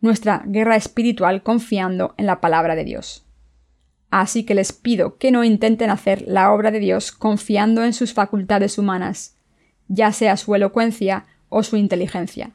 nuestra 0.00 0.44
guerra 0.46 0.76
espiritual 0.76 1.42
confiando 1.42 2.14
en 2.16 2.26
la 2.26 2.40
palabra 2.40 2.76
de 2.76 2.84
Dios. 2.84 3.26
Así 4.10 4.46
que 4.46 4.54
les 4.54 4.72
pido 4.72 5.18
que 5.18 5.32
no 5.32 5.42
intenten 5.42 5.90
hacer 5.90 6.22
la 6.28 6.52
obra 6.52 6.70
de 6.70 6.78
Dios 6.78 7.10
confiando 7.10 7.82
en 7.82 7.92
sus 7.92 8.14
facultades 8.14 8.78
humanas, 8.78 9.36
ya 9.88 10.12
sea 10.12 10.36
su 10.36 10.54
elocuencia 10.54 11.26
o 11.48 11.64
su 11.64 11.76
inteligencia. 11.76 12.52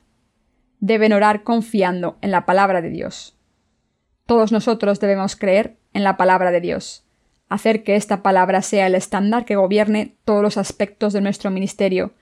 Deben 0.80 1.12
orar 1.12 1.44
confiando 1.44 2.18
en 2.22 2.32
la 2.32 2.46
palabra 2.46 2.82
de 2.82 2.90
Dios. 2.90 3.36
Todos 4.30 4.52
nosotros 4.52 5.00
debemos 5.00 5.36
creer 5.36 5.80
en 5.92 6.04
la 6.04 6.16
palabra 6.16 6.52
de 6.52 6.62
Dios, 6.62 7.04
hacer 7.48 7.82
que 7.82 7.96
esta 7.96 8.22
palabra 8.22 8.62
sea 8.62 8.86
el 8.86 8.94
estándar 8.94 9.44
que 9.44 9.56
gobierne 9.56 10.18
todos 10.24 10.44
los 10.44 10.56
aspectos 10.58 11.14
de 11.14 11.22
nuestro 11.22 11.50
ministerio 11.50 12.14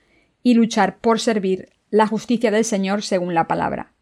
y 0.42 0.54
luchar 0.54 1.00
por 1.00 1.20
servir 1.20 1.68
la 1.90 2.06
justicia 2.06 2.50
del 2.50 2.64
Señor 2.64 3.02
según 3.02 3.34
la 3.34 3.46
palabra. 3.46 3.92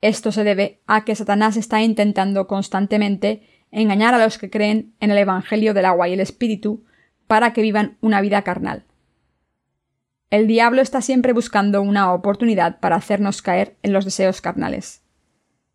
Esto 0.00 0.32
se 0.32 0.42
debe 0.42 0.80
a 0.88 1.04
que 1.04 1.14
Satanás 1.14 1.56
está 1.56 1.80
intentando 1.80 2.48
constantemente 2.48 3.46
engañar 3.70 4.14
a 4.14 4.24
los 4.24 4.36
que 4.36 4.50
creen 4.50 4.96
en 4.98 5.12
el 5.12 5.18
Evangelio 5.18 5.74
del 5.74 5.84
agua 5.84 6.08
y 6.08 6.14
el 6.14 6.20
Espíritu 6.20 6.86
para 7.28 7.52
que 7.52 7.62
vivan 7.62 7.98
una 8.00 8.20
vida 8.20 8.42
carnal. 8.42 8.84
El 10.28 10.48
diablo 10.48 10.82
está 10.82 11.00
siempre 11.00 11.32
buscando 11.32 11.82
una 11.82 12.12
oportunidad 12.12 12.80
para 12.80 12.96
hacernos 12.96 13.42
caer 13.42 13.76
en 13.84 13.92
los 13.92 14.04
deseos 14.04 14.40
carnales. 14.40 15.01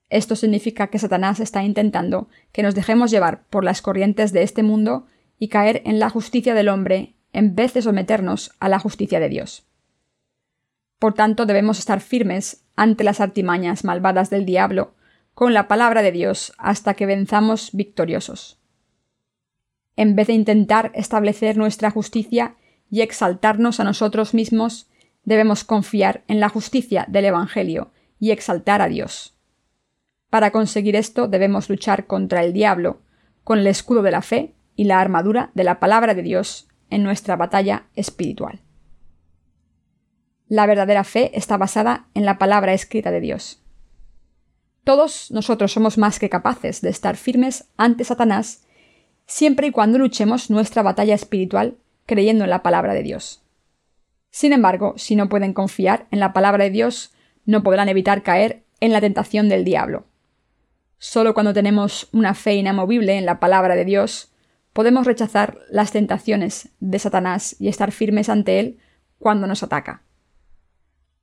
Esto 0.10 0.36
significa 0.36 0.88
que 0.88 1.00
Satanás 1.00 1.40
está 1.40 1.64
intentando 1.64 2.30
que 2.52 2.64
nos 2.64 2.76
dejemos 2.76 3.12
llevar 3.12 3.46
por 3.50 3.64
las 3.64 3.82
corrientes 3.82 4.32
de 4.32 4.44
este 4.44 4.64
mundo 4.64 5.08
y 5.38 5.50
caer 5.50 5.82
en 5.86 6.00
la 6.00 6.10
justicia 6.10 6.54
del 6.54 6.70
hombre 6.70 7.16
en 7.34 7.56
vez 7.56 7.74
de 7.74 7.82
someternos 7.82 8.52
a 8.60 8.70
la 8.70 8.80
justicia 8.80 9.20
de 9.20 9.30
Dios. 9.30 9.68
Por 11.00 11.14
tanto, 11.14 11.46
debemos 11.46 11.78
estar 11.78 12.02
firmes 12.02 12.64
ante 12.76 13.04
las 13.04 13.20
artimañas 13.20 13.84
malvadas 13.84 14.30
del 14.30 14.46
diablo 14.46 14.96
con 15.34 15.54
la 15.54 15.68
palabra 15.68 16.02
de 16.02 16.12
Dios 16.12 16.54
hasta 16.58 16.96
que 16.96 17.06
venzamos 17.06 17.70
victoriosos. 17.74 18.60
En 19.96 20.16
vez 20.16 20.28
de 20.28 20.34
intentar 20.34 20.92
establecer 20.96 21.58
nuestra 21.58 21.92
justicia 21.92 22.56
y 22.90 23.02
exaltarnos 23.02 23.80
a 23.80 23.84
nosotros 23.84 24.34
mismos, 24.34 24.88
debemos 25.24 25.64
confiar 25.64 26.24
en 26.28 26.40
la 26.40 26.50
justicia 26.50 27.06
del 27.08 27.26
Evangelio 27.26 27.92
y 28.20 28.32
exaltar 28.32 28.82
a 28.82 28.88
Dios. 28.88 29.37
Para 30.30 30.52
conseguir 30.52 30.96
esto 30.96 31.28
debemos 31.28 31.70
luchar 31.70 32.06
contra 32.06 32.44
el 32.44 32.54
diablo, 32.54 33.02
con 33.44 33.60
el 33.60 33.68
escudo 33.68 34.02
de 34.02 34.12
la 34.12 34.22
fe 34.22 34.54
y 34.76 34.84
la 34.84 35.00
armadura 35.00 35.52
de 35.54 35.64
la 35.64 35.80
palabra 35.80 36.14
de 36.14 36.22
Dios 36.22 36.68
en 36.90 37.04
nuestra 37.04 37.36
batalla 37.36 37.88
espiritual. 37.96 38.62
La 40.50 40.66
verdadera 40.66 41.04
fe 41.04 41.32
está 41.38 41.58
basada 41.58 42.08
en 42.14 42.26
la 42.26 42.38
palabra 42.38 42.74
escrita 42.74 43.12
de 43.12 43.22
Dios. 43.22 43.62
Todos 44.84 45.32
nosotros 45.32 45.74
somos 45.74 45.98
más 45.98 46.20
que 46.20 46.30
capaces 46.30 46.82
de 46.82 46.90
estar 46.90 47.18
firmes 47.18 47.66
ante 47.76 48.06
Satanás 48.06 48.66
siempre 49.26 49.68
y 49.68 49.72
cuando 49.72 49.98
luchemos 49.98 50.50
nuestra 50.50 50.82
batalla 50.82 51.16
espiritual 51.16 51.78
creyendo 52.06 52.46
en 52.46 52.50
la 52.50 52.64
palabra 52.64 52.94
de 52.94 53.04
Dios. 53.04 53.44
Sin 54.30 54.54
embargo, 54.54 54.94
si 54.98 55.16
no 55.16 55.30
pueden 55.30 55.54
confiar 55.54 56.08
en 56.12 56.20
la 56.20 56.32
palabra 56.32 56.66
de 56.66 56.70
Dios, 56.70 57.14
no 57.46 57.64
podrán 57.64 57.90
evitar 57.90 58.24
caer 58.24 58.64
en 58.80 58.94
la 58.94 59.02
tentación 59.02 59.50
del 59.50 59.66
diablo. 59.66 60.06
Solo 61.00 61.34
cuando 61.34 61.54
tenemos 61.54 62.10
una 62.12 62.34
fe 62.34 62.56
inamovible 62.56 63.18
en 63.18 63.26
la 63.26 63.40
palabra 63.40 63.76
de 63.76 63.86
Dios, 63.86 64.32
podemos 64.74 65.06
rechazar 65.06 65.60
las 65.70 65.92
tentaciones 65.92 66.70
de 66.80 67.00
Satanás 67.00 67.56
y 67.60 67.68
estar 67.68 67.92
firmes 67.92 68.30
ante 68.30 68.60
él 68.60 68.80
cuando 69.20 69.48
nos 69.48 69.64
ataca. 69.64 70.04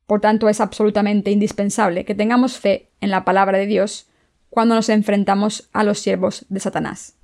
Por 0.06 0.20
tanto, 0.20 0.48
es 0.48 0.60
absolutamente 0.60 1.30
indispensable 1.30 2.04
que 2.04 2.14
tengamos 2.14 2.58
fe 2.58 2.90
en 3.00 3.10
la 3.10 3.24
palabra 3.24 3.58
de 3.58 3.66
Dios 3.66 4.08
cuando 4.50 4.74
nos 4.74 4.88
enfrentamos 4.88 5.68
a 5.72 5.82
los 5.82 5.98
siervos 5.98 6.46
de 6.48 6.60
Satanás. 6.60 7.16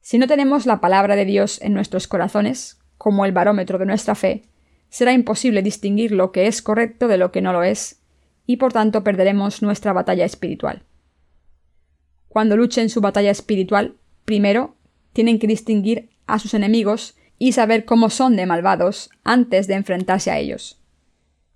Si 0.00 0.18
no 0.18 0.26
tenemos 0.26 0.66
la 0.66 0.80
palabra 0.80 1.16
de 1.16 1.24
Dios 1.24 1.60
en 1.60 1.74
nuestros 1.74 2.08
corazones, 2.08 2.78
como 2.98 3.24
el 3.24 3.32
barómetro 3.32 3.78
de 3.78 3.86
nuestra 3.86 4.14
fe, 4.14 4.42
será 4.88 5.12
imposible 5.12 5.62
distinguir 5.62 6.12
lo 6.12 6.32
que 6.32 6.46
es 6.46 6.62
correcto 6.62 7.08
de 7.08 7.18
lo 7.18 7.32
que 7.32 7.42
no 7.42 7.52
lo 7.52 7.62
es, 7.62 8.00
y 8.46 8.56
por 8.56 8.72
tanto 8.72 9.04
perderemos 9.04 9.62
nuestra 9.62 9.92
batalla 9.92 10.24
espiritual. 10.24 10.84
Cuando 12.32 12.56
luchen 12.56 12.88
su 12.88 13.00
batalla 13.00 13.30
espiritual, 13.30 13.96
primero 14.24 14.74
tienen 15.12 15.38
que 15.38 15.46
distinguir 15.46 16.08
a 16.26 16.38
sus 16.38 16.54
enemigos 16.54 17.16
y 17.38 17.52
saber 17.52 17.84
cómo 17.84 18.08
son 18.08 18.36
de 18.36 18.46
malvados 18.46 19.10
antes 19.22 19.66
de 19.66 19.74
enfrentarse 19.74 20.30
a 20.30 20.38
ellos 20.38 20.82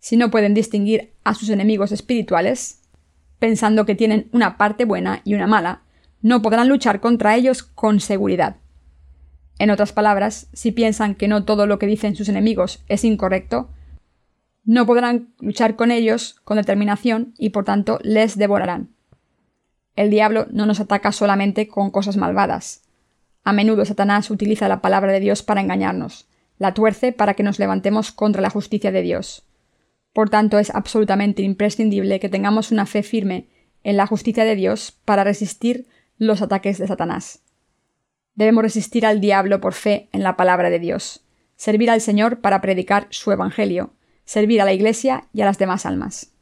si 0.07 0.17
no 0.17 0.31
pueden 0.31 0.55
distinguir 0.55 1.15
a 1.25 1.35
sus 1.35 1.49
enemigos 1.49 1.91
espirituales, 1.91 2.81
pensando 3.41 3.85
que 3.87 3.97
tienen 3.97 4.29
una 4.31 4.57
parte 4.57 4.85
buena 4.85 5.21
y 5.25 5.35
una 5.35 5.49
mala, 5.49 5.83
no 6.23 6.43
podrán 6.43 6.69
luchar 6.69 7.01
contra 7.01 7.35
ellos 7.35 7.65
con 7.65 7.99
seguridad. 7.99 8.59
En 9.59 9.69
otras 9.71 9.93
palabras, 9.93 10.49
si 10.53 10.71
piensan 10.71 11.17
que 11.17 11.27
no 11.27 11.45
todo 11.45 11.67
lo 11.67 11.81
que 11.81 11.89
dicen 11.89 12.15
sus 12.15 12.29
enemigos 12.29 12.85
es 12.87 13.03
incorrecto, 13.03 13.69
no 14.65 14.87
podrán 14.87 15.35
luchar 15.41 15.75
con 15.75 15.91
ellos 15.91 16.37
con 16.45 16.57
determinación 16.57 17.35
y 17.37 17.51
por 17.51 17.65
tanto 17.65 17.99
les 18.05 18.39
devorarán. 18.39 18.95
El 19.97 20.11
diablo 20.11 20.47
no 20.51 20.67
nos 20.67 20.79
ataca 20.79 21.11
solamente 21.11 21.69
con 21.69 21.91
cosas 21.91 22.17
malvadas. 22.17 22.83
A 23.45 23.53
menudo 23.53 23.85
Satanás 23.85 24.31
utiliza 24.31 24.69
la 24.69 24.81
palabra 24.83 25.11
de 25.13 25.21
Dios 25.21 25.43
para 25.43 25.63
engañarnos, 25.63 26.29
la 26.59 26.75
tuerce 26.75 27.13
para 27.13 27.35
que 27.35 27.43
nos 27.43 27.59
levantemos 27.59 28.13
contra 28.13 28.43
la 28.43 28.51
justicia 28.51 28.93
de 28.93 29.03
Dios. 29.03 29.45
Por 30.13 30.31
tanto, 30.31 30.59
es 30.59 30.71
absolutamente 30.71 31.43
imprescindible 31.43 32.21
que 32.21 32.29
tengamos 32.29 32.71
una 32.73 32.87
fe 32.87 33.03
firme 33.03 33.49
en 33.85 33.97
la 33.97 34.07
justicia 34.07 34.45
de 34.45 34.55
Dios 34.55 34.93
para 35.05 35.25
resistir 35.25 35.87
los 36.19 36.43
ataques 36.43 36.79
de 36.79 36.87
Satanás. 36.87 37.41
Debemos 38.35 38.63
resistir 38.63 39.07
al 39.07 39.21
diablo 39.21 39.61
por 39.61 39.73
fe 39.73 40.09
en 40.13 40.23
la 40.23 40.37
palabra 40.37 40.69
de 40.71 40.79
Dios, 40.79 41.23
servir 41.57 41.91
al 41.91 42.01
Señor 42.01 42.41
para 42.41 42.61
predicar 42.61 43.07
su 43.11 43.33
Evangelio, 43.33 43.93
servir 44.25 44.61
a 44.61 44.67
la 44.67 44.73
Iglesia 44.75 45.29
y 45.33 45.41
a 45.41 45.47
las 45.47 45.59
demás 45.59 45.87
almas. 45.87 46.36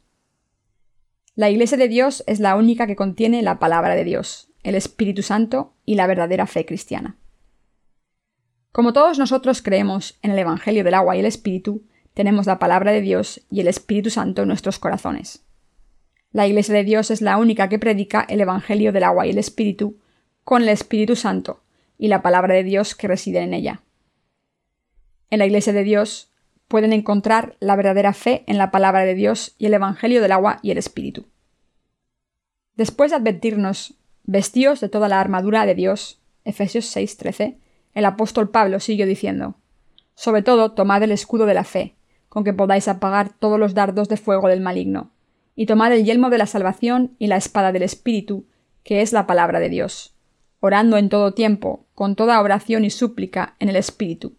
La 1.35 1.49
Iglesia 1.49 1.77
de 1.77 1.89
Dios 1.89 2.23
es 2.27 2.39
la 2.39 2.55
única 2.55 2.87
que 2.87 2.95
contiene 2.95 3.41
la 3.41 3.59
palabra 3.59 3.93
de 3.95 4.05
Dios, 4.05 4.47
el 4.63 4.73
Espíritu 4.73 5.21
Santo 5.21 5.73
y 5.85 5.95
la 5.95 6.07
verdadera 6.07 6.47
fe 6.47 6.65
cristiana. 6.65 7.17
Como 8.71 8.93
todos 8.93 9.19
nosotros 9.19 9.61
creemos 9.61 10.17
en 10.21 10.31
el 10.31 10.39
Evangelio 10.39 10.85
del 10.85 10.93
agua 10.93 11.17
y 11.17 11.19
el 11.19 11.25
Espíritu, 11.25 11.83
tenemos 12.13 12.45
la 12.45 12.57
palabra 12.57 12.93
de 12.93 13.01
Dios 13.01 13.41
y 13.51 13.59
el 13.59 13.67
Espíritu 13.67 14.11
Santo 14.11 14.43
en 14.43 14.47
nuestros 14.47 14.79
corazones. 14.79 15.43
La 16.31 16.47
Iglesia 16.47 16.73
de 16.73 16.85
Dios 16.85 17.11
es 17.11 17.21
la 17.21 17.35
única 17.35 17.67
que 17.67 17.79
predica 17.79 18.25
el 18.29 18.39
Evangelio 18.39 18.93
del 18.93 19.03
agua 19.03 19.27
y 19.27 19.31
el 19.31 19.37
Espíritu 19.37 19.97
con 20.45 20.61
el 20.61 20.69
Espíritu 20.69 21.17
Santo 21.17 21.63
y 21.97 22.07
la 22.07 22.21
palabra 22.21 22.53
de 22.53 22.63
Dios 22.63 22.95
que 22.95 23.09
reside 23.09 23.39
en 23.39 23.53
ella. 23.53 23.81
En 25.29 25.39
la 25.39 25.45
Iglesia 25.45 25.73
de 25.73 25.83
Dios 25.83 26.31
pueden 26.67 26.93
encontrar 26.93 27.55
la 27.59 27.75
verdadera 27.75 28.13
fe 28.13 28.43
en 28.47 28.57
la 28.57 28.71
palabra 28.71 29.05
de 29.05 29.15
Dios 29.15 29.55
y 29.57 29.67
el 29.67 29.73
Evangelio 29.73 30.21
del 30.21 30.31
agua 30.31 30.59
y 30.61 30.71
el 30.71 30.77
Espíritu. 30.77 31.27
Después 32.75 33.11
de 33.11 33.17
advertirnos, 33.17 33.95
vestíos 34.23 34.81
de 34.81 34.89
toda 34.89 35.07
la 35.07 35.21
armadura 35.21 35.65
de 35.65 35.75
Dios, 35.75 36.19
Efesios 36.43 36.85
6:13, 36.85 37.57
el 37.93 38.05
apóstol 38.05 38.49
Pablo 38.49 38.79
siguió 38.79 39.05
diciendo, 39.05 39.55
sobre 40.15 40.41
todo 40.41 40.73
tomad 40.73 41.03
el 41.03 41.11
escudo 41.11 41.45
de 41.45 41.53
la 41.53 41.63
fe, 41.63 41.95
con 42.29 42.43
que 42.43 42.53
podáis 42.53 42.87
apagar 42.87 43.29
todos 43.29 43.59
los 43.59 43.73
dardos 43.73 44.09
de 44.09 44.17
fuego 44.17 44.47
del 44.47 44.61
maligno, 44.61 45.11
y 45.55 45.67
tomad 45.67 45.93
el 45.93 46.03
yelmo 46.03 46.29
de 46.29 46.37
la 46.37 46.47
salvación 46.47 47.15
y 47.17 47.27
la 47.27 47.37
espada 47.37 47.71
del 47.71 47.83
Espíritu, 47.83 48.45
que 48.83 49.01
es 49.01 49.13
la 49.13 49.25
palabra 49.25 49.59
de 49.59 49.69
Dios, 49.69 50.15
orando 50.59 50.97
en 50.97 51.09
todo 51.09 51.33
tiempo, 51.33 51.85
con 51.95 52.15
toda 52.15 52.41
oración 52.41 52.83
y 52.83 52.89
súplica 52.89 53.55
en 53.59 53.69
el 53.69 53.77
Espíritu, 53.77 54.33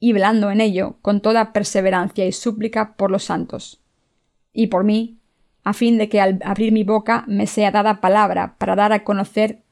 y 0.00 0.12
velando 0.12 0.50
en 0.50 0.60
ello 0.60 0.96
con 1.02 1.20
toda 1.20 1.52
perseverancia 1.52 2.26
y 2.26 2.32
súplica 2.32 2.94
por 2.94 3.10
los 3.10 3.24
santos. 3.24 3.80
Y 4.52 4.68
por 4.68 4.84
mí, 4.84 5.18
a 5.64 5.72
fin 5.72 5.98
de 5.98 6.08
que 6.08 6.20
al 6.20 6.40
abrir 6.44 6.72
mi 6.72 6.84
boca 6.84 7.24
me 7.26 7.46
sea 7.46 7.70
dada 7.70 8.00
palabra 8.00 8.56
para 8.58 8.76
dar 8.76 8.92
a 8.92 9.04
conocer 9.04 9.62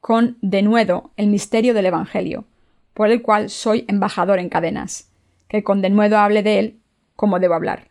con 0.00 0.36
denuedo 0.40 1.12
el 1.16 1.28
misterio 1.28 1.74
del 1.74 1.86
Evangelio, 1.86 2.44
por 2.94 3.10
el 3.10 3.22
cual 3.22 3.50
soy 3.50 3.84
embajador 3.88 4.38
en 4.38 4.48
cadenas, 4.48 5.10
que 5.48 5.62
con 5.62 5.82
denuedo 5.82 6.18
hable 6.18 6.42
de 6.42 6.58
él 6.58 6.80
como 7.16 7.38
debo 7.38 7.54
hablar. 7.54 7.88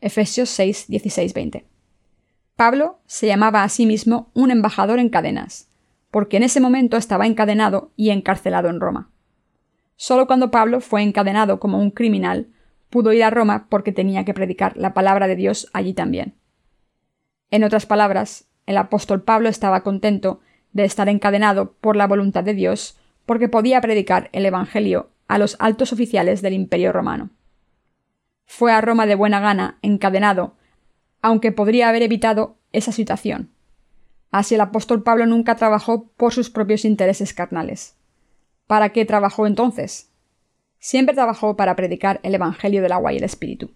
Efesios 0.00 0.48
6, 0.50 0.86
16, 0.88 1.34
20. 1.34 1.64
Pablo 2.56 2.98
se 3.06 3.26
llamaba 3.26 3.62
a 3.62 3.68
sí 3.68 3.86
mismo 3.86 4.30
un 4.34 4.50
embajador 4.50 4.98
en 4.98 5.08
cadenas, 5.08 5.68
porque 6.10 6.36
en 6.36 6.42
ese 6.42 6.60
momento 6.60 6.96
estaba 6.96 7.26
encadenado 7.26 7.90
y 7.96 8.10
encarcelado 8.10 8.68
en 8.68 8.80
Roma. 8.80 9.09
Solo 10.00 10.26
cuando 10.26 10.50
Pablo 10.50 10.80
fue 10.80 11.02
encadenado 11.02 11.60
como 11.60 11.78
un 11.78 11.90
criminal, 11.90 12.48
pudo 12.88 13.12
ir 13.12 13.22
a 13.22 13.28
Roma 13.28 13.66
porque 13.68 13.92
tenía 13.92 14.24
que 14.24 14.32
predicar 14.32 14.74
la 14.78 14.94
palabra 14.94 15.26
de 15.26 15.36
Dios 15.36 15.68
allí 15.74 15.92
también. 15.92 16.34
En 17.50 17.64
otras 17.64 17.84
palabras, 17.84 18.46
el 18.64 18.78
apóstol 18.78 19.22
Pablo 19.22 19.50
estaba 19.50 19.82
contento 19.82 20.40
de 20.72 20.84
estar 20.84 21.10
encadenado 21.10 21.72
por 21.80 21.96
la 21.96 22.06
voluntad 22.06 22.44
de 22.44 22.54
Dios 22.54 22.98
porque 23.26 23.50
podía 23.50 23.82
predicar 23.82 24.30
el 24.32 24.46
Evangelio 24.46 25.10
a 25.28 25.36
los 25.36 25.56
altos 25.58 25.92
oficiales 25.92 26.40
del 26.40 26.54
Imperio 26.54 26.92
romano 26.92 27.28
fue 28.50 28.72
a 28.72 28.80
Roma 28.80 29.06
de 29.06 29.14
buena 29.14 29.38
gana, 29.38 29.78
encadenado, 29.80 30.54
aunque 31.22 31.52
podría 31.52 31.88
haber 31.88 32.02
evitado 32.02 32.56
esa 32.72 32.90
situación. 32.90 33.52
Así 34.32 34.56
el 34.56 34.60
apóstol 34.60 35.04
Pablo 35.04 35.24
nunca 35.24 35.54
trabajó 35.54 36.08
por 36.16 36.32
sus 36.32 36.50
propios 36.50 36.84
intereses 36.84 37.32
carnales. 37.32 37.94
¿Para 38.70 38.90
qué 38.90 39.04
trabajó 39.04 39.48
entonces? 39.48 40.12
Siempre 40.78 41.16
trabajó 41.16 41.56
para 41.56 41.74
predicar 41.74 42.20
el 42.22 42.36
Evangelio 42.36 42.82
del 42.82 42.92
agua 42.92 43.12
y 43.12 43.16
el 43.16 43.24
Espíritu. 43.24 43.72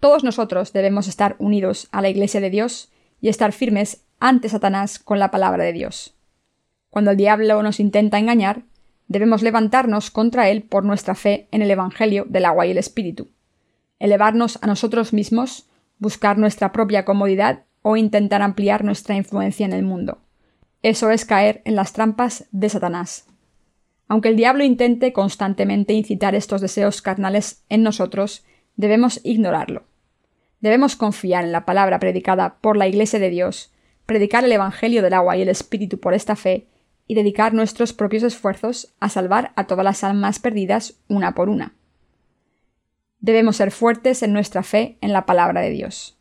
Todos 0.00 0.24
nosotros 0.24 0.72
debemos 0.72 1.08
estar 1.08 1.36
unidos 1.38 1.88
a 1.92 2.00
la 2.00 2.08
Iglesia 2.08 2.40
de 2.40 2.48
Dios 2.48 2.90
y 3.20 3.28
estar 3.28 3.52
firmes 3.52 4.06
ante 4.18 4.48
Satanás 4.48 4.98
con 4.98 5.18
la 5.18 5.30
palabra 5.30 5.62
de 5.62 5.74
Dios. 5.74 6.16
Cuando 6.88 7.10
el 7.10 7.18
diablo 7.18 7.62
nos 7.62 7.78
intenta 7.78 8.18
engañar, 8.18 8.62
debemos 9.08 9.42
levantarnos 9.42 10.10
contra 10.10 10.48
él 10.48 10.62
por 10.62 10.82
nuestra 10.82 11.14
fe 11.14 11.46
en 11.50 11.60
el 11.60 11.70
Evangelio 11.70 12.24
del 12.26 12.46
agua 12.46 12.64
y 12.64 12.70
el 12.70 12.78
Espíritu 12.78 13.28
elevarnos 13.98 14.58
a 14.62 14.66
nosotros 14.68 15.12
mismos, 15.12 15.68
buscar 15.98 16.38
nuestra 16.38 16.72
propia 16.72 17.04
comodidad 17.04 17.64
o 17.82 17.98
intentar 17.98 18.40
ampliar 18.40 18.84
nuestra 18.84 19.16
influencia 19.16 19.66
en 19.66 19.74
el 19.74 19.82
mundo. 19.82 20.22
Eso 20.82 21.10
es 21.10 21.26
caer 21.26 21.60
en 21.66 21.76
las 21.76 21.92
trampas 21.92 22.46
de 22.52 22.70
Satanás. 22.70 23.26
Aunque 24.08 24.28
el 24.28 24.36
diablo 24.36 24.64
intente 24.64 25.12
constantemente 25.12 25.92
incitar 25.92 26.34
estos 26.34 26.60
deseos 26.60 27.02
carnales 27.02 27.64
en 27.68 27.82
nosotros, 27.82 28.44
debemos 28.76 29.20
ignorarlo. 29.24 29.84
Debemos 30.60 30.96
confiar 30.96 31.44
en 31.44 31.52
la 31.52 31.64
palabra 31.64 31.98
predicada 31.98 32.58
por 32.60 32.76
la 32.76 32.86
Iglesia 32.86 33.18
de 33.18 33.30
Dios, 33.30 33.72
predicar 34.06 34.44
el 34.44 34.52
Evangelio 34.52 35.02
del 35.02 35.14
agua 35.14 35.36
y 35.36 35.42
el 35.42 35.48
Espíritu 35.48 35.98
por 35.98 36.14
esta 36.14 36.36
fe, 36.36 36.68
y 37.08 37.14
dedicar 37.14 37.54
nuestros 37.54 37.92
propios 37.92 38.22
esfuerzos 38.22 38.94
a 38.98 39.08
salvar 39.08 39.52
a 39.54 39.66
todas 39.66 39.84
las 39.84 40.02
almas 40.02 40.38
perdidas 40.38 40.98
una 41.08 41.34
por 41.34 41.48
una. 41.48 41.74
Debemos 43.20 43.56
ser 43.56 43.70
fuertes 43.70 44.22
en 44.22 44.32
nuestra 44.32 44.62
fe 44.62 44.98
en 45.00 45.12
la 45.12 45.26
palabra 45.26 45.60
de 45.60 45.70
Dios. 45.70 46.18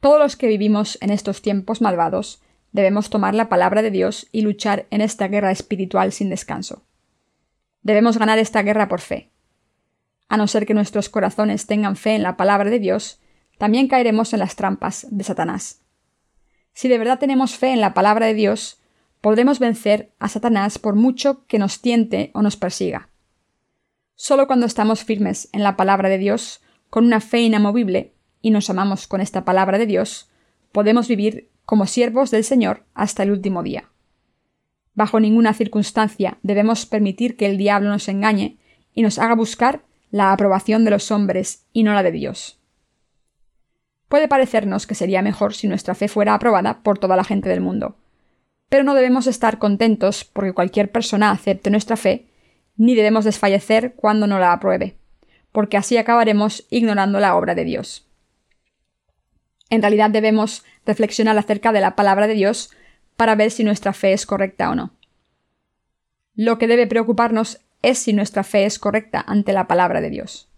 Todos 0.00 0.18
los 0.18 0.36
que 0.36 0.48
vivimos 0.48 0.98
en 1.00 1.10
estos 1.10 1.42
tiempos 1.42 1.80
malvados 1.80 2.42
debemos 2.74 3.08
tomar 3.08 3.34
la 3.34 3.48
palabra 3.48 3.82
de 3.82 3.92
Dios 3.92 4.26
y 4.32 4.42
luchar 4.42 4.86
en 4.90 5.00
esta 5.00 5.28
guerra 5.28 5.52
espiritual 5.52 6.10
sin 6.10 6.28
descanso. 6.28 6.84
Debemos 7.82 8.18
ganar 8.18 8.38
esta 8.40 8.62
guerra 8.62 8.88
por 8.88 9.00
fe. 9.00 9.30
A 10.28 10.36
no 10.36 10.48
ser 10.48 10.66
que 10.66 10.74
nuestros 10.74 11.08
corazones 11.08 11.66
tengan 11.66 11.94
fe 11.94 12.16
en 12.16 12.24
la 12.24 12.36
palabra 12.36 12.68
de 12.70 12.80
Dios, 12.80 13.20
también 13.58 13.86
caeremos 13.86 14.32
en 14.32 14.40
las 14.40 14.56
trampas 14.56 15.06
de 15.08 15.22
Satanás. 15.22 15.82
Si 16.72 16.88
de 16.88 16.98
verdad 16.98 17.20
tenemos 17.20 17.56
fe 17.56 17.68
en 17.68 17.80
la 17.80 17.94
palabra 17.94 18.26
de 18.26 18.34
Dios, 18.34 18.82
podremos 19.20 19.60
vencer 19.60 20.12
a 20.18 20.28
Satanás 20.28 20.80
por 20.80 20.96
mucho 20.96 21.46
que 21.46 21.60
nos 21.60 21.80
tiente 21.80 22.32
o 22.34 22.42
nos 22.42 22.56
persiga. 22.56 23.08
Solo 24.16 24.48
cuando 24.48 24.66
estamos 24.66 25.04
firmes 25.04 25.48
en 25.52 25.62
la 25.62 25.76
palabra 25.76 26.08
de 26.08 26.18
Dios, 26.18 26.60
con 26.90 27.06
una 27.06 27.20
fe 27.20 27.40
inamovible, 27.42 28.14
y 28.42 28.50
nos 28.50 28.68
amamos 28.68 29.06
con 29.06 29.20
esta 29.20 29.44
palabra 29.44 29.78
de 29.78 29.86
Dios, 29.86 30.28
podemos 30.72 31.06
vivir 31.06 31.53
como 31.64 31.86
siervos 31.86 32.30
del 32.30 32.44
Señor 32.44 32.84
hasta 32.94 33.22
el 33.22 33.30
último 33.30 33.62
día. 33.62 33.90
Bajo 34.94 35.18
ninguna 35.20 35.54
circunstancia 35.54 36.38
debemos 36.42 36.86
permitir 36.86 37.36
que 37.36 37.46
el 37.46 37.58
diablo 37.58 37.88
nos 37.88 38.08
engañe 38.08 38.58
y 38.94 39.02
nos 39.02 39.18
haga 39.18 39.34
buscar 39.34 39.82
la 40.10 40.32
aprobación 40.32 40.84
de 40.84 40.92
los 40.92 41.10
hombres 41.10 41.66
y 41.72 41.82
no 41.82 41.92
la 41.94 42.02
de 42.02 42.12
Dios. 42.12 42.60
Puede 44.08 44.28
parecernos 44.28 44.86
que 44.86 44.94
sería 44.94 45.22
mejor 45.22 45.54
si 45.54 45.66
nuestra 45.66 45.96
fe 45.96 46.06
fuera 46.06 46.34
aprobada 46.34 46.82
por 46.82 46.98
toda 46.98 47.16
la 47.16 47.24
gente 47.24 47.48
del 47.48 47.60
mundo, 47.60 47.96
pero 48.68 48.84
no 48.84 48.94
debemos 48.94 49.26
estar 49.26 49.58
contentos 49.58 50.24
porque 50.24 50.52
cualquier 50.52 50.92
persona 50.92 51.30
acepte 51.30 51.70
nuestra 51.70 51.96
fe, 51.96 52.28
ni 52.76 52.94
debemos 52.94 53.24
desfallecer 53.24 53.94
cuando 53.94 54.26
no 54.26 54.38
la 54.38 54.52
apruebe, 54.52 54.96
porque 55.50 55.76
así 55.76 55.96
acabaremos 55.96 56.66
ignorando 56.70 57.18
la 57.18 57.34
obra 57.36 57.54
de 57.54 57.64
Dios. 57.64 58.03
En 59.70 59.82
realidad 59.82 60.10
debemos 60.10 60.64
reflexionar 60.86 61.36
acerca 61.38 61.72
de 61.72 61.80
la 61.80 61.96
palabra 61.96 62.26
de 62.26 62.34
Dios 62.34 62.70
para 63.16 63.34
ver 63.34 63.50
si 63.50 63.64
nuestra 63.64 63.92
fe 63.92 64.12
es 64.12 64.26
correcta 64.26 64.70
o 64.70 64.74
no. 64.74 64.92
Lo 66.34 66.58
que 66.58 66.66
debe 66.66 66.86
preocuparnos 66.86 67.60
es 67.82 67.98
si 67.98 68.12
nuestra 68.12 68.42
fe 68.44 68.64
es 68.64 68.78
correcta 68.78 69.24
ante 69.26 69.52
la 69.52 69.66
palabra 69.66 70.00
de 70.00 70.10
Dios. 70.10 70.48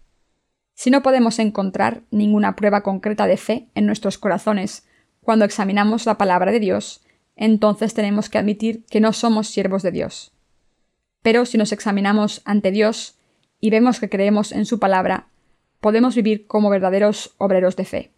Si 0.73 0.91
no 0.91 1.01
podemos 1.01 1.39
encontrar 1.39 2.03
ninguna 2.11 2.55
prueba 2.55 2.81
concreta 2.81 3.27
de 3.27 3.37
fe 3.37 3.67
en 3.75 3.85
nuestros 3.85 4.17
corazones 4.17 4.87
cuando 5.21 5.45
examinamos 5.45 6.05
la 6.05 6.17
palabra 6.17 6.51
de 6.51 6.59
Dios, 6.59 7.01
entonces 7.35 7.93
tenemos 7.93 8.29
que 8.29 8.37
admitir 8.37 8.85
que 8.85 8.99
no 8.99 9.13
somos 9.13 9.47
siervos 9.47 9.83
de 9.83 9.91
Dios. 9.91 10.31
Pero 11.21 11.45
si 11.45 11.57
nos 11.57 11.71
examinamos 11.71 12.41
ante 12.45 12.71
Dios 12.71 13.17
y 13.59 13.69
vemos 13.69 13.99
que 13.99 14.09
creemos 14.09 14.51
en 14.51 14.65
su 14.65 14.79
palabra, 14.79 15.27
podemos 15.79 16.15
vivir 16.15 16.47
como 16.47 16.69
verdaderos 16.69 17.35
obreros 17.37 17.75
de 17.75 17.85
fe. 17.85 18.11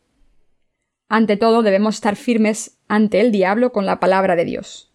Ante 1.09 1.37
todo 1.37 1.63
debemos 1.63 1.95
estar 1.95 2.15
firmes 2.15 2.77
ante 2.87 3.19
el 3.19 3.31
diablo 3.31 3.71
con 3.71 3.87
la 3.87 3.99
palabra 3.99 4.35
de 4.35 4.45
Dios. 4.45 4.93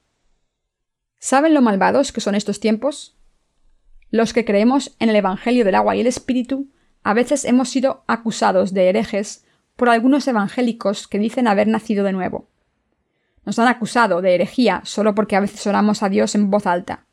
¿Saben 1.19 1.55
lo 1.55 1.61
malvados 1.61 2.13
que 2.13 2.21
son 2.21 2.37
estos 2.37 2.61
tiempos? 2.61 3.17
Los 4.11 4.33
que 4.33 4.45
creemos 4.45 4.95
en 5.01 5.11
el 5.11 5.17
Evangelio 5.17 5.65
del 5.65 5.75
agua 5.75 5.97
y 5.97 6.01
el 6.01 6.07
Espíritu 6.07 6.69
a 7.03 7.15
veces 7.15 7.45
hemos 7.45 7.69
sido 7.69 8.05
acusados 8.07 8.73
de 8.73 8.89
herejes 8.89 9.45
por 9.75 9.89
algunos 9.89 10.29
evangélicos 10.29 11.09
que 11.09 11.19
dicen 11.19 11.49
haber 11.49 11.67
nacido 11.67 12.05
de 12.05 12.13
nuevo. 12.13 12.49
Nos 13.45 13.59
han 13.59 13.67
acusado 13.67 14.23
de 14.23 14.37
herejía 14.37 14.83
solo 14.85 15.17
porque 15.17 15.35
a 15.35 15.41
veces 15.41 15.67
oramos 15.67 16.05
a 16.05 16.09
Dios 16.09 16.37
en 16.37 16.49
voz 16.49 16.67
alta. 16.69 17.07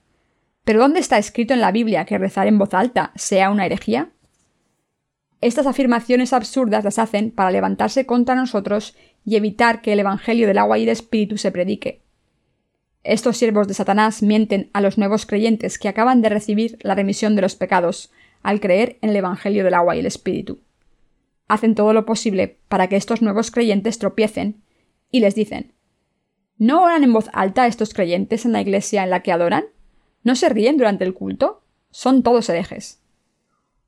¿Pero 0.63 0.79
dónde 0.79 0.99
está 0.99 1.17
escrito 1.17 1.55
en 1.55 1.61
la 1.61 1.71
Biblia 1.71 2.05
que 2.05 2.19
rezar 2.19 2.45
en 2.45 2.59
voz 2.59 2.75
alta 2.75 3.11
sea 3.15 3.49
una 3.49 3.65
herejía? 3.65 4.11
Estas 5.41 5.65
afirmaciones 5.65 6.33
absurdas 6.33 6.83
las 6.83 6.99
hacen 6.99 7.31
para 7.31 7.49
levantarse 7.49 8.05
contra 8.05 8.35
nosotros 8.35 8.95
y 9.25 9.35
evitar 9.35 9.81
que 9.81 9.93
el 9.93 9.99
Evangelio 9.99 10.47
del 10.47 10.59
agua 10.59 10.77
y 10.77 10.81
del 10.81 10.93
Espíritu 10.93 11.37
se 11.37 11.51
predique. 11.51 12.03
Estos 13.03 13.37
siervos 13.37 13.67
de 13.67 13.73
Satanás 13.73 14.21
mienten 14.21 14.69
a 14.73 14.81
los 14.81 14.99
nuevos 14.99 15.25
creyentes 15.25 15.79
que 15.79 15.87
acaban 15.87 16.21
de 16.21 16.29
recibir 16.29 16.77
la 16.81 16.93
remisión 16.93 17.35
de 17.35 17.41
los 17.41 17.55
pecados, 17.55 18.11
al 18.43 18.59
creer 18.59 18.97
en 19.01 19.09
el 19.09 19.15
Evangelio 19.15 19.63
del 19.63 19.73
agua 19.73 19.95
y 19.95 19.99
el 19.99 20.05
Espíritu. 20.05 20.59
Hacen 21.47 21.73
todo 21.73 21.93
lo 21.93 22.05
posible 22.05 22.59
para 22.67 22.87
que 22.87 22.95
estos 22.95 23.23
nuevos 23.23 23.49
creyentes 23.49 23.97
tropiecen 23.97 24.61
y 25.09 25.19
les 25.19 25.33
dicen 25.33 25.73
¿No 26.57 26.83
oran 26.83 27.03
en 27.03 27.13
voz 27.13 27.29
alta 27.33 27.65
estos 27.65 27.93
creyentes 27.93 28.45
en 28.45 28.51
la 28.51 28.61
iglesia 28.61 29.03
en 29.03 29.09
la 29.09 29.23
que 29.23 29.31
adoran? 29.31 29.65
¿No 30.23 30.35
se 30.35 30.49
ríen 30.49 30.77
durante 30.77 31.03
el 31.03 31.15
culto? 31.15 31.63
Son 31.89 32.21
todos 32.21 32.47
herejes. 32.49 33.00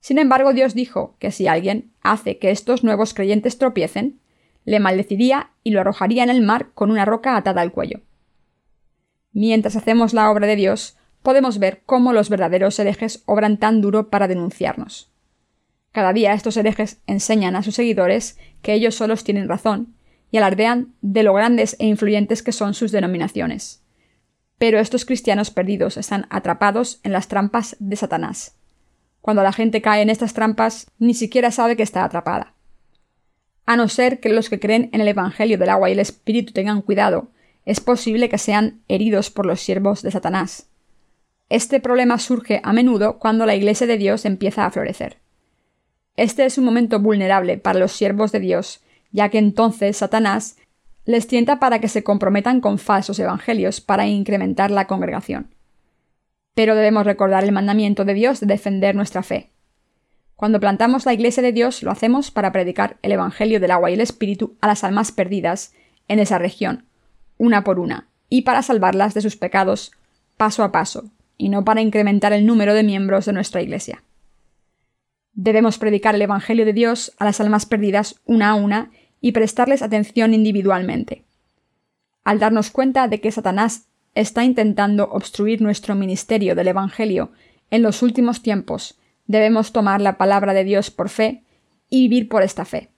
Sin 0.03 0.17
embargo, 0.17 0.51
Dios 0.51 0.73
dijo 0.73 1.15
que 1.17 1.31
si 1.31 1.47
alguien 1.47 1.93
hace 2.01 2.37
que 2.37 2.51
estos 2.51 2.83
nuevos 2.83 3.13
creyentes 3.13 3.57
tropiecen, 3.57 4.19
le 4.65 4.81
maldeciría 4.81 5.51
y 5.63 5.71
lo 5.71 5.79
arrojaría 5.79 6.23
en 6.23 6.29
el 6.29 6.41
mar 6.41 6.71
con 6.73 6.91
una 6.91 7.05
roca 7.05 7.37
atada 7.37 7.61
al 7.61 7.71
cuello. 7.71 8.01
Mientras 9.31 9.77
hacemos 9.77 10.13
la 10.13 10.29
obra 10.29 10.45
de 10.45 10.57
Dios, 10.57 10.97
podemos 11.21 11.57
ver 11.57 11.83
cómo 11.85 12.11
los 12.11 12.27
verdaderos 12.27 12.77
herejes 12.79 13.23
obran 13.27 13.57
tan 13.57 13.79
duro 13.79 14.09
para 14.09 14.27
denunciarnos. 14.27 15.09
Cada 15.93 16.11
día 16.11 16.33
estos 16.33 16.57
herejes 16.57 16.99
enseñan 17.07 17.55
a 17.55 17.63
sus 17.63 17.75
seguidores 17.75 18.37
que 18.61 18.73
ellos 18.73 18.95
solos 18.95 19.23
tienen 19.23 19.47
razón 19.47 19.95
y 20.31 20.37
alardean 20.37 20.95
de 20.99 21.23
lo 21.23 21.33
grandes 21.33 21.77
e 21.79 21.85
influyentes 21.85 22.43
que 22.43 22.51
son 22.51 22.73
sus 22.73 22.91
denominaciones. 22.91 23.85
Pero 24.57 24.79
estos 24.79 25.05
cristianos 25.05 25.49
perdidos 25.49 25.95
están 25.95 26.27
atrapados 26.29 26.99
en 27.03 27.13
las 27.13 27.29
trampas 27.29 27.77
de 27.79 27.95
Satanás. 27.95 28.57
Cuando 29.23 29.41
la 29.41 29.53
gente 29.53 29.81
cae 29.81 30.01
en 30.01 30.09
estas 30.09 30.33
trampas, 30.33 30.91
ni 30.99 31.13
siquiera 31.13 31.49
sabe 31.49 31.77
que 31.77 31.83
está 31.83 32.03
atrapada. 32.03 32.55
A 33.65 33.77
no 33.77 33.87
ser 33.87 34.19
que 34.19 34.27
los 34.27 34.49
que 34.49 34.59
creen 34.59 34.89
en 34.91 34.99
el 34.99 35.07
Evangelio 35.07 35.57
del 35.57 35.69
agua 35.69 35.87
y 35.87 35.93
el 35.93 35.99
Espíritu 35.99 36.51
tengan 36.51 36.81
cuidado, 36.81 37.29
es 37.63 37.79
posible 37.79 38.27
que 38.27 38.37
sean 38.37 38.81
heridos 38.89 39.29
por 39.29 39.45
los 39.45 39.61
siervos 39.61 40.01
de 40.01 40.11
Satanás. 40.11 40.67
Este 41.47 41.79
problema 41.79 42.19
surge 42.19 42.59
a 42.65 42.73
menudo 42.73 43.17
cuando 43.17 43.45
la 43.45 43.55
Iglesia 43.55 43.87
de 43.87 43.97
Dios 43.97 44.25
empieza 44.25 44.65
a 44.65 44.71
florecer. 44.71 45.19
Este 46.17 46.43
es 46.43 46.57
un 46.57 46.65
momento 46.65 46.99
vulnerable 46.99 47.57
para 47.57 47.79
los 47.79 47.93
siervos 47.93 48.33
de 48.33 48.41
Dios, 48.41 48.81
ya 49.13 49.29
que 49.29 49.37
entonces 49.37 49.95
Satanás 49.95 50.57
les 51.05 51.27
tienta 51.27 51.61
para 51.61 51.79
que 51.79 51.87
se 51.87 52.03
comprometan 52.03 52.59
con 52.59 52.77
falsos 52.77 53.19
evangelios 53.19 53.79
para 53.79 54.05
incrementar 54.05 54.69
la 54.69 54.85
congregación. 54.85 55.55
Pero 56.53 56.75
debemos 56.75 57.05
recordar 57.05 57.43
el 57.43 57.51
mandamiento 57.51 58.05
de 58.05 58.13
Dios 58.13 58.39
de 58.39 58.47
defender 58.47 58.95
nuestra 58.95 59.23
fe. 59.23 59.49
Cuando 60.35 60.59
plantamos 60.59 61.05
la 61.05 61.13
Iglesia 61.13 61.41
de 61.41 61.51
Dios 61.51 61.83
lo 61.83 61.91
hacemos 61.91 62.31
para 62.31 62.51
predicar 62.51 62.97
el 63.01 63.11
Evangelio 63.11 63.59
del 63.59 63.71
agua 63.71 63.91
y 63.91 63.93
el 63.93 64.01
Espíritu 64.01 64.57
a 64.61 64.67
las 64.67 64.83
almas 64.83 65.11
perdidas 65.11 65.73
en 66.07 66.19
esa 66.19 66.37
región, 66.37 66.85
una 67.37 67.63
por 67.63 67.79
una, 67.79 68.07
y 68.29 68.41
para 68.41 68.61
salvarlas 68.61 69.13
de 69.13 69.21
sus 69.21 69.37
pecados 69.37 69.91
paso 70.37 70.63
a 70.63 70.71
paso, 70.71 71.05
y 71.37 71.49
no 71.49 71.63
para 71.63 71.81
incrementar 71.81 72.33
el 72.33 72.45
número 72.45 72.73
de 72.73 72.83
miembros 72.83 73.25
de 73.25 73.33
nuestra 73.33 73.61
Iglesia. 73.61 74.03
Debemos 75.33 75.77
predicar 75.77 76.15
el 76.15 76.21
Evangelio 76.21 76.65
de 76.65 76.73
Dios 76.73 77.13
a 77.17 77.25
las 77.25 77.39
almas 77.39 77.65
perdidas 77.65 78.21
una 78.25 78.49
a 78.49 78.55
una 78.55 78.91
y 79.21 79.31
prestarles 79.31 79.81
atención 79.81 80.33
individualmente. 80.33 81.23
Al 82.23 82.39
darnos 82.39 82.69
cuenta 82.69 83.07
de 83.07 83.19
que 83.19 83.31
Satanás 83.31 83.87
está 84.15 84.43
intentando 84.43 85.09
obstruir 85.11 85.61
nuestro 85.61 85.95
ministerio 85.95 86.55
del 86.55 86.67
Evangelio 86.67 87.31
en 87.69 87.81
los 87.81 88.01
últimos 88.03 88.41
tiempos, 88.41 88.99
debemos 89.25 89.71
tomar 89.71 90.01
la 90.01 90.17
palabra 90.17 90.53
de 90.53 90.63
Dios 90.63 90.91
por 90.91 91.09
fe 91.09 91.43
y 91.89 92.07
vivir 92.07 92.29
por 92.29 92.43
esta 92.43 92.65
fe. 92.65 92.89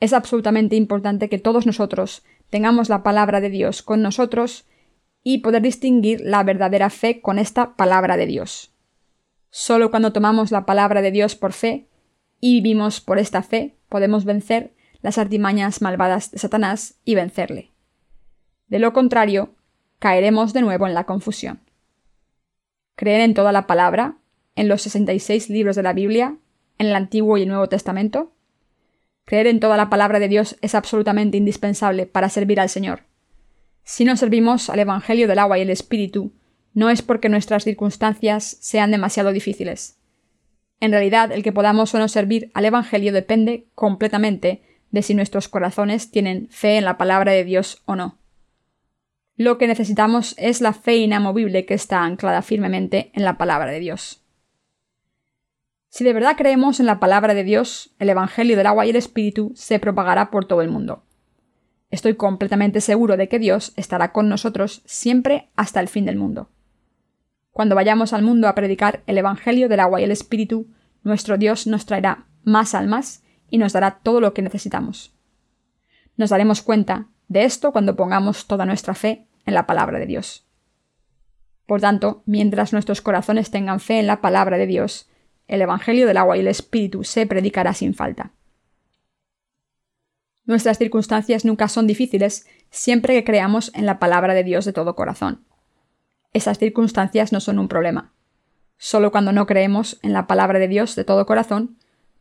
Es 0.00 0.12
absolutamente 0.12 0.76
importante 0.76 1.28
que 1.28 1.38
todos 1.38 1.66
nosotros 1.66 2.22
tengamos 2.50 2.88
la 2.88 3.02
palabra 3.02 3.40
de 3.40 3.50
Dios 3.50 3.82
con 3.82 4.02
nosotros 4.02 4.66
y 5.22 5.38
poder 5.38 5.62
distinguir 5.62 6.20
la 6.20 6.42
verdadera 6.44 6.90
fe 6.90 7.20
con 7.20 7.38
esta 7.38 7.76
palabra 7.76 8.16
de 8.16 8.26
Dios. 8.26 8.72
Solo 9.50 9.90
cuando 9.90 10.12
tomamos 10.12 10.50
la 10.50 10.66
palabra 10.66 11.02
de 11.02 11.10
Dios 11.10 11.34
por 11.34 11.52
fe 11.52 11.88
y 12.40 12.60
vivimos 12.60 13.00
por 13.00 13.18
esta 13.18 13.42
fe, 13.42 13.76
podemos 13.88 14.24
vencer 14.24 14.74
las 15.00 15.18
artimañas 15.18 15.80
malvadas 15.82 16.30
de 16.30 16.38
Satanás 16.38 17.00
y 17.04 17.14
vencerle. 17.14 17.72
De 18.68 18.78
lo 18.78 18.92
contrario, 18.92 19.54
caeremos 19.98 20.52
de 20.52 20.62
nuevo 20.62 20.86
en 20.86 20.94
la 20.94 21.04
confusión. 21.04 21.60
Creer 22.96 23.20
en 23.20 23.34
toda 23.34 23.52
la 23.52 23.66
palabra, 23.66 24.16
en 24.56 24.68
los 24.68 24.82
66 24.82 25.50
libros 25.50 25.76
de 25.76 25.82
la 25.82 25.92
Biblia, 25.92 26.36
en 26.78 26.86
el 26.86 26.96
Antiguo 26.96 27.36
y 27.38 27.42
el 27.42 27.48
Nuevo 27.48 27.68
Testamento. 27.68 28.32
Creer 29.24 29.46
en 29.46 29.60
toda 29.60 29.76
la 29.76 29.90
palabra 29.90 30.18
de 30.18 30.28
Dios 30.28 30.56
es 30.62 30.74
absolutamente 30.74 31.36
indispensable 31.36 32.06
para 32.06 32.28
servir 32.28 32.60
al 32.60 32.68
Señor. 32.68 33.02
Si 33.84 34.04
no 34.04 34.16
servimos 34.16 34.70
al 34.70 34.80
Evangelio 34.80 35.28
del 35.28 35.38
agua 35.38 35.58
y 35.58 35.62
el 35.62 35.70
Espíritu, 35.70 36.32
no 36.74 36.90
es 36.90 37.02
porque 37.02 37.28
nuestras 37.28 37.64
circunstancias 37.64 38.56
sean 38.60 38.90
demasiado 38.90 39.32
difíciles. 39.32 39.98
En 40.80 40.92
realidad, 40.92 41.32
el 41.32 41.42
que 41.42 41.52
podamos 41.52 41.94
o 41.94 41.98
no 41.98 42.08
servir 42.08 42.50
al 42.54 42.64
Evangelio 42.64 43.12
depende 43.12 43.66
completamente 43.74 44.62
de 44.90 45.02
si 45.02 45.14
nuestros 45.14 45.48
corazones 45.48 46.10
tienen 46.10 46.48
fe 46.50 46.76
en 46.76 46.84
la 46.84 46.96
palabra 46.96 47.32
de 47.32 47.44
Dios 47.44 47.82
o 47.84 47.96
no. 47.96 48.17
Lo 49.38 49.56
que 49.56 49.68
necesitamos 49.68 50.34
es 50.36 50.60
la 50.60 50.72
fe 50.72 50.96
inamovible 50.96 51.64
que 51.64 51.74
está 51.74 52.02
anclada 52.02 52.42
firmemente 52.42 53.12
en 53.14 53.22
la 53.22 53.38
palabra 53.38 53.70
de 53.70 53.78
Dios. 53.78 54.24
Si 55.90 56.02
de 56.02 56.12
verdad 56.12 56.34
creemos 56.36 56.80
en 56.80 56.86
la 56.86 56.98
palabra 56.98 57.34
de 57.34 57.44
Dios, 57.44 57.94
el 58.00 58.08
Evangelio 58.08 58.56
del 58.56 58.66
agua 58.66 58.84
y 58.84 58.90
el 58.90 58.96
Espíritu 58.96 59.52
se 59.54 59.78
propagará 59.78 60.32
por 60.32 60.46
todo 60.46 60.60
el 60.60 60.68
mundo. 60.68 61.04
Estoy 61.88 62.16
completamente 62.16 62.80
seguro 62.80 63.16
de 63.16 63.28
que 63.28 63.38
Dios 63.38 63.74
estará 63.76 64.10
con 64.10 64.28
nosotros 64.28 64.82
siempre 64.86 65.50
hasta 65.54 65.78
el 65.78 65.86
fin 65.86 66.04
del 66.04 66.16
mundo. 66.16 66.50
Cuando 67.52 67.76
vayamos 67.76 68.12
al 68.12 68.22
mundo 68.22 68.48
a 68.48 68.56
predicar 68.56 69.04
el 69.06 69.18
Evangelio 69.18 69.68
del 69.68 69.78
agua 69.78 70.00
y 70.00 70.04
el 70.04 70.10
Espíritu, 70.10 70.66
nuestro 71.04 71.38
Dios 71.38 71.68
nos 71.68 71.86
traerá 71.86 72.26
más 72.42 72.74
almas 72.74 73.22
y 73.48 73.58
nos 73.58 73.72
dará 73.72 74.00
todo 74.02 74.20
lo 74.20 74.34
que 74.34 74.42
necesitamos. 74.42 75.14
Nos 76.16 76.30
daremos 76.30 76.60
cuenta 76.60 77.06
de 77.28 77.44
esto 77.44 77.72
cuando 77.72 77.96
pongamos 77.96 78.46
toda 78.46 78.66
nuestra 78.66 78.94
fe 78.94 79.26
en 79.46 79.54
la 79.54 79.66
palabra 79.66 79.98
de 79.98 80.06
Dios. 80.06 80.46
Por 81.66 81.80
tanto, 81.80 82.22
mientras 82.24 82.72
nuestros 82.72 83.02
corazones 83.02 83.50
tengan 83.50 83.80
fe 83.80 84.00
en 84.00 84.06
la 84.06 84.20
palabra 84.20 84.56
de 84.56 84.66
Dios, 84.66 85.08
el 85.46 85.62
Evangelio 85.62 86.06
del 86.06 86.16
agua 86.16 86.36
y 86.36 86.40
el 86.40 86.48
Espíritu 86.48 87.04
se 87.04 87.26
predicará 87.26 87.74
sin 87.74 87.94
falta. 87.94 88.32
Nuestras 90.44 90.78
circunstancias 90.78 91.44
nunca 91.44 91.68
son 91.68 91.86
difíciles 91.86 92.46
siempre 92.70 93.14
que 93.14 93.24
creamos 93.24 93.70
en 93.74 93.84
la 93.84 93.98
palabra 93.98 94.32
de 94.32 94.44
Dios 94.44 94.64
de 94.64 94.72
todo 94.72 94.96
corazón. 94.96 95.44
Esas 96.32 96.58
circunstancias 96.58 97.32
no 97.32 97.40
son 97.40 97.58
un 97.58 97.68
problema. 97.68 98.12
Solo 98.78 99.10
cuando 99.10 99.32
no 99.32 99.46
creemos 99.46 99.98
en 100.02 100.14
la 100.14 100.26
palabra 100.26 100.58
de 100.58 100.68
Dios 100.68 100.94
de 100.96 101.04
todo 101.04 101.26
corazón, 101.26 101.76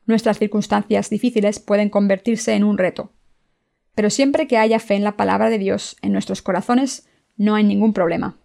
nuestras 0.05 0.39
circunstancias 0.39 1.09
difíciles 1.09 1.59
pueden 1.59 1.89
convertirse 1.89 2.53
en 2.53 2.65
un 2.65 2.77
reto. 2.77 3.13
Pero 3.97 4.11
siempre 4.11 4.45
que 4.45 4.59
haya 4.59 4.77
fe 4.77 4.93
en 4.93 5.03
la 5.03 5.17
palabra 5.17 5.49
de 5.49 5.57
Dios 5.57 5.95
en 6.03 6.13
nuestros 6.13 6.43
corazones, 6.43 7.09
no 7.35 7.55
hay 7.55 7.63
ningún 7.63 7.93
problema. 7.93 8.37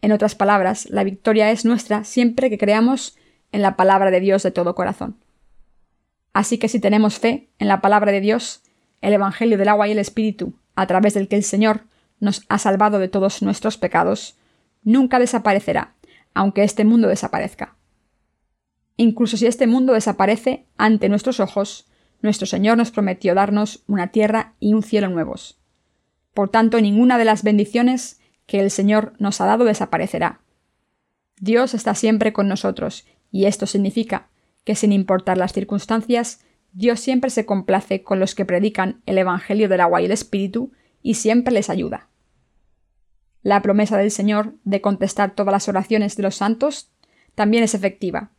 En 0.00 0.10
otras 0.10 0.34
palabras, 0.34 0.88
la 0.88 1.04
victoria 1.04 1.50
es 1.50 1.66
nuestra 1.66 2.04
siempre 2.04 2.48
que 2.48 2.56
creamos 2.56 3.18
en 3.52 3.60
la 3.60 3.76
palabra 3.76 4.10
de 4.10 4.20
Dios 4.20 4.42
de 4.42 4.50
todo 4.50 4.74
corazón. 4.74 5.18
Así 6.32 6.56
que 6.56 6.70
si 6.70 6.80
tenemos 6.80 7.18
fe 7.18 7.50
en 7.58 7.68
la 7.68 7.82
palabra 7.82 8.10
de 8.10 8.22
Dios, 8.22 8.62
el 9.02 9.12
Evangelio 9.12 9.58
del 9.58 9.68
agua 9.68 9.86
y 9.86 9.92
el 9.92 9.98
Espíritu, 9.98 10.54
a 10.76 10.86
través 10.86 11.12
del 11.12 11.28
que 11.28 11.36
el 11.36 11.44
Señor 11.44 11.82
nos 12.18 12.46
ha 12.48 12.56
salvado 12.56 12.98
de 12.98 13.08
todos 13.08 13.42
nuestros 13.42 13.76
pecados, 13.76 14.38
nunca 14.82 15.18
desaparecerá, 15.18 15.92
aunque 16.32 16.64
este 16.64 16.86
mundo 16.86 17.08
desaparezca. 17.08 17.76
Incluso 18.96 19.36
si 19.36 19.46
este 19.46 19.66
mundo 19.66 19.92
desaparece 19.92 20.64
ante 20.78 21.10
nuestros 21.10 21.38
ojos, 21.38 21.84
nuestro 22.20 22.46
Señor 22.46 22.76
nos 22.76 22.90
prometió 22.90 23.34
darnos 23.34 23.84
una 23.86 24.08
tierra 24.08 24.54
y 24.60 24.74
un 24.74 24.82
cielo 24.82 25.08
nuevos. 25.08 25.60
Por 26.34 26.48
tanto, 26.48 26.80
ninguna 26.80 27.18
de 27.18 27.24
las 27.24 27.42
bendiciones 27.42 28.20
que 28.46 28.60
el 28.60 28.70
Señor 28.70 29.12
nos 29.18 29.40
ha 29.40 29.46
dado 29.46 29.64
desaparecerá. 29.64 30.40
Dios 31.40 31.74
está 31.74 31.94
siempre 31.94 32.32
con 32.32 32.48
nosotros 32.48 33.06
y 33.30 33.44
esto 33.44 33.66
significa 33.66 34.28
que 34.64 34.74
sin 34.74 34.92
importar 34.92 35.38
las 35.38 35.52
circunstancias, 35.52 36.40
Dios 36.72 37.00
siempre 37.00 37.30
se 37.30 37.46
complace 37.46 38.02
con 38.02 38.20
los 38.20 38.34
que 38.34 38.44
predican 38.44 39.02
el 39.06 39.18
Evangelio 39.18 39.68
del 39.68 39.80
agua 39.80 40.02
y 40.02 40.06
el 40.06 40.12
Espíritu 40.12 40.72
y 41.02 41.14
siempre 41.14 41.54
les 41.54 41.70
ayuda. 41.70 42.08
La 43.42 43.62
promesa 43.62 43.96
del 43.96 44.10
Señor 44.10 44.54
de 44.64 44.80
contestar 44.80 45.34
todas 45.34 45.52
las 45.52 45.68
oraciones 45.68 46.16
de 46.16 46.22
los 46.22 46.34
santos 46.34 46.90
también 47.34 47.62
es 47.62 47.74
efectiva. 47.74 48.32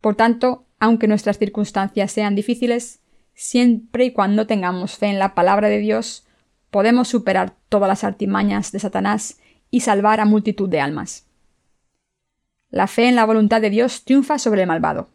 Por 0.00 0.16
tanto, 0.16 0.66
aunque 0.82 1.06
nuestras 1.06 1.38
circunstancias 1.38 2.10
sean 2.10 2.34
difíciles, 2.34 2.98
siempre 3.34 4.06
y 4.06 4.10
cuando 4.10 4.48
tengamos 4.48 4.98
fe 4.98 5.06
en 5.06 5.20
la 5.20 5.32
palabra 5.32 5.68
de 5.68 5.78
Dios, 5.78 6.26
podemos 6.72 7.06
superar 7.06 7.54
todas 7.68 7.86
las 7.86 8.02
artimañas 8.02 8.72
de 8.72 8.80
Satanás 8.80 9.38
y 9.70 9.82
salvar 9.82 10.18
a 10.18 10.24
multitud 10.24 10.68
de 10.68 10.80
almas. 10.80 11.28
La 12.68 12.88
fe 12.88 13.06
en 13.06 13.14
la 13.14 13.24
voluntad 13.24 13.60
de 13.60 13.70
Dios 13.70 14.02
triunfa 14.02 14.40
sobre 14.40 14.62
el 14.62 14.66
malvado. 14.66 15.10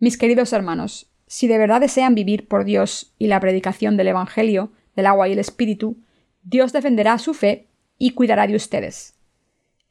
Mis 0.00 0.18
queridos 0.18 0.52
hermanos, 0.52 1.12
si 1.28 1.46
de 1.46 1.56
verdad 1.56 1.80
desean 1.80 2.16
vivir 2.16 2.48
por 2.48 2.64
Dios 2.64 3.14
y 3.20 3.28
la 3.28 3.38
predicación 3.38 3.96
del 3.96 4.08
Evangelio, 4.08 4.72
del 4.96 5.06
agua 5.06 5.28
y 5.28 5.32
el 5.34 5.38
Espíritu, 5.38 5.98
Dios 6.42 6.72
defenderá 6.72 7.20
su 7.20 7.34
fe 7.34 7.68
y 7.98 8.14
cuidará 8.14 8.48
de 8.48 8.56
ustedes. 8.56 9.14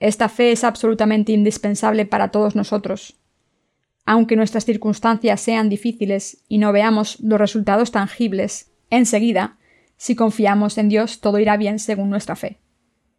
Esta 0.01 0.27
fe 0.27 0.51
es 0.51 0.65
absolutamente 0.65 1.31
indispensable 1.31 2.05
para 2.05 2.29
todos 2.29 2.57
nosotros. 2.57 3.22
Aunque 4.06 4.36
nuestras 4.36 4.66
circunstancias 4.66 5.39
sean 5.39 5.70
difíciles 5.70 6.43
y 6.47 6.58
no 6.58 6.72
veamos 6.72 7.20
los 7.22 7.39
resultados 7.39 7.91
tangibles 7.91 8.72
enseguida, 8.89 9.58
si 9.97 10.16
confiamos 10.16 10.78
en 10.78 10.89
Dios 10.89 11.22
todo 11.22 11.39
irá 11.39 11.56
bien 11.58 11.80
según 11.80 12.10
nuestra 12.10 12.36
fe. 12.36 12.60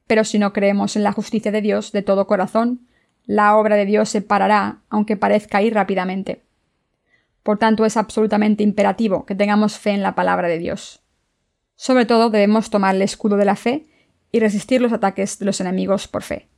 Pero 0.07 0.25
si 0.25 0.39
no 0.39 0.53
creemos 0.53 0.97
en 0.97 1.03
la 1.03 1.13
justicia 1.13 1.51
de 1.51 1.63
Dios 1.63 1.93
de 1.93 2.03
todo 2.03 2.27
corazón, 2.27 2.87
la 3.25 3.57
obra 3.57 3.77
de 3.77 3.87
Dios 3.87 4.11
se 4.11 4.21
parará, 4.21 4.83
aunque 4.91 5.17
parezca 5.17 5.63
ir 5.63 5.73
rápidamente. 5.73 6.43
Por 7.43 7.59
tanto, 7.59 7.85
es 7.85 7.97
absolutamente 7.97 8.63
imperativo 8.63 9.25
que 9.25 9.35
tengamos 9.35 9.79
fe 9.79 9.91
en 9.91 10.03
la 10.03 10.15
palabra 10.15 10.49
de 10.49 10.59
Dios. 10.59 11.03
Sobre 11.77 12.07
todo 12.07 12.31
debemos 12.31 12.71
tomar 12.71 12.95
el 12.95 13.03
escudo 13.03 13.37
de 13.37 13.45
la 13.45 13.57
fe 13.57 13.87
y 14.31 14.41
resistir 14.41 14.81
los 14.81 14.93
ataques 14.93 15.39
de 15.39 15.47
los 15.47 15.61
enemigos 15.61 16.09
por 16.09 16.23
fe. 16.23 16.49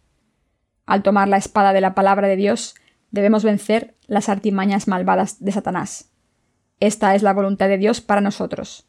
Al 0.87 1.03
tomar 1.03 1.29
la 1.29 1.37
espada 1.37 1.73
de 1.73 1.81
la 1.81 1.95
palabra 1.95 2.29
de 2.29 2.37
Dios, 2.37 2.75
debemos 3.11 3.45
vencer 3.45 3.97
las 4.07 4.29
artimañas 4.29 4.89
malvadas 4.89 5.43
de 5.43 5.53
Satanás. 5.53 6.11
Esta 6.81 7.15
es 7.15 7.23
la 7.23 7.33
voluntad 7.33 7.69
de 7.69 7.79
Dios 7.79 8.01
para 8.01 8.21
nosotros. 8.21 8.87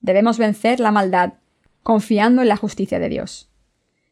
Debemos 0.00 0.38
vencer 0.38 0.80
la 0.80 0.92
maldad 0.92 1.34
confiando 1.82 2.42
en 2.42 2.48
la 2.48 2.56
justicia 2.56 2.98
de 2.98 3.08
Dios. 3.08 3.50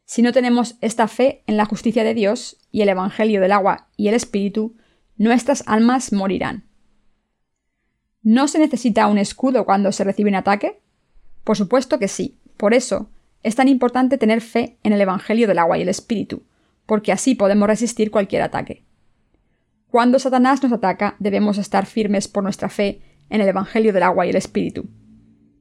Si 0.04 0.22
no 0.22 0.32
tenemos 0.32 0.76
esta 0.80 1.08
fe 1.08 1.42
en 1.46 1.56
la 1.56 1.64
justicia 1.64 2.04
de 2.04 2.14
Dios 2.14 2.58
y 2.70 2.82
el 2.82 2.88
Evangelio 2.88 3.40
del 3.40 3.52
agua 3.52 3.88
y 3.96 4.08
el 4.08 4.14
Espíritu, 4.14 4.76
nuestras 5.16 5.64
almas 5.66 6.12
morirán. 6.12 6.68
¿No 8.22 8.48
se 8.48 8.58
necesita 8.58 9.06
un 9.06 9.18
escudo 9.18 9.64
cuando 9.64 9.92
se 9.92 10.04
recibe 10.04 10.30
un 10.30 10.36
ataque? 10.36 10.80
Por 11.44 11.56
supuesto 11.56 11.98
que 11.98 12.08
sí. 12.08 12.38
Por 12.56 12.74
eso 12.74 13.10
es 13.42 13.54
tan 13.54 13.68
importante 13.68 14.18
tener 14.18 14.40
fe 14.40 14.78
en 14.82 14.92
el 14.92 15.00
Evangelio 15.00 15.46
del 15.46 15.58
agua 15.58 15.78
y 15.78 15.82
el 15.82 15.88
Espíritu, 15.88 16.42
porque 16.86 17.12
así 17.12 17.34
podemos 17.34 17.68
resistir 17.68 18.10
cualquier 18.10 18.42
ataque. 18.42 18.84
Cuando 19.94 20.18
Satanás 20.18 20.60
nos 20.60 20.72
ataca, 20.72 21.14
debemos 21.20 21.56
estar 21.56 21.86
firmes 21.86 22.26
por 22.26 22.42
nuestra 22.42 22.68
fe 22.68 23.00
en 23.30 23.40
el 23.40 23.46
Evangelio 23.46 23.92
del 23.92 24.02
agua 24.02 24.26
y 24.26 24.30
el 24.30 24.34
Espíritu. 24.34 24.88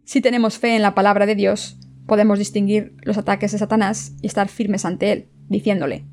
Si 0.05 0.21
tenemos 0.21 0.57
fe 0.57 0.75
en 0.75 0.81
la 0.81 0.95
palabra 0.95 1.27
de 1.27 1.36
Dios, 1.36 1.77
podemos 2.07 2.39
distinguir 2.39 2.97
los 3.03 3.19
ataques 3.19 3.51
de 3.51 3.59
Satanás 3.59 4.13
y 4.23 4.25
estar 4.25 4.47
firmes 4.49 4.86
ante 4.86 5.11
él, 5.11 5.29
diciéndole 5.49 6.05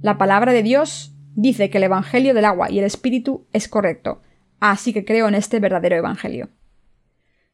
La 0.00 0.16
palabra 0.16 0.52
de 0.52 0.62
Dios 0.62 1.12
dice 1.34 1.70
que 1.70 1.78
el 1.78 1.82
Evangelio 1.82 2.34
del 2.34 2.44
agua 2.44 2.70
y 2.70 2.78
el 2.78 2.84
Espíritu 2.84 3.48
es 3.52 3.66
correcto, 3.66 4.22
así 4.60 4.92
que 4.92 5.04
creo 5.04 5.26
en 5.26 5.34
este 5.34 5.58
verdadero 5.58 5.96
Evangelio. 5.96 6.50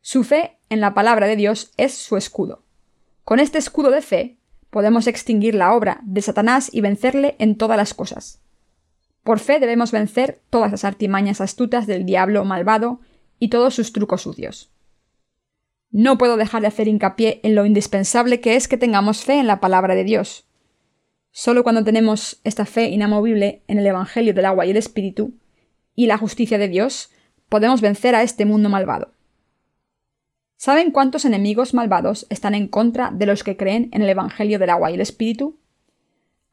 Su 0.03 0.24
fe 0.24 0.59
en 0.68 0.82
la 0.82 0.92
palabra 0.92 1.26
de 1.26 1.36
Dios 1.36 1.72
es 1.78 1.94
su 1.94 2.18
escudo. 2.18 2.66
Con 3.24 3.40
este 3.40 3.57
escudo 3.57 3.90
de 3.90 4.03
fe 4.03 4.36
podemos 4.68 5.07
extinguir 5.07 5.55
la 5.55 5.72
obra 5.72 6.01
de 6.05 6.20
Satanás 6.20 6.68
y 6.70 6.82
vencerle 6.82 7.34
en 7.38 7.57
todas 7.57 7.78
las 7.78 7.94
cosas. 7.94 8.42
Por 9.27 9.41
fe 9.41 9.59
debemos 9.59 9.91
vencer 9.91 10.41
todas 10.51 10.70
las 10.70 10.85
artimañas 10.85 11.41
astutas 11.41 11.89
del 11.89 12.07
diablo 12.07 12.45
malvado 12.45 13.01
y 13.41 13.49
todos 13.49 13.74
sus 13.74 13.93
trucos 13.93 14.22
sucios. 14.22 14.70
No 15.91 16.16
puedo 16.16 16.37
dejar 16.37 16.61
de 16.61 16.68
hacer 16.68 16.87
hincapié 16.87 17.41
en 17.43 17.57
lo 17.57 17.66
indispensable 17.66 18.41
que 18.41 18.55
es 18.55 18.68
que 18.68 18.79
tengamos 18.79 19.24
fe 19.24 19.41
en 19.41 19.49
la 19.49 19.59
palabra 19.59 19.97
de 19.97 20.05
Dios. 20.05 20.47
Solo 21.33 21.64
cuando 21.64 21.83
tenemos 21.83 22.41
esta 22.45 22.66
fe 22.66 22.91
inamovible 22.91 23.64
en 23.66 23.81
el 23.81 23.87
Evangelio 23.89 24.33
del 24.33 24.45
agua 24.45 24.64
y 24.64 24.70
el 24.70 24.77
Espíritu 24.77 25.35
y 25.97 26.07
la 26.07 26.18
justicia 26.18 26.57
de 26.57 26.68
Dios, 26.68 27.11
podemos 27.49 27.81
vencer 27.81 28.14
a 28.14 28.22
este 28.22 28.45
mundo 28.45 28.68
malvado. 28.68 29.11
¿Saben 30.57 30.93
cuántos 30.93 31.24
enemigos 31.24 31.74
malvados 31.74 32.29
están 32.31 32.55
en 32.55 32.68
contra 32.68 33.11
de 33.11 33.27
los 33.27 33.43
que 33.43 33.57
creen 33.57 33.89
en 33.91 34.03
el 34.03 34.09
Evangelio 34.09 34.61
del 34.61 34.70
agua 34.70 34.93
y 34.93 34.95
el 34.95 35.01
Espíritu? 35.01 35.59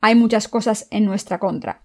Hay 0.02 0.16
muchas 0.16 0.48
cosas 0.48 0.88
en 0.90 1.06
nuestra 1.06 1.38
contra. 1.38 1.84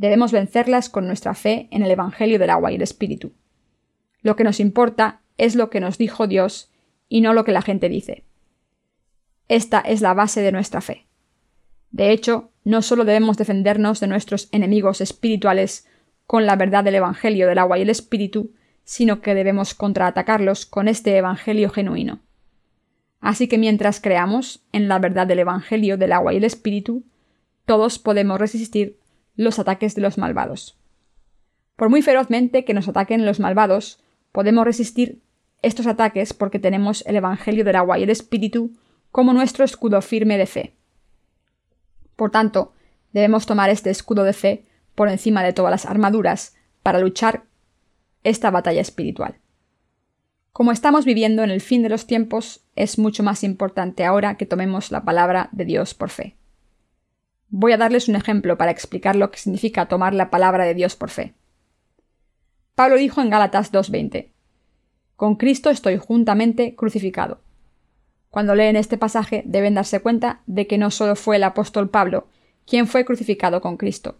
Debemos 0.00 0.32
vencerlas 0.32 0.88
con 0.88 1.06
nuestra 1.06 1.34
fe 1.34 1.68
en 1.70 1.82
el 1.82 1.90
Evangelio 1.90 2.38
del 2.38 2.48
agua 2.48 2.72
y 2.72 2.76
el 2.76 2.80
Espíritu. 2.80 3.34
Lo 4.22 4.34
que 4.34 4.44
nos 4.44 4.58
importa 4.58 5.20
es 5.36 5.56
lo 5.56 5.68
que 5.68 5.78
nos 5.78 5.98
dijo 5.98 6.26
Dios 6.26 6.70
y 7.10 7.20
no 7.20 7.34
lo 7.34 7.44
que 7.44 7.52
la 7.52 7.60
gente 7.60 7.90
dice. 7.90 8.24
Esta 9.46 9.78
es 9.80 10.00
la 10.00 10.14
base 10.14 10.40
de 10.40 10.52
nuestra 10.52 10.80
fe. 10.80 11.04
De 11.90 12.12
hecho, 12.12 12.48
no 12.64 12.80
solo 12.80 13.04
debemos 13.04 13.36
defendernos 13.36 14.00
de 14.00 14.06
nuestros 14.06 14.48
enemigos 14.52 15.02
espirituales 15.02 15.86
con 16.26 16.46
la 16.46 16.56
verdad 16.56 16.82
del 16.82 16.94
Evangelio 16.94 17.46
del 17.46 17.58
agua 17.58 17.78
y 17.78 17.82
el 17.82 17.90
Espíritu, 17.90 18.54
sino 18.84 19.20
que 19.20 19.34
debemos 19.34 19.74
contraatacarlos 19.74 20.64
con 20.64 20.88
este 20.88 21.14
Evangelio 21.14 21.68
genuino. 21.68 22.20
Así 23.20 23.48
que 23.48 23.58
mientras 23.58 24.00
creamos 24.00 24.64
en 24.72 24.88
la 24.88 24.98
verdad 24.98 25.26
del 25.26 25.40
Evangelio 25.40 25.98
del 25.98 26.12
agua 26.12 26.32
y 26.32 26.38
el 26.38 26.44
Espíritu, 26.44 27.04
todos 27.66 27.98
podemos 27.98 28.40
resistir 28.40 28.99
los 29.40 29.58
ataques 29.58 29.94
de 29.94 30.02
los 30.02 30.18
malvados. 30.18 30.78
Por 31.76 31.88
muy 31.88 32.02
ferozmente 32.02 32.66
que 32.66 32.74
nos 32.74 32.88
ataquen 32.88 33.24
los 33.24 33.40
malvados, 33.40 33.98
podemos 34.32 34.66
resistir 34.66 35.22
estos 35.62 35.86
ataques 35.86 36.34
porque 36.34 36.58
tenemos 36.58 37.02
el 37.06 37.16
Evangelio 37.16 37.64
del 37.64 37.76
agua 37.76 37.98
y 37.98 38.02
el 38.02 38.10
Espíritu 38.10 38.72
como 39.10 39.32
nuestro 39.32 39.64
escudo 39.64 40.02
firme 40.02 40.36
de 40.36 40.44
fe. 40.44 40.74
Por 42.16 42.30
tanto, 42.30 42.74
debemos 43.12 43.46
tomar 43.46 43.70
este 43.70 43.88
escudo 43.88 44.24
de 44.24 44.34
fe 44.34 44.66
por 44.94 45.08
encima 45.08 45.42
de 45.42 45.54
todas 45.54 45.70
las 45.70 45.86
armaduras, 45.86 46.54
para 46.82 46.98
luchar 46.98 47.44
esta 48.24 48.50
batalla 48.50 48.82
espiritual. 48.82 49.38
Como 50.52 50.72
estamos 50.72 51.06
viviendo 51.06 51.42
en 51.42 51.50
el 51.50 51.62
fin 51.62 51.82
de 51.82 51.88
los 51.88 52.06
tiempos, 52.06 52.66
es 52.76 52.98
mucho 52.98 53.22
más 53.22 53.42
importante 53.42 54.04
ahora 54.04 54.36
que 54.36 54.44
tomemos 54.44 54.90
la 54.90 55.02
palabra 55.04 55.48
de 55.52 55.64
Dios 55.64 55.94
por 55.94 56.10
fe. 56.10 56.36
Voy 57.50 57.72
a 57.72 57.76
darles 57.76 58.08
un 58.08 58.14
ejemplo 58.14 58.56
para 58.56 58.70
explicar 58.70 59.16
lo 59.16 59.30
que 59.30 59.38
significa 59.38 59.86
tomar 59.86 60.14
la 60.14 60.30
palabra 60.30 60.64
de 60.64 60.74
Dios 60.74 60.94
por 60.94 61.10
fe. 61.10 61.34
Pablo 62.76 62.96
dijo 62.96 63.20
en 63.20 63.28
Gálatas 63.28 63.72
2.20, 63.72 64.30
Con 65.16 65.34
Cristo 65.34 65.70
estoy 65.70 65.98
juntamente 65.98 66.76
crucificado. 66.76 67.40
Cuando 68.30 68.54
leen 68.54 68.76
este 68.76 68.96
pasaje 68.96 69.42
deben 69.44 69.74
darse 69.74 70.00
cuenta 70.00 70.42
de 70.46 70.68
que 70.68 70.78
no 70.78 70.92
solo 70.92 71.16
fue 71.16 71.36
el 71.36 71.44
apóstol 71.44 71.90
Pablo 71.90 72.28
quien 72.66 72.86
fue 72.86 73.04
crucificado 73.04 73.60
con 73.60 73.76
Cristo. 73.76 74.18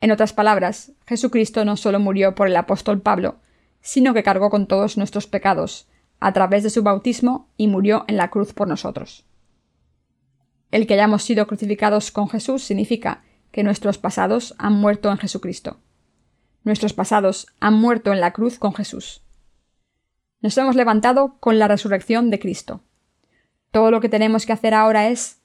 En 0.00 0.12
otras 0.12 0.32
palabras, 0.32 0.92
Jesucristo 1.06 1.64
no 1.64 1.76
solo 1.76 1.98
murió 1.98 2.36
por 2.36 2.46
el 2.46 2.56
apóstol 2.56 3.00
Pablo, 3.00 3.36
sino 3.80 4.14
que 4.14 4.22
cargó 4.22 4.48
con 4.48 4.68
todos 4.68 4.96
nuestros 4.96 5.26
pecados, 5.26 5.88
a 6.20 6.32
través 6.32 6.62
de 6.62 6.70
su 6.70 6.84
bautismo, 6.84 7.48
y 7.56 7.66
murió 7.66 8.04
en 8.06 8.16
la 8.16 8.30
cruz 8.30 8.52
por 8.52 8.68
nosotros. 8.68 9.24
El 10.72 10.86
que 10.86 10.94
hayamos 10.94 11.22
sido 11.22 11.46
crucificados 11.46 12.10
con 12.10 12.30
Jesús 12.30 12.64
significa 12.64 13.22
que 13.52 13.62
nuestros 13.62 13.98
pasados 13.98 14.54
han 14.58 14.72
muerto 14.72 15.10
en 15.10 15.18
Jesucristo. 15.18 15.78
Nuestros 16.64 16.94
pasados 16.94 17.46
han 17.60 17.74
muerto 17.74 18.10
en 18.10 18.20
la 18.20 18.32
cruz 18.32 18.58
con 18.58 18.72
Jesús. 18.74 19.22
Nos 20.40 20.56
hemos 20.56 20.74
levantado 20.74 21.36
con 21.40 21.58
la 21.58 21.68
resurrección 21.68 22.30
de 22.30 22.38
Cristo. 22.38 22.82
Todo 23.70 23.90
lo 23.90 24.00
que 24.00 24.08
tenemos 24.08 24.46
que 24.46 24.54
hacer 24.54 24.72
ahora 24.72 25.08
es 25.08 25.42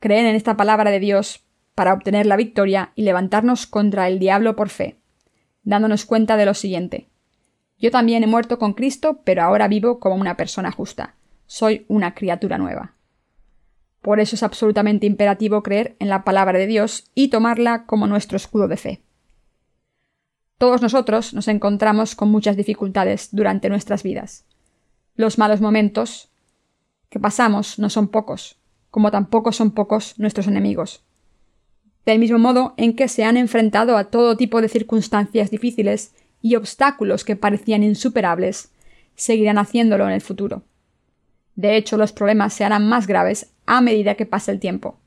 creer 0.00 0.24
en 0.24 0.34
esta 0.34 0.56
palabra 0.56 0.90
de 0.90 1.00
Dios 1.00 1.44
para 1.74 1.92
obtener 1.92 2.24
la 2.24 2.36
victoria 2.36 2.92
y 2.94 3.02
levantarnos 3.02 3.66
contra 3.66 4.08
el 4.08 4.18
diablo 4.18 4.56
por 4.56 4.70
fe, 4.70 4.98
dándonos 5.62 6.06
cuenta 6.06 6.38
de 6.38 6.46
lo 6.46 6.54
siguiente. 6.54 7.10
Yo 7.78 7.90
también 7.90 8.24
he 8.24 8.26
muerto 8.26 8.58
con 8.58 8.72
Cristo, 8.72 9.20
pero 9.24 9.42
ahora 9.42 9.68
vivo 9.68 10.00
como 10.00 10.16
una 10.16 10.38
persona 10.38 10.72
justa. 10.72 11.16
Soy 11.46 11.84
una 11.88 12.14
criatura 12.14 12.56
nueva. 12.56 12.97
Por 14.02 14.20
eso 14.20 14.36
es 14.36 14.42
absolutamente 14.42 15.06
imperativo 15.06 15.62
creer 15.62 15.96
en 15.98 16.08
la 16.08 16.24
palabra 16.24 16.58
de 16.58 16.66
Dios 16.66 17.10
y 17.14 17.28
tomarla 17.28 17.84
como 17.86 18.06
nuestro 18.06 18.36
escudo 18.36 18.68
de 18.68 18.76
fe. 18.76 19.02
Todos 20.58 20.82
nosotros 20.82 21.34
nos 21.34 21.46
encontramos 21.48 22.14
con 22.14 22.30
muchas 22.30 22.56
dificultades 22.56 23.28
durante 23.32 23.68
nuestras 23.68 24.02
vidas. 24.02 24.44
Los 25.14 25.38
malos 25.38 25.60
momentos 25.60 26.30
que 27.10 27.20
pasamos 27.20 27.78
no 27.78 27.90
son 27.90 28.08
pocos, 28.08 28.56
como 28.90 29.10
tampoco 29.10 29.52
son 29.52 29.70
pocos 29.70 30.18
nuestros 30.18 30.46
enemigos. 30.46 31.04
Del 32.04 32.18
mismo 32.18 32.38
modo 32.38 32.74
en 32.76 32.96
que 32.96 33.08
se 33.08 33.24
han 33.24 33.36
enfrentado 33.36 33.96
a 33.96 34.04
todo 34.04 34.36
tipo 34.36 34.60
de 34.60 34.68
circunstancias 34.68 35.50
difíciles 35.50 36.14
y 36.40 36.56
obstáculos 36.56 37.24
que 37.24 37.36
parecían 37.36 37.82
insuperables, 37.82 38.72
seguirán 39.14 39.58
haciéndolo 39.58 40.06
en 40.06 40.12
el 40.12 40.20
futuro. 40.20 40.62
De 41.58 41.76
hecho, 41.76 41.98
los 41.98 42.12
problemas 42.12 42.54
se 42.54 42.64
harán 42.64 42.88
más 42.88 43.06
graves 43.06 43.52
a 43.66 43.80
medida 43.80 44.14
que 44.14 44.24
pase 44.24 44.52
el 44.52 44.60
tiempo. 44.60 44.98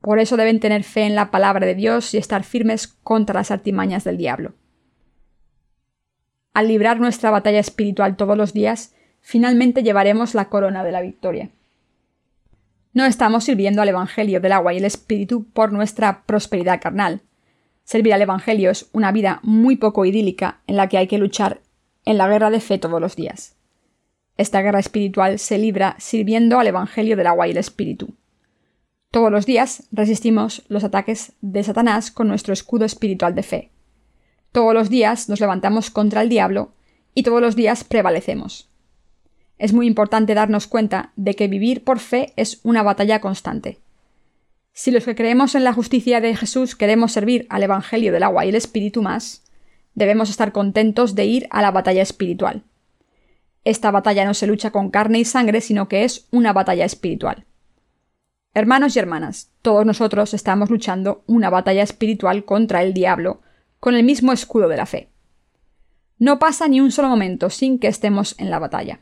Por 0.00 0.18
eso 0.18 0.36
deben 0.36 0.60
tener 0.60 0.84
fe 0.84 1.02
en 1.02 1.14
la 1.14 1.30
palabra 1.30 1.66
de 1.66 1.74
Dios 1.74 2.14
y 2.14 2.18
estar 2.18 2.44
firmes 2.44 2.86
contra 2.86 3.40
las 3.40 3.50
artimañas 3.50 4.04
del 4.04 4.16
diablo. 4.16 4.54
Al 6.54 6.68
librar 6.68 7.00
nuestra 7.00 7.30
batalla 7.30 7.58
espiritual 7.58 8.16
todos 8.16 8.38
los 8.38 8.52
días, 8.52 8.94
finalmente 9.20 9.82
llevaremos 9.82 10.34
la 10.34 10.48
corona 10.48 10.84
de 10.84 10.92
la 10.92 11.02
victoria. 11.02 11.50
No 12.94 13.04
estamos 13.04 13.44
sirviendo 13.44 13.82
al 13.82 13.88
Evangelio 13.88 14.40
del 14.40 14.52
agua 14.52 14.72
y 14.72 14.78
el 14.78 14.84
Espíritu 14.84 15.44
por 15.52 15.72
nuestra 15.72 16.22
prosperidad 16.24 16.80
carnal, 16.80 17.20
Servir 17.86 18.14
al 18.14 18.22
Evangelio 18.22 18.72
es 18.72 18.88
una 18.92 19.12
vida 19.12 19.38
muy 19.44 19.76
poco 19.76 20.04
idílica 20.04 20.58
en 20.66 20.74
la 20.74 20.88
que 20.88 20.98
hay 20.98 21.06
que 21.06 21.18
luchar 21.18 21.60
en 22.04 22.18
la 22.18 22.26
guerra 22.26 22.50
de 22.50 22.58
fe 22.58 22.78
todos 22.78 23.00
los 23.00 23.14
días. 23.14 23.54
Esta 24.36 24.60
guerra 24.60 24.80
espiritual 24.80 25.38
se 25.38 25.58
libra 25.58 25.96
sirviendo 25.98 26.58
al 26.58 26.66
Evangelio 26.66 27.16
del 27.16 27.26
agua 27.26 27.48
y 27.48 27.52
el 27.52 27.56
Espíritu. 27.56 28.14
Todos 29.10 29.32
los 29.32 29.46
días 29.46 29.84
resistimos 29.92 30.62
los 30.68 30.84
ataques 30.84 31.32
de 31.40 31.62
Satanás 31.62 32.10
con 32.10 32.28
nuestro 32.28 32.52
escudo 32.52 32.84
espiritual 32.84 33.34
de 33.34 33.42
fe. 33.42 33.70
Todos 34.52 34.74
los 34.74 34.90
días 34.90 35.28
nos 35.28 35.40
levantamos 35.40 35.90
contra 35.90 36.22
el 36.22 36.28
diablo 36.28 36.72
y 37.14 37.22
todos 37.22 37.40
los 37.40 37.56
días 37.56 37.84
prevalecemos. 37.84 38.68
Es 39.58 39.72
muy 39.72 39.86
importante 39.86 40.34
darnos 40.34 40.66
cuenta 40.66 41.12
de 41.16 41.34
que 41.34 41.48
vivir 41.48 41.82
por 41.82 41.98
fe 41.98 42.34
es 42.36 42.60
una 42.62 42.82
batalla 42.82 43.20
constante. 43.20 43.78
Si 44.74 44.90
los 44.90 45.06
que 45.06 45.14
creemos 45.14 45.54
en 45.54 45.64
la 45.64 45.72
justicia 45.72 46.20
de 46.20 46.36
Jesús 46.36 46.76
queremos 46.76 47.12
servir 47.12 47.46
al 47.48 47.62
Evangelio 47.62 48.12
del 48.12 48.22
agua 48.22 48.44
y 48.44 48.50
el 48.50 48.54
Espíritu 48.54 49.00
más, 49.00 49.44
debemos 49.94 50.28
estar 50.28 50.52
contentos 50.52 51.14
de 51.14 51.24
ir 51.24 51.46
a 51.50 51.62
la 51.62 51.70
batalla 51.70 52.02
espiritual. 52.02 52.62
Esta 53.66 53.90
batalla 53.90 54.24
no 54.24 54.32
se 54.32 54.46
lucha 54.46 54.70
con 54.70 54.90
carne 54.90 55.18
y 55.18 55.24
sangre, 55.24 55.60
sino 55.60 55.88
que 55.88 56.04
es 56.04 56.28
una 56.30 56.52
batalla 56.52 56.84
espiritual. 56.84 57.46
Hermanos 58.54 58.94
y 58.94 59.00
hermanas, 59.00 59.50
todos 59.60 59.84
nosotros 59.84 60.34
estamos 60.34 60.70
luchando 60.70 61.24
una 61.26 61.50
batalla 61.50 61.82
espiritual 61.82 62.44
contra 62.44 62.84
el 62.84 62.94
diablo, 62.94 63.40
con 63.80 63.96
el 63.96 64.04
mismo 64.04 64.32
escudo 64.32 64.68
de 64.68 64.76
la 64.76 64.86
fe. 64.86 65.10
No 66.16 66.38
pasa 66.38 66.68
ni 66.68 66.80
un 66.80 66.92
solo 66.92 67.08
momento 67.08 67.50
sin 67.50 67.80
que 67.80 67.88
estemos 67.88 68.36
en 68.38 68.50
la 68.50 68.60
batalla. 68.60 69.00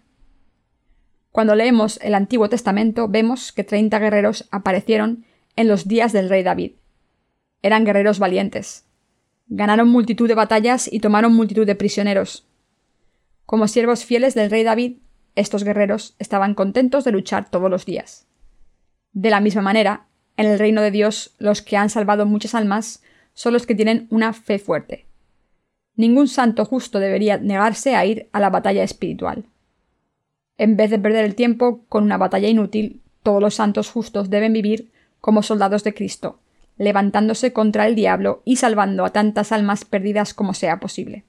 Cuando 1.30 1.54
leemos 1.54 2.00
el 2.00 2.14
Antiguo 2.14 2.48
Testamento 2.48 3.06
vemos 3.06 3.52
que 3.52 3.64
treinta 3.64 3.98
guerreros 3.98 4.48
aparecieron 4.50 5.26
en 5.56 5.68
los 5.68 5.88
días 5.88 6.14
del 6.14 6.30
rey 6.30 6.42
David. 6.42 6.72
Eran 7.60 7.84
guerreros 7.84 8.18
valientes. 8.18 8.86
Ganaron 9.46 9.90
multitud 9.90 10.26
de 10.26 10.34
batallas 10.34 10.90
y 10.90 11.00
tomaron 11.00 11.34
multitud 11.34 11.66
de 11.66 11.74
prisioneros. 11.74 12.46
Como 13.46 13.68
siervos 13.68 14.04
fieles 14.04 14.34
del 14.34 14.50
rey 14.50 14.64
David, 14.64 14.98
estos 15.34 15.64
guerreros 15.64 16.14
estaban 16.18 16.54
contentos 16.54 17.04
de 17.04 17.12
luchar 17.12 17.50
todos 17.50 17.70
los 17.70 17.84
días. 17.84 18.26
De 19.12 19.30
la 19.30 19.40
misma 19.40 19.62
manera, 19.62 20.06
en 20.36 20.46
el 20.46 20.58
reino 20.58 20.82
de 20.82 20.90
Dios, 20.90 21.34
los 21.38 21.62
que 21.62 21.76
han 21.76 21.90
salvado 21.90 22.26
muchas 22.26 22.54
almas 22.54 23.02
son 23.34 23.52
los 23.52 23.66
que 23.66 23.74
tienen 23.74 24.06
una 24.10 24.32
fe 24.32 24.58
fuerte. 24.58 25.06
Ningún 25.96 26.28
santo 26.28 26.64
justo 26.64 26.98
debería 26.98 27.38
negarse 27.38 27.94
a 27.94 28.04
ir 28.04 28.28
a 28.32 28.40
la 28.40 28.50
batalla 28.50 28.82
espiritual. 28.82 29.44
En 30.56 30.76
vez 30.76 30.90
de 30.90 30.98
perder 30.98 31.24
el 31.24 31.34
tiempo 31.34 31.84
con 31.88 32.04
una 32.04 32.16
batalla 32.16 32.48
inútil, 32.48 33.02
todos 33.22 33.40
los 33.40 33.54
santos 33.54 33.90
justos 33.90 34.30
deben 34.30 34.52
vivir 34.52 34.92
como 35.20 35.42
soldados 35.42 35.84
de 35.84 35.94
Cristo, 35.94 36.40
levantándose 36.76 37.52
contra 37.52 37.86
el 37.86 37.94
diablo 37.94 38.42
y 38.44 38.56
salvando 38.56 39.04
a 39.04 39.10
tantas 39.10 39.52
almas 39.52 39.84
perdidas 39.84 40.34
como 40.34 40.54
sea 40.54 40.80
posible. 40.80 41.24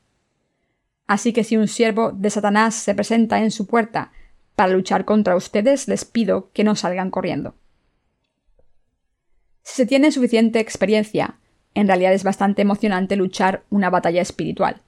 Así 1.07 1.33
que 1.33 1.43
si 1.43 1.57
un 1.57 1.67
siervo 1.67 2.11
de 2.11 2.29
Satanás 2.29 2.75
se 2.75 2.95
presenta 2.95 3.39
en 3.39 3.51
su 3.51 3.67
puerta 3.67 4.11
para 4.55 4.73
luchar 4.73 5.05
contra 5.05 5.35
ustedes, 5.35 5.87
les 5.87 6.05
pido 6.05 6.49
que 6.53 6.63
no 6.63 6.75
salgan 6.75 7.11
corriendo. 7.11 7.55
Si 9.63 9.75
se 9.75 9.85
tiene 9.85 10.11
suficiente 10.11 10.59
experiencia, 10.59 11.39
en 11.73 11.87
realidad 11.87 12.13
es 12.13 12.23
bastante 12.23 12.61
emocionante 12.61 13.15
luchar 13.15 13.63
una 13.69 13.89
batalla 13.89 14.21
espiritual. 14.21 14.81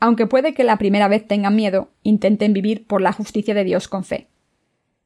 Aunque 0.00 0.26
puede 0.26 0.54
que 0.54 0.64
la 0.64 0.76
primera 0.76 1.08
vez 1.08 1.26
tengan 1.26 1.56
miedo, 1.56 1.90
intenten 2.02 2.52
vivir 2.52 2.86
por 2.86 3.00
la 3.00 3.12
justicia 3.12 3.54
de 3.54 3.64
Dios 3.64 3.88
con 3.88 4.04
fe. 4.04 4.28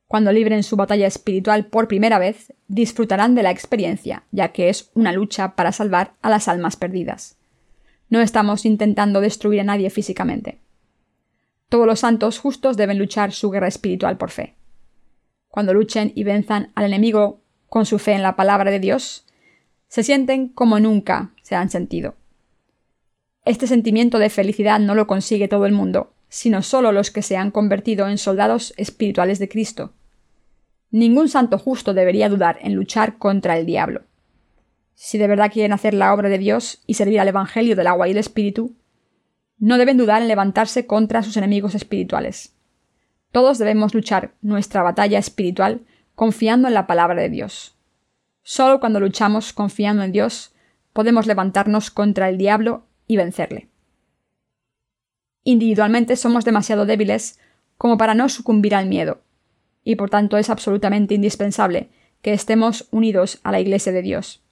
Cuando 0.09 0.33
libren 0.33 0.63
su 0.63 0.77
batalla 0.77 1.07
espiritual 1.07 1.67
por 1.67 1.87
primera 1.87 2.19
vez, 2.19 2.53
disfrutarán 2.67 3.35
de 3.35 3.43
la 3.43 3.51
experiencia, 3.51 4.25
ya 4.33 4.49
que 4.49 4.69
es 4.69 4.91
una 4.95 5.13
lucha 5.13 5.55
para 5.55 5.73
salvar 5.73 6.15
a 6.23 6.31
las 6.31 6.49
almas 6.49 6.77
perdidas. 6.77 7.38
No 8.09 8.21
estamos 8.21 8.65
intentando 8.65 9.21
destruir 9.21 9.61
a 9.61 9.65
nadie 9.65 9.91
físicamente. 9.91 10.59
Todos 11.69 11.87
los 11.87 12.01
santos 12.01 12.39
justos 12.39 12.77
deben 12.77 12.99
luchar 12.99 13.33
su 13.33 13.51
guerra 13.51 13.69
espiritual 13.69 14.17
por 14.17 14.31
fe. 14.31 14.55
Cuando 15.49 15.75
luchen 15.75 16.13
y 16.15 16.25
venzan 16.25 16.73
al 16.75 16.85
enemigo 16.85 17.41
con 17.69 17.85
su 17.85 17.99
fe 17.99 18.13
en 18.13 18.23
la 18.23 18.37
palabra 18.37 18.71
de 18.71 18.81
Dios, 18.81 19.27
se 19.89 20.03
sienten 20.03 20.49
como 20.49 20.81
nunca 20.81 21.33
se 21.43 21.55
han 21.55 21.71
sentido. 21.71 22.15
Este 23.45 23.67
sentimiento 23.67 24.19
de 24.19 24.31
felicidad 24.31 24.81
no 24.81 24.95
lo 24.95 25.07
consigue 25.07 25.49
todo 25.49 25.67
el 25.67 25.73
mundo, 25.73 26.13
sino 26.29 26.63
solo 26.63 26.93
los 26.93 27.11
que 27.11 27.23
se 27.23 27.37
han 27.37 27.51
convertido 27.51 28.09
en 28.09 28.19
soldados 28.19 28.75
espirituales 28.77 29.39
de 29.39 29.49
Cristo, 29.49 29.93
Ningún 30.91 31.29
santo 31.29 31.59
justo 31.59 31.93
debería 31.93 32.31
dudar 32.31 32.59
en 32.63 32.75
luchar 32.75 33.19
contra 33.19 33.59
el 33.59 33.67
diablo. 33.67 34.03
Si 35.01 35.17
de 35.17 35.29
verdad 35.29 35.53
quieren 35.53 35.73
hacer 35.73 35.95
la 35.95 36.13
obra 36.13 36.29
de 36.29 36.39
Dios 36.39 36.83
y 36.85 36.95
servir 36.95 37.21
al 37.21 37.29
Evangelio 37.29 37.77
del 37.77 37.87
agua 37.87 38.09
y 38.09 38.11
el 38.11 38.17
Espíritu, 38.17 38.75
no 39.57 39.79
deben 39.79 39.97
dudar 39.97 40.21
en 40.23 40.27
levantarse 40.27 40.89
contra 40.89 41.23
sus 41.23 41.37
enemigos 41.37 41.77
espirituales. 41.77 42.57
Todos 43.31 43.59
debemos 43.59 43.95
luchar 43.95 44.35
nuestra 44.43 44.83
batalla 44.83 45.21
espiritual 45.21 45.83
confiando 46.17 46.67
en 46.67 46.75
la 46.75 46.89
palabra 46.89 47.23
de 47.23 47.29
Dios. 47.29 47.77
Solo 48.43 48.81
cuando 48.81 48.99
luchamos 48.99 49.53
confiando 49.53 50.03
en 50.03 50.11
Dios 50.11 50.53
podemos 50.93 51.29
levantarnos 51.29 51.93
contra 51.93 52.29
el 52.29 52.37
diablo 52.37 52.83
y 53.07 53.19
vencerle. 53.19 53.69
Individualmente 55.45 56.17
somos 56.17 56.45
demasiado 56.45 56.87
débiles 56.87 57.39
como 57.77 57.99
para 57.99 58.15
no 58.15 58.29
sucumbir 58.29 58.75
al 58.75 58.89
miedo, 58.89 59.21
y 59.85 59.95
por 59.95 60.11
tanto 60.11 60.39
es 60.39 60.51
absolutamente 60.51 61.15
indispensable 61.15 61.89
que 62.21 62.33
estemos 62.33 62.89
unidos 62.91 63.39
a 63.45 63.53
la 63.53 63.61
Iglesia 63.61 63.93
de 63.93 64.03
Dios, 64.03 64.43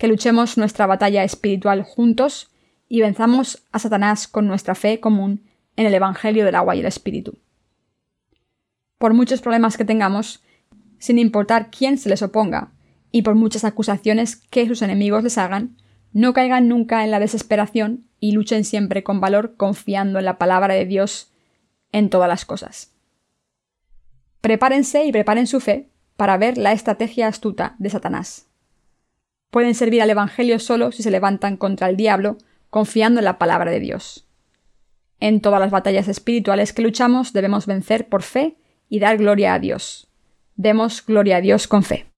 que 0.00 0.08
luchemos 0.08 0.56
nuestra 0.56 0.86
batalla 0.86 1.24
espiritual 1.24 1.82
juntos 1.82 2.50
y 2.88 3.02
venzamos 3.02 3.66
a 3.70 3.78
Satanás 3.78 4.28
con 4.28 4.46
nuestra 4.46 4.74
fe 4.74 4.98
común 4.98 5.42
en 5.76 5.86
el 5.86 5.92
Evangelio 5.92 6.46
del 6.46 6.54
agua 6.54 6.74
y 6.74 6.80
el 6.80 6.86
Espíritu. 6.86 7.36
Por 8.96 9.12
muchos 9.12 9.42
problemas 9.42 9.76
que 9.76 9.84
tengamos, 9.84 10.42
sin 10.98 11.18
importar 11.18 11.70
quién 11.70 11.98
se 11.98 12.08
les 12.08 12.22
oponga, 12.22 12.72
y 13.12 13.20
por 13.20 13.34
muchas 13.34 13.64
acusaciones 13.64 14.36
que 14.36 14.66
sus 14.66 14.80
enemigos 14.80 15.22
les 15.22 15.36
hagan, 15.36 15.76
no 16.14 16.32
caigan 16.32 16.66
nunca 16.66 17.04
en 17.04 17.10
la 17.10 17.20
desesperación 17.20 18.06
y 18.20 18.32
luchen 18.32 18.64
siempre 18.64 19.02
con 19.02 19.20
valor 19.20 19.54
confiando 19.58 20.18
en 20.18 20.24
la 20.24 20.38
palabra 20.38 20.72
de 20.72 20.86
Dios 20.86 21.30
en 21.92 22.08
todas 22.08 22.28
las 22.28 22.46
cosas. 22.46 22.94
Prepárense 24.40 25.04
y 25.04 25.12
preparen 25.12 25.46
su 25.46 25.60
fe 25.60 25.90
para 26.16 26.38
ver 26.38 26.56
la 26.56 26.72
estrategia 26.72 27.28
astuta 27.28 27.76
de 27.78 27.90
Satanás. 27.90 28.49
Pueden 29.50 29.74
servir 29.74 30.02
al 30.02 30.10
Evangelio 30.10 30.58
solo 30.58 30.92
si 30.92 31.02
se 31.02 31.10
levantan 31.10 31.56
contra 31.56 31.88
el 31.88 31.96
diablo 31.96 32.38
confiando 32.70 33.20
en 33.20 33.24
la 33.24 33.38
palabra 33.38 33.70
de 33.70 33.80
Dios. 33.80 34.26
En 35.18 35.40
todas 35.40 35.60
las 35.60 35.70
batallas 35.70 36.08
espirituales 36.08 36.72
que 36.72 36.82
luchamos 36.82 37.32
debemos 37.32 37.66
vencer 37.66 38.08
por 38.08 38.22
fe 38.22 38.56
y 38.88 39.00
dar 39.00 39.18
gloria 39.18 39.54
a 39.54 39.58
Dios. 39.58 40.08
Demos 40.56 41.04
gloria 41.04 41.36
a 41.36 41.40
Dios 41.40 41.68
con 41.68 41.82
fe. 41.82 42.09